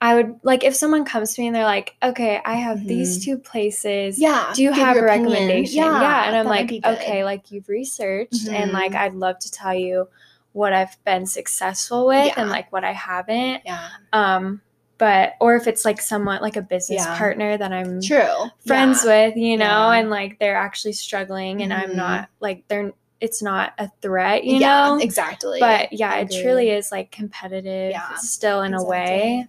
I 0.00 0.14
would 0.14 0.38
like 0.42 0.62
if 0.62 0.74
someone 0.74 1.04
comes 1.06 1.34
to 1.34 1.40
me 1.40 1.46
and 1.46 1.56
they're 1.56 1.64
like, 1.64 1.96
okay, 2.02 2.40
I 2.44 2.54
have 2.54 2.86
these 2.86 3.18
Mhm. 3.18 3.24
two 3.24 3.38
places. 3.38 4.18
yeah, 4.18 4.52
Do 4.54 4.62
you 4.62 4.72
have 4.72 4.96
a 4.96 5.00
opinion. 5.00 5.04
recommendation? 5.32 5.78
Yeah. 5.78 6.24
And 6.26 6.36
I'm 6.36 6.44
like, 6.46 6.70
okay, 6.84 7.24
like 7.24 7.50
you've 7.50 7.68
researched 7.68 8.46
and 8.48 8.72
like 8.72 8.92
Mhm. 8.92 8.96
I'd 8.98 9.14
love 9.14 9.38
to 9.40 9.50
tell 9.50 9.74
you 9.74 10.08
what 10.52 10.72
I've 10.74 11.02
been 11.04 11.24
successful 11.26 12.06
with 12.06 12.32
and 12.36 12.50
like 12.50 12.70
what 12.72 12.84
I 12.84 12.92
haven't. 12.92 13.62
yeah, 13.64 13.88
Um 14.12 14.60
but 14.98 15.34
or 15.40 15.56
if 15.56 15.66
it's 15.66 15.84
like 15.84 16.00
someone 16.00 16.40
like 16.40 16.56
a 16.56 16.62
business 16.62 17.04
Yeah. 17.04 17.18
partner 17.18 17.58
that 17.58 17.70
I'm 17.72 18.00
True. 18.00 18.46
friends 18.66 19.04
Yeah. 19.04 19.28
with, 19.28 19.36
you 19.36 19.56
know, 19.58 19.64
Yeah. 19.90 19.98
and 19.98 20.08
like 20.10 20.38
they're 20.38 20.56
actually 20.56 20.94
struggling 20.94 21.62
and 21.62 21.70
Mhm. 21.72 21.76
I'm 21.82 21.96
not 21.96 22.28
like 22.40 22.64
they're 22.68 22.92
it's 23.20 23.42
not 23.42 23.72
a 23.78 23.90
threat, 24.02 24.44
you 24.44 24.58
yeah, 24.58 24.88
know. 24.88 24.98
exactly. 24.98 25.58
But 25.58 25.90
yeah, 25.94 26.16
it 26.16 26.30
truly 26.30 26.68
is 26.68 26.92
like 26.92 27.10
competitive 27.10 27.90
Yeah, 27.92 28.14
still 28.16 28.60
in 28.62 28.74
a 28.74 28.84
way. 28.84 29.48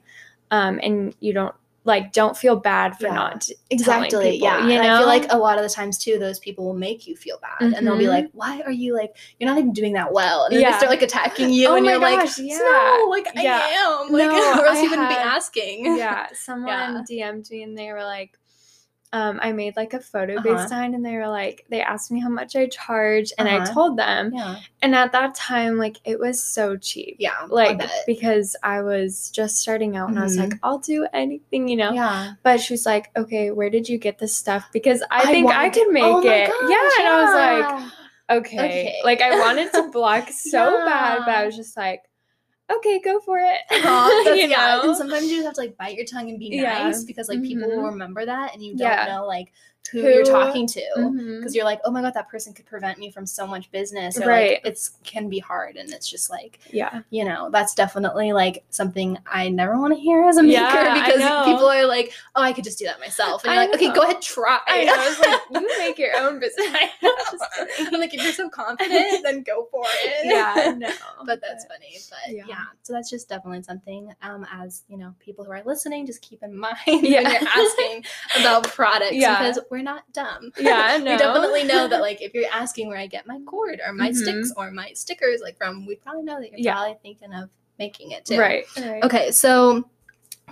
Um 0.51 0.79
and 0.83 1.15
you 1.19 1.33
don't 1.33 1.53
like 1.83 2.11
don't 2.11 2.35
feel 2.35 2.57
bad 2.57 2.97
for 2.97 3.05
Yeah. 3.07 3.13
not 3.13 3.47
Exactly. 3.69 4.31
people, 4.33 4.47
yeah. 4.49 4.65
you 4.67 4.73
and 4.73 4.83
know. 4.83 4.95
I 4.95 4.97
feel 4.97 5.07
like 5.07 5.25
a 5.31 5.37
lot 5.37 5.57
of 5.57 5.63
the 5.63 5.69
times 5.69 5.97
too, 5.97 6.19
those 6.19 6.37
people 6.37 6.65
will 6.65 6.73
make 6.73 7.07
you 7.07 7.15
feel 7.15 7.39
bad, 7.39 7.73
and 7.73 7.87
they'll 7.87 7.97
be 7.97 8.03
Mhm. 8.03 8.09
like, 8.09 8.29
"Why 8.33 8.61
are 8.65 8.71
you 8.71 8.93
like? 8.93 9.15
You're 9.39 9.49
not 9.49 9.57
even 9.57 9.71
doing 9.71 9.93
that 9.93 10.11
well." 10.11 10.43
And 10.43 10.53
then 10.53 10.61
Yeah. 10.63 10.71
they 10.71 10.77
start 10.79 10.89
like 10.91 11.01
attacking 11.01 11.49
you, 11.51 11.69
Oh 11.69 11.75
and 11.75 11.85
you're 11.85 11.97
like, 11.97 12.29
yeah. 12.37 12.57
"No, 12.59 13.07
like 13.09 13.27
Yeah. 13.35 13.61
I 13.63 13.69
am, 13.69 14.11
like, 14.11 14.27
No, 14.27 14.33
or 14.61 14.65
else 14.65 14.77
I 14.79 14.81
you 14.81 14.89
wouldn't 14.89 15.07
be 15.09 15.15
asking." 15.15 15.95
yeah, 15.97 16.27
someone 16.33 17.05
DM'd 17.09 17.49
me 17.51 17.63
and 17.63 17.77
they 17.77 17.93
were 17.93 18.03
like, 18.03 18.37
um, 19.13 19.39
I 19.41 19.53
made 19.53 19.75
like 19.77 19.93
a 19.93 19.99
photo 20.01 20.33
Uh-huh. 20.35 20.43
based 20.55 20.69
sign 20.69 20.93
and 20.93 21.05
they 21.05 21.15
were 21.15 21.29
like, 21.29 21.65
they 21.69 21.81
asked 21.81 22.11
me 22.11 22.19
how 22.19 22.27
much 22.29 22.55
I 22.55 22.67
charge 22.67 23.31
and 23.37 23.47
I 23.47 23.57
Uh-huh. 23.57 23.73
told 23.73 23.97
them. 23.97 24.31
yeah, 24.33 24.57
And 24.81 24.93
at 24.95 25.11
that 25.13 25.33
time, 25.33 25.77
like 25.77 25.97
it 26.03 26.19
was 26.19 26.43
so 26.43 26.75
cheap. 26.75 27.15
yeah, 27.19 27.45
Like 27.49 27.77
bet. 27.79 27.89
because 28.05 28.55
I 28.63 28.81
was 28.81 29.31
just 29.31 29.57
starting 29.59 29.95
out 29.95 30.09
and 30.09 30.19
I 30.19 30.23
was 30.23 30.37
like, 30.37 30.53
I'll 30.61 30.79
do 30.79 31.07
anything, 31.13 31.67
you 31.69 31.77
know. 31.77 31.93
yeah. 31.93 32.33
But 32.43 32.59
she's 32.59 32.85
like, 32.85 33.09
okay, 33.15 33.51
where 33.51 33.69
did 33.69 33.87
you 33.87 33.97
get 33.97 34.19
this 34.19 34.35
stuff? 34.35 34.67
Because 34.73 35.01
I, 35.09 35.21
I 35.21 35.25
think 35.25 35.49
I 35.51 35.69
could 35.69 35.89
make 35.89 36.03
oh 36.03 36.19
it. 36.19 36.47
gosh, 36.47 36.69
yeah. 36.69 36.89
And 36.99 37.07
I 37.07 37.23
was 37.23 37.33
like, 37.33 37.91
okay. 38.39 38.57
Okay. 38.59 39.01
Like 39.05 39.21
I 39.21 39.39
wanted 39.39 39.71
to 39.71 39.89
block 39.93 40.29
so 40.29 40.83
bad, 40.85 41.19
but 41.25 41.33
I 41.33 41.45
was 41.45 41.55
just 41.55 41.77
like, 41.77 42.01
okay, 42.71 42.99
go 42.99 43.19
for 43.19 43.37
it. 43.39 43.59
Aw, 43.71 44.21
that's- 44.25 44.37
you 44.37 44.47
yeah, 44.49 44.75
know? 44.81 44.89
and 44.89 44.97
sometimes 44.97 45.25
you 45.29 45.37
just 45.37 45.45
have 45.45 45.53
to 45.55 45.61
like 45.61 45.77
bite 45.77 45.95
your 45.95 46.05
tongue 46.05 46.29
and 46.29 46.39
be 46.39 46.47
Yeah. 46.51 46.83
nice 46.83 47.03
because 47.03 47.29
like 47.29 47.41
people 47.43 47.69
will 47.69 47.83
Mhm. 47.83 47.91
remember 47.91 48.25
that, 48.25 48.53
and 48.53 48.63
you 48.63 48.75
don't 48.75 48.87
Yeah. 48.89 49.05
know 49.07 49.25
like 49.25 49.51
who, 49.87 50.01
Who- 50.01 50.09
you're 50.09 50.23
talking 50.23 50.67
to. 50.67 50.81
Because 51.39 51.55
you're 51.55 51.65
like, 51.65 51.79
oh 51.85 51.91
my 51.91 52.01
god, 52.01 52.13
that 52.13 52.29
person 52.29 52.53
could 52.53 52.65
prevent 52.65 52.99
me 52.99 53.11
from 53.11 53.25
so 53.25 53.45
much 53.47 53.71
business. 53.71 54.19
Or 54.19 54.27
Right. 54.27 54.51
like 54.51 54.61
it's 54.65 54.91
can 55.03 55.29
be 55.29 55.39
hard, 55.39 55.75
and 55.77 55.91
it's 55.91 56.07
just 56.09 56.29
like 56.29 56.59
Yeah. 56.71 57.01
you 57.09 57.23
know 57.25 57.49
that's 57.51 57.73
definitely 57.75 58.33
like 58.33 58.63
something 58.69 59.17
I 59.25 59.49
never 59.49 59.77
want 59.79 59.93
to 59.93 59.99
hear 59.99 60.23
as 60.23 60.37
a 60.37 60.43
maker 60.43 60.53
Yeah, 60.61 60.93
because 60.93 61.45
people 61.45 61.67
are 61.67 61.85
like, 61.85 62.11
oh, 62.35 62.41
I 62.41 62.53
could 62.53 62.63
just 62.63 62.79
do 62.79 62.85
that 62.85 62.99
myself, 62.99 63.43
and 63.43 63.53
you're 63.53 63.63
I 63.63 63.65
like, 63.67 63.75
okay, 63.75 63.91
go 63.93 64.01
ahead, 64.01 64.21
try. 64.21 64.59
I 64.67 64.83
know. 64.83 64.93
I 64.93 65.09
was 65.09 65.19
like, 65.19 65.61
you 65.61 65.77
make 65.79 65.97
your 65.97 66.15
own 66.17 66.39
business. 66.39 66.67
I'm 67.79 67.99
like, 67.99 68.13
if 68.13 68.23
you're 68.23 68.31
so 68.33 68.49
confident, 68.49 69.23
then 69.23 69.43
go 69.43 69.67
for 69.71 69.83
it. 69.85 70.25
yeah, 70.25 70.73
no. 70.77 70.89
But 71.25 71.41
that's 71.41 71.65
funny. 71.65 71.97
But 72.09 72.33
yeah. 72.35 72.43
Yeah. 72.47 72.63
so 72.83 72.93
that's 72.93 73.09
just 73.09 73.29
definitely 73.29 73.63
something. 73.63 74.11
Um, 74.21 74.45
as 74.51 74.83
you 74.87 74.97
know, 74.97 75.13
people 75.19 75.45
who 75.45 75.51
are 75.51 75.61
listening, 75.65 76.05
just 76.05 76.21
keep 76.21 76.43
in 76.43 76.55
mind 76.57 76.77
when 76.85 77.05
Yeah. 77.05 77.21
you're 77.21 77.49
asking 77.49 78.05
about 78.39 78.67
products 78.67 79.13
Yeah. 79.13 79.37
because 79.39 79.59
we're 79.69 79.76
not 79.83 80.03
dumb. 80.13 80.51
Yeah, 80.59 80.97
no. 81.03 81.11
we 81.11 81.17
definitely 81.17 81.63
know 81.63 81.87
that 81.87 82.01
like 82.01 82.21
if 82.21 82.33
you're 82.33 82.49
asking 82.51 82.87
where 82.87 82.97
I 82.97 83.07
get 83.07 83.27
my 83.27 83.39
cord 83.45 83.79
or 83.85 83.93
my 83.93 84.09
Mhm. 84.09 84.15
sticks 84.15 84.53
or 84.57 84.71
my 84.71 84.91
stickers 84.93 85.41
like 85.41 85.57
from, 85.57 85.85
we 85.85 85.95
probably 85.95 86.23
know 86.23 86.39
that 86.39 86.49
you're 86.51 86.59
Yeah. 86.59 86.73
probably 86.73 86.97
thinking 87.01 87.33
of 87.33 87.49
making 87.79 88.11
it 88.11 88.25
too. 88.25 88.39
Right. 88.39 88.65
right. 88.77 89.03
Okay, 89.03 89.31
so 89.31 89.87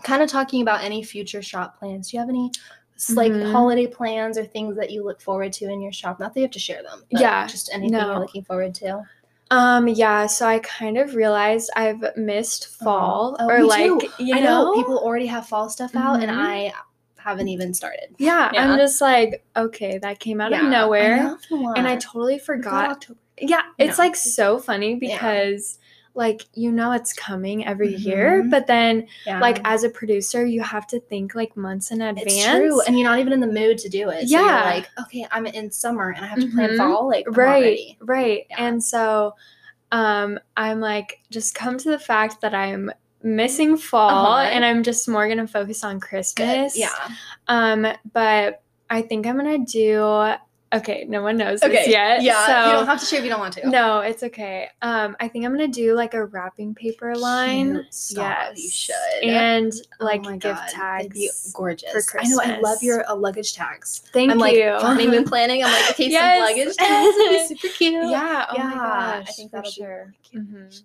kind 0.03 0.21
of 0.21 0.29
talking 0.29 0.61
about 0.61 0.83
any 0.83 1.01
future 1.03 1.41
shop 1.41 1.79
plans. 1.79 2.11
Do 2.11 2.17
you 2.17 2.21
have 2.21 2.29
any 2.29 2.51
s- 2.95 3.11
like 3.15 3.31
Mhm. 3.31 3.51
holiday 3.51 3.88
plans 3.88 4.38
or 4.38 4.45
things 4.45 4.75
that 4.77 4.91
you 4.91 5.03
look 5.03 5.21
forward 5.21 5.51
to 5.53 5.65
in 5.65 5.81
your 5.81 5.91
shop? 5.91 6.19
Not 6.19 6.33
that 6.33 6.39
you 6.39 6.45
have 6.45 6.51
to 6.51 6.59
share 6.59 6.83
them. 6.83 7.03
But 7.11 7.21
Yeah, 7.21 7.47
just 7.47 7.69
anything 7.73 7.97
no. 7.97 8.11
you're 8.11 8.19
looking 8.19 8.43
forward 8.43 8.75
to. 8.75 9.03
Um, 9.51 9.88
yeah, 9.88 10.25
so 10.25 10.47
I 10.47 10.57
kind 10.59 10.97
of 10.97 11.13
realized 11.15 11.69
I've 11.75 12.03
missed 12.17 12.67
fall 12.77 13.35
Oh, 13.39 13.47
or 13.47 13.59
me 13.59 13.63
like 13.63 13.85
too. 13.99 14.09
you 14.23 14.35
I 14.35 14.39
know, 14.39 14.65
know 14.65 14.73
people 14.73 14.97
already 14.97 15.27
have 15.27 15.45
fall 15.47 15.69
stuff 15.69 15.95
out, 15.95 16.21
and 16.21 16.31
Mhm. 16.31 16.38
I 16.38 16.73
haven't 17.25 17.47
even 17.47 17.73
started. 17.73 18.15
Yeah, 18.19 18.51
Yeah. 18.53 18.71
I'm 18.71 18.77
just 18.77 19.01
like, 19.01 19.43
okay, 19.57 19.97
that 19.97 20.19
came 20.19 20.39
out 20.39 20.51
Yeah, 20.51 20.65
of 20.65 20.71
nowhere. 20.71 21.38
know. 21.49 21.73
And 21.75 21.88
I 21.88 21.95
totally 21.97 22.38
forgot. 22.39 23.07
Yeah, 23.39 23.63
it's 23.79 23.97
No. 23.97 24.03
like 24.05 24.15
so 24.15 24.59
funny 24.59 24.95
because 24.95 25.79
like 26.13 26.45
you 26.53 26.71
know 26.71 26.93
it's 26.93 27.11
coming 27.11 27.65
every 27.65 27.93
year, 27.93 28.41
Mhm. 28.43 28.49
but 28.51 28.67
then 28.67 29.07
Yeah. 29.25 29.39
like 29.41 29.59
as 29.65 29.83
a 29.83 29.89
producer, 29.89 30.45
you 30.45 30.61
have 30.61 30.88
to 30.88 30.99
think 30.99 31.35
like 31.35 31.57
months 31.57 31.91
in 31.91 32.01
advance. 32.01 32.27
it's 32.31 32.45
true, 32.45 32.79
and 32.81 32.97
you're 32.97 33.09
not 33.09 33.19
even 33.19 33.33
in 33.33 33.41
the 33.41 33.47
mood 33.47 33.77
to 33.79 33.89
do 33.89 34.09
it. 34.09 34.29
So 34.29 34.39
Yeah. 34.39 34.63
like, 34.63 34.88
okay, 35.01 35.27
I'm 35.31 35.45
in 35.47 35.71
summer 35.71 36.11
and 36.11 36.23
I 36.23 36.27
have 36.29 36.39
to 36.39 36.47
plan 36.51 36.69
Mhm. 36.69 36.77
fall. 36.77 37.07
Like, 37.09 37.25
I'm 37.27 37.33
right 37.33 37.61
ready. 37.61 37.97
right 38.01 38.45
Yeah. 38.49 38.65
and 38.65 38.81
so 38.83 39.33
um 39.91 40.39
i'm 40.57 40.79
like 40.79 41.19
just 41.29 41.53
come 41.53 41.77
to 41.77 41.89
the 41.91 41.99
fact 41.99 42.41
that 42.41 42.55
i'm 42.55 42.89
missing 43.25 43.75
fall 43.75 44.09
Uh-huh. 44.35 44.49
and 44.51 44.63
i'm 44.63 44.83
just 44.83 45.07
more 45.09 45.27
gonna 45.27 45.47
focus 45.47 45.83
on 45.83 45.97
Good. 45.99 46.07
christmas 46.07 46.77
Yeah. 46.77 46.89
um 47.47 47.88
but 48.13 48.61
i 48.89 49.01
think 49.01 49.25
i'm 49.25 49.35
gonna 49.35 49.65
do 49.65 50.33
okay 50.73 51.05
no 51.07 51.23
one 51.23 51.35
knows 51.38 51.63
Okay. 51.63 51.73
this 51.73 51.88
yet 51.88 52.21
Yeah. 52.21 52.45
so 52.45 52.65
you 52.69 52.73
don't 52.77 52.85
have 52.85 52.99
to 52.99 53.05
share 53.05 53.17
if 53.19 53.23
you 53.25 53.31
don't 53.31 53.39
want 53.39 53.55
to. 53.55 53.67
no 53.67 54.01
it's 54.01 54.21
okay 54.21 54.69
um 54.83 55.15
i 55.19 55.27
think 55.27 55.43
i'm 55.43 55.51
gonna 55.53 55.67
do 55.67 55.95
like 55.95 56.13
a 56.13 56.25
wrapping 56.25 56.75
paper 56.75 57.15
line 57.15 57.83
yes 58.11 58.51
you 58.63 58.69
should. 58.69 59.23
and 59.23 59.73
Oh 59.99 60.05
like 60.05 60.21
my 60.23 60.38
gift 60.38 60.75
God, 60.75 61.01
they'd 61.03 61.13
be 61.13 61.27
tags 61.29 61.51
gorgeous. 61.53 62.09
for 62.11 62.19
I 62.19 62.23
know. 62.25 62.39
I 62.43 62.59
love 62.59 62.83
your 62.83 63.09
uh, 63.09 63.15
luggage 63.15 63.53
tags. 63.55 64.03
thank 64.13 64.27
you, 64.27 64.33
I'm 64.33 64.38
like 64.38 64.99
even 64.99 65.23
planning. 65.31 65.63
I'm 65.63 65.71
like, 65.71 65.91
okay, 65.91 66.09
Yes. 66.09 66.38
some 66.38 66.45
luggage 66.45 66.75
tags 66.77 67.15
would 67.17 67.29
be 67.31 67.55
super 67.55 67.73
cute. 67.75 68.09
yeah 68.11 68.45
oh 68.49 68.53
yeah. 68.55 68.63
my 68.65 68.73
gosh 68.75 69.29
I 69.29 69.31
think 69.31 69.49
for 69.51 69.57
that'll 69.57 69.71
sure 69.71 70.13
be 70.31 70.38
really 70.39 70.47
cute. 70.51 70.71
Mhm. 70.71 70.81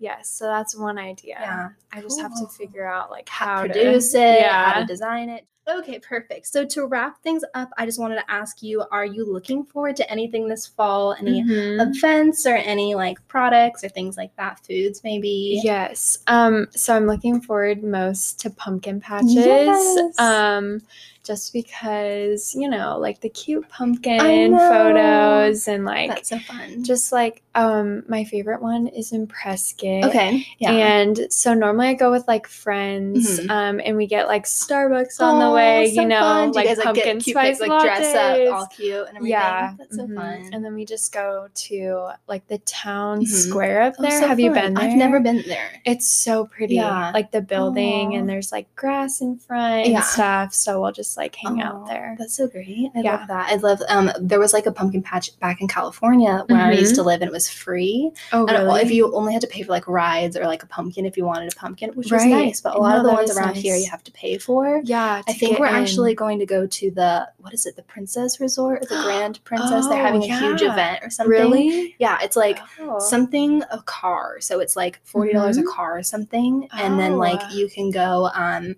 We 0.00 0.06
should 0.06 0.08
do 0.08 0.14
that. 0.14 0.18
yes 0.20 0.30
so 0.30 0.44
that's 0.46 0.76
one 0.76 0.98
idea 0.98 1.36
Yeah. 1.40 1.68
I 1.92 2.00
just 2.02 2.20
have 2.20 2.32
to 2.40 2.46
figure 2.48 2.86
out 2.86 3.10
like 3.10 3.28
How 3.28 3.46
how 3.56 3.62
to 3.62 3.68
to 3.68 3.74
produce 3.74 4.14
it, 4.14 4.42
how 4.46 4.80
to 4.80 4.86
design 4.86 5.28
it. 5.30 5.46
Okay, 5.66 5.98
perfect. 5.98 6.46
So 6.46 6.64
to 6.66 6.86
wrap 6.86 7.22
things 7.22 7.42
up, 7.54 7.70
I 7.78 7.86
just 7.86 7.98
wanted 7.98 8.16
to 8.16 8.30
ask 8.30 8.62
you: 8.62 8.84
Are 8.90 9.04
you 9.06 9.24
looking 9.30 9.64
forward 9.64 9.96
to 9.96 10.10
anything 10.10 10.46
this 10.48 10.66
fall? 10.66 11.14
Any 11.14 11.42
Mhm. 11.42 11.80
events 11.96 12.44
or 12.46 12.54
any 12.54 12.94
like 12.94 13.16
products 13.28 13.82
or 13.82 13.88
things 13.88 14.16
like 14.18 14.34
that? 14.36 14.60
Foods, 14.66 15.00
maybe. 15.04 15.60
Yes. 15.64 16.18
Um. 16.26 16.66
So 16.72 16.94
I'm 16.94 17.06
looking 17.06 17.40
forward 17.40 17.82
most 17.82 18.38
to 18.40 18.50
pumpkin 18.50 19.00
patches. 19.00 19.34
Yes. 19.34 20.18
Um. 20.18 20.82
Just 21.22 21.54
because 21.54 22.54
you 22.54 22.68
know, 22.68 22.98
like 22.98 23.20
the 23.22 23.30
cute 23.30 23.66
pumpkin 23.70 24.58
photos 24.58 25.66
and 25.68 25.86
like 25.86 26.10
That's 26.10 26.28
so 26.28 26.38
fun. 26.40 26.84
just 26.84 27.12
like 27.12 27.40
um 27.54 28.02
my 28.08 28.24
favorite 28.24 28.60
one 28.60 28.88
is 28.88 29.12
in 29.12 29.26
Prescott. 29.26 30.04
okay. 30.04 30.46
Yeah. 30.58 30.72
And 30.72 31.26
so 31.30 31.54
normally 31.54 31.88
I 31.88 31.94
go 31.94 32.10
with 32.10 32.28
like 32.28 32.46
friends, 32.46 33.40
Mhm. 33.40 33.50
um, 33.50 33.80
and 33.82 33.96
we 33.96 34.06
get 34.06 34.28
like 34.28 34.44
Starbucks 34.44 35.18
on 35.22 35.40
the 35.40 35.50
way, 35.54 35.92
so 35.94 36.02
you 36.02 36.08
know, 36.08 36.20
fun. 36.20 36.52
Like 36.52 36.68
you 36.68 36.74
guys, 36.76 36.84
pumpkin 36.84 37.04
get 37.18 37.24
cute 37.24 37.34
spice 37.36 37.58
pics, 37.58 37.68
like 37.68 37.82
dress 37.82 38.14
up 38.14 38.54
all 38.54 38.66
cute 38.66 38.94
and 39.08 39.16
everything. 39.16 39.26
Yeah, 39.30 39.74
That's 39.78 39.96
so 39.96 40.06
mhm. 40.06 40.14
fun. 40.16 40.50
And 40.52 40.64
then 40.64 40.74
we 40.74 40.84
just 40.84 41.12
go 41.12 41.48
to 41.54 42.08
like 42.28 42.46
the 42.48 42.58
town 42.58 43.20
Mhm. 43.22 43.26
square 43.28 43.82
up 43.82 43.94
Oh, 43.98 44.02
there. 44.02 44.20
so 44.20 44.28
Have 44.28 44.40
you 44.40 44.50
been 44.52 44.74
there? 44.74 44.84
I've 44.84 44.96
never 44.96 45.20
been 45.20 45.42
there. 45.46 45.70
It's 45.84 46.08
so 46.08 46.46
pretty. 46.46 46.76
Yeah. 46.76 47.10
Like 47.14 47.30
the 47.30 47.40
building 47.42 48.14
Aw. 48.14 48.18
and 48.18 48.28
there's 48.28 48.52
like 48.52 48.66
grass 48.76 49.20
in 49.20 49.36
front 49.38 49.86
Yeah. 49.86 49.96
and 49.96 50.04
stuff. 50.04 50.54
So 50.54 50.80
we'll 50.80 50.92
just 50.92 51.16
like 51.16 51.34
hang 51.36 51.60
out 51.62 51.86
there. 51.86 52.16
That's 52.18 52.36
so 52.36 52.46
great. 52.46 52.90
I 52.94 53.00
Yeah. 53.00 53.16
love 53.16 53.28
that. 53.28 53.50
I 53.52 53.56
love 53.56 53.80
um 53.88 54.10
there 54.20 54.38
was 54.40 54.52
like 54.52 54.66
a 54.66 54.72
pumpkin 54.72 55.02
patch 55.02 55.38
back 55.40 55.60
in 55.60 55.68
California 55.68 56.44
where 56.48 56.60
I 56.60 56.72
used 56.72 56.94
to 56.96 57.02
live 57.02 57.20
and 57.22 57.28
it 57.28 57.32
was 57.32 57.48
free. 57.48 58.10
Oh, 58.32 58.46
And 58.46 58.66
really? 58.66 58.80
if 58.82 58.90
you 58.90 59.14
only 59.14 59.32
had 59.32 59.42
to 59.42 59.48
pay 59.48 59.62
for 59.62 59.72
like 59.72 59.86
rides 59.88 60.36
or 60.36 60.44
like 60.46 60.62
a 60.62 60.66
pumpkin 60.66 61.04
if 61.06 61.16
you 61.16 61.24
wanted 61.24 61.52
a 61.52 61.56
pumpkin, 61.56 61.90
which 61.90 62.10
was 62.10 62.24
nice. 62.24 62.60
But 62.60 62.76
a 62.76 62.78
lot 62.78 62.90
No, 62.92 62.96
of 62.98 63.04
the 63.04 63.12
ones 63.12 63.36
around 63.36 63.56
here 63.56 63.76
you 63.76 63.88
have 63.90 64.02
to 64.04 64.12
pay 64.12 64.38
for. 64.38 64.80
yeah, 64.84 65.22
I 65.26 65.32
to 65.32 65.38
think 65.46 65.58
we're 65.58 65.66
in. 65.66 65.74
actually 65.74 66.14
going 66.14 66.38
to 66.38 66.46
go 66.46 66.66
to 66.66 66.90
the 66.90 67.28
what 67.38 67.52
is 67.54 67.66
it, 67.66 67.76
the 67.76 67.82
Princess 67.82 68.40
Resort 68.40 68.82
or 68.82 68.86
the 68.86 69.02
Grand 69.04 69.40
Princess? 69.44 69.86
They're 69.88 70.00
Oh, 70.00 70.04
having 70.04 70.22
a 70.24 70.38
huge 70.38 70.62
event 70.62 71.00
or 71.02 71.10
something. 71.10 71.30
really 71.30 71.96
Yeah, 71.98 72.18
it's 72.22 72.36
like 72.36 72.58
Oh. 72.80 72.98
something 72.98 73.62
a 73.70 73.82
car. 73.82 74.40
So 74.40 74.60
it's 74.60 74.76
like 74.76 75.00
forty 75.04 75.32
dollars 75.32 75.56
a 75.58 75.64
car 75.64 75.98
or 75.98 76.02
something, 76.02 76.68
and 76.72 76.98
then 76.98 77.16
like 77.18 77.40
Oh. 77.42 77.54
you 77.54 77.68
can 77.68 77.90
go 77.90 78.30
um 78.34 78.76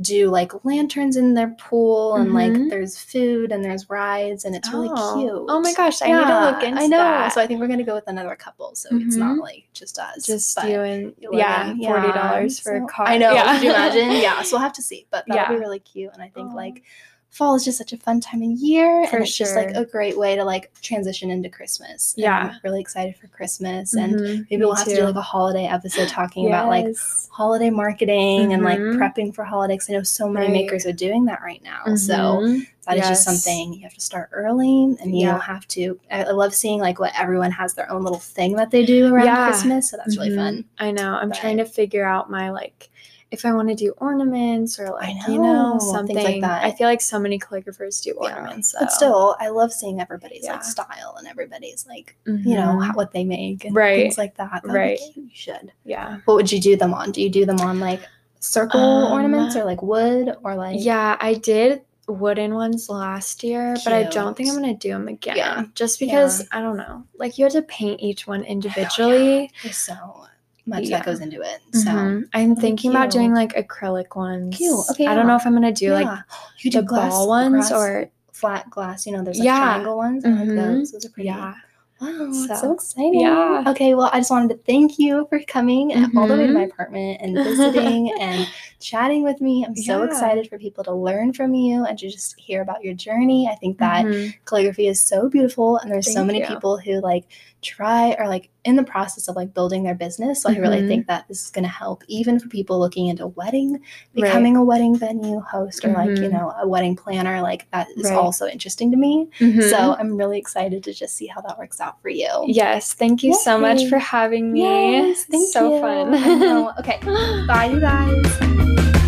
do 0.00 0.30
like 0.30 0.64
lanterns 0.64 1.16
in 1.16 1.34
their 1.34 1.48
pool 1.58 2.14
and 2.16 2.32
like 2.32 2.52
Mhm. 2.52 2.70
there's 2.70 2.96
food 2.98 3.52
and 3.52 3.64
there's 3.64 3.90
rides 3.90 4.44
and 4.44 4.56
it's 4.56 4.72
really 4.72 4.88
Oh. 4.90 5.16
cute. 5.18 5.46
Oh 5.48 5.60
my 5.60 5.72
gosh, 5.74 6.00
I 6.00 6.06
need 6.06 6.26
to 6.26 6.40
look 6.40 6.62
Yeah, 6.62 6.68
into 6.68 6.80
I 6.82 6.86
know. 6.86 6.96
that. 6.96 7.32
So 7.34 7.40
I 7.40 7.46
think 7.46 7.60
we're 7.60 7.66
gonna 7.68 7.82
go 7.84 7.94
with 7.94 8.08
another 8.08 8.34
couple. 8.36 8.74
So 8.74 8.88
it's 8.92 9.16
not 9.16 9.36
Mhm. 9.36 9.40
like 9.40 9.64
just 9.74 9.98
us. 9.98 10.24
just 10.24 10.56
you 10.64 10.80
and 10.80 11.14
yeah, 11.18 11.74
forty 11.84 12.12
dollars 12.12 12.58
for 12.60 12.76
a 12.76 12.86
car. 12.86 13.06
I 13.08 13.18
know. 13.18 13.32
Yeah. 13.32 13.54
Could 13.54 13.64
you 13.64 13.70
imagine? 13.70 14.10
Yeah. 14.22 14.42
So 14.42 14.56
we'll 14.56 14.62
have 14.62 14.72
to 14.74 14.82
see. 14.82 15.06
But 15.10 15.24
that 15.28 15.48
would 15.50 15.56
be 15.56 15.60
really 15.60 15.80
cute. 15.80 16.10
And 16.14 16.22
I 16.22 16.28
think 16.28 16.52
Aw. 16.52 16.56
like 16.56 16.82
fall 17.30 17.54
is 17.54 17.64
just 17.64 17.78
such 17.78 17.92
a 17.92 17.96
fun 17.96 18.20
time 18.20 18.42
of 18.42 18.50
year. 18.58 19.06
For 19.06 19.16
and 19.16 19.24
it's 19.24 19.36
just 19.36 19.54
like 19.54 19.70
a 19.76 19.84
great 19.84 20.18
way 20.18 20.34
to 20.36 20.44
like 20.44 20.70
transition 20.82 21.30
into 21.30 21.48
Christmas. 21.48 22.14
And 22.16 22.24
Yeah. 22.24 22.50
I'm 22.54 22.60
really 22.64 22.80
excited 22.80 23.16
for 23.16 23.28
Christmas. 23.28 23.94
And 23.94 24.14
Mhm, 24.14 24.46
maybe 24.50 24.56
me 24.58 24.66
we'll 24.66 24.74
have 24.74 24.88
to 24.88 24.96
do 24.96 25.04
like 25.04 25.14
a 25.14 25.20
holiday 25.22 25.66
episode 25.66 26.08
talking 26.08 26.48
about 26.48 26.68
like 26.68 26.86
holiday 27.30 27.70
marketing 27.70 28.52
and 28.52 28.64
like 28.64 28.78
Mhm. 28.80 28.96
prepping 28.96 29.32
for 29.34 29.44
holidays. 29.44 29.86
I 29.88 29.92
know 29.92 30.02
so 30.02 30.28
many 30.28 30.46
Right. 30.46 30.52
makers 30.52 30.84
are 30.86 30.92
doing 30.92 31.24
that 31.26 31.40
right 31.40 31.62
now. 31.62 31.94
So 31.94 32.14
Mhm. 32.42 32.66
that 32.86 32.96
is 32.98 33.08
just 33.08 33.26
Yes. 33.28 33.42
something 33.44 33.74
you 33.74 33.82
have 33.82 33.94
to 33.94 34.00
start 34.00 34.28
early 34.32 34.96
and 35.00 35.16
you 35.18 35.26
Yeah. 35.28 35.40
have 35.40 35.66
to 35.68 35.98
I, 36.10 36.24
I 36.24 36.30
love 36.32 36.52
seeing 36.52 36.80
like 36.80 36.98
what 36.98 37.12
everyone 37.18 37.52
has 37.52 37.74
their 37.74 37.90
own 37.92 38.02
little 38.02 38.18
thing 38.18 38.56
that 38.56 38.72
they 38.72 38.84
do 38.84 39.14
around 39.14 39.26
Yeah. 39.26 39.46
Christmas. 39.46 39.88
So 39.90 39.96
that's 39.96 40.16
really 40.16 40.30
Mhm. 40.30 40.36
fun. 40.36 40.64
I 40.80 40.90
know. 40.90 41.14
I'm 41.14 41.28
But- 41.28 41.38
trying 41.38 41.58
to 41.58 41.64
figure 41.64 42.04
out 42.04 42.28
my 42.28 42.50
like 42.50 42.90
if 43.30 43.44
I 43.44 43.52
want 43.52 43.68
to 43.68 43.74
do 43.76 43.94
ornaments 43.98 44.78
or 44.80 44.90
like 44.90 45.14
you 45.28 45.38
know, 45.38 45.78
know 45.78 46.04
things 46.06 46.24
like 46.24 46.40
that. 46.40 46.64
I 46.64 46.72
feel 46.72 46.88
like 46.88 47.00
so 47.00 47.18
many 47.18 47.38
calligraphers 47.38 48.02
do 48.02 48.12
Yeah. 48.20 48.34
ornaments. 48.36 48.74
But 48.78 48.90
still, 48.90 49.36
I 49.38 49.48
love 49.50 49.72
seeing 49.72 50.00
everybody's 50.00 50.44
Yeah. 50.44 50.54
like 50.54 50.64
style 50.64 51.14
and 51.18 51.28
everybody's 51.28 51.86
like 51.86 52.16
you 52.26 52.54
know 52.56 52.76
Mhm. 52.78 52.86
how, 52.86 52.92
what 52.94 53.12
they 53.12 53.22
make 53.24 53.64
and 53.64 53.74
Right. 53.74 53.96
things 54.02 54.18
like 54.18 54.36
that. 54.36 54.50
That 54.50 54.62
would 54.64 54.72
be 54.72 54.78
Right. 54.78 54.98
cute. 54.98 55.16
You 55.16 55.30
should. 55.32 55.72
yeah. 55.84 56.18
What 56.24 56.34
would 56.34 56.50
you 56.50 56.60
do 56.60 56.74
them 56.76 56.92
on? 56.92 57.12
Do 57.12 57.22
you 57.22 57.30
do 57.30 57.44
them 57.46 57.60
on 57.60 57.78
like 57.78 58.00
circle 58.40 58.80
Um, 58.80 59.12
ornaments 59.12 59.54
or 59.54 59.64
like 59.64 59.82
wood 59.82 60.34
or 60.42 60.56
like 60.56 60.76
Yeah, 60.80 61.16
I 61.20 61.34
did 61.34 61.82
wooden 62.08 62.54
ones 62.56 62.88
last 62.88 63.44
year, 63.44 63.76
but 63.84 63.92
I 63.92 64.02
don't 64.02 64.36
think 64.36 64.48
I'm 64.48 64.56
gonna 64.56 64.74
do 64.74 64.88
them 64.88 65.06
again. 65.06 65.36
Yeah. 65.36 65.64
Just 65.76 66.00
because 66.00 66.48
I 66.50 66.60
don't 66.60 66.76
know. 66.76 67.04
Like 67.16 67.38
you 67.38 67.44
have 67.44 67.52
to 67.52 67.62
paint 67.62 68.00
each 68.00 68.26
one 68.26 68.42
individually. 68.42 69.52
There's 69.62 69.76
so 69.76 70.26
much 70.70 70.84
Yeah. 70.84 70.96
that 70.98 71.04
goes 71.06 71.20
into 71.20 71.40
it. 71.42 71.60
So 71.74 71.90
Mhm. 71.90 72.24
I'm 72.32 72.56
thinking 72.56 72.90
about 72.90 73.10
doing 73.10 73.34
like 73.34 73.52
acrylic 73.54 74.16
ones. 74.16 74.56
Cute. 74.56 74.78
Okay, 74.92 75.06
I 75.06 75.14
don't 75.14 75.26
know 75.26 75.36
if 75.36 75.44
I'm 75.46 75.52
gonna 75.52 75.72
do 75.72 75.92
like 75.92 76.08
you 76.60 76.70
could 76.70 76.78
the 76.78 76.82
do 76.82 76.88
glass, 76.88 77.10
ball 77.12 77.28
ones 77.28 77.68
glass- 77.68 77.72
or 77.72 78.10
flat 78.32 78.70
glass. 78.70 79.04
You 79.06 79.12
know, 79.12 79.22
there's 79.22 79.38
like 79.38 79.44
Yeah. 79.44 79.58
triangle 79.58 79.96
ones. 79.98 80.24
I 80.24 80.30
like 80.30 80.48
those. 80.48 80.92
Those 80.92 81.04
are 81.04 81.10
pretty. 81.10 81.26
yeah. 81.28 81.54
Wow, 82.00 82.16
that's 82.18 82.46
so 82.48 82.54
So, 82.56 82.72
exciting. 82.72 83.20
yeah. 83.20 83.62
Okay, 83.66 83.92
well, 83.94 84.08
I 84.10 84.20
just 84.20 84.30
wanted 84.30 84.48
to 84.48 84.56
thank 84.64 84.98
you 84.98 85.26
for 85.28 85.38
coming 85.40 85.92
all 86.16 86.26
the 86.26 86.34
way 86.34 86.46
to 86.46 86.52
my 86.54 86.64
Mhm. 86.64 86.72
apartment 86.72 87.18
and 87.20 87.34
visiting 87.36 88.10
and 88.18 88.46
chatting 88.80 89.22
with 89.22 89.42
me. 89.42 89.66
I'm 89.68 89.76
so 89.76 89.98
Yeah. 89.98 90.06
excited 90.06 90.48
for 90.48 90.56
people 90.56 90.82
to 90.84 90.94
learn 90.94 91.34
from 91.34 91.52
you 91.52 91.84
and 91.84 91.98
to 91.98 92.08
just 92.08 92.40
hear 92.40 92.62
about 92.62 92.82
your 92.82 92.94
journey. 92.94 93.46
I 93.52 93.54
think 93.56 93.76
that 93.80 94.06
Mhm. 94.06 94.32
calligraphy 94.46 94.88
is 94.88 94.98
so 94.98 95.28
beautiful 95.28 95.76
and 95.76 95.92
there's 95.92 96.10
so 96.10 96.24
many 96.24 96.40
you. 96.40 96.46
people 96.46 96.78
who 96.78 97.02
like 97.02 97.24
try 97.62 98.14
or 98.18 98.26
like 98.28 98.48
in 98.64 98.76
the 98.76 98.82
process 98.82 99.28
of 99.28 99.36
like 99.36 99.54
building 99.54 99.82
their 99.82 99.94
business. 99.94 100.42
So 100.42 100.50
I 100.50 100.56
really 100.56 100.86
think 100.86 101.06
that 101.06 101.26
this 101.28 101.42
is 101.44 101.50
going 101.50 101.64
to 101.64 101.70
help 101.70 102.02
even 102.08 102.38
for 102.38 102.48
people 102.48 102.78
looking 102.78 103.06
into 103.08 103.26
wedding, 103.28 103.80
becoming 104.14 104.56
a 104.56 104.64
wedding 104.64 104.96
venue 104.98 105.40
host 105.40 105.84
or 105.84 105.92
like, 105.92 106.08
you 106.20 106.28
Mhm. 106.28 106.32
know, 106.32 106.52
a 106.60 106.68
wedding 106.68 106.94
planner. 106.96 107.40
Like 107.42 107.70
that 107.72 107.88
is 107.96 108.04
Right. 108.04 108.16
also 108.16 108.46
interesting 108.46 108.90
to 108.90 108.96
me. 108.96 109.28
Mhm. 109.40 109.62
So 109.70 109.94
I'm 109.98 110.16
really 110.16 110.38
excited 110.38 110.84
to 110.84 110.92
just 110.92 111.16
see 111.16 111.26
how 111.26 111.40
that 111.42 111.58
works 111.58 111.80
out 111.80 112.00
for 112.02 112.08
you. 112.10 112.28
yes, 112.48 112.92
thank 112.92 113.22
you 113.22 113.34
so 113.34 113.58
much 113.58 113.86
for 113.88 113.98
having 113.98 114.52
me. 114.52 114.60
Yes, 114.62 115.24
thank 115.24 115.48
so 115.52 115.74
you. 115.74 115.80
fun. 115.80 116.70
Okay, 116.80 116.98
bye, 117.46 117.66
you 117.72 117.80
guys. 117.80 118.99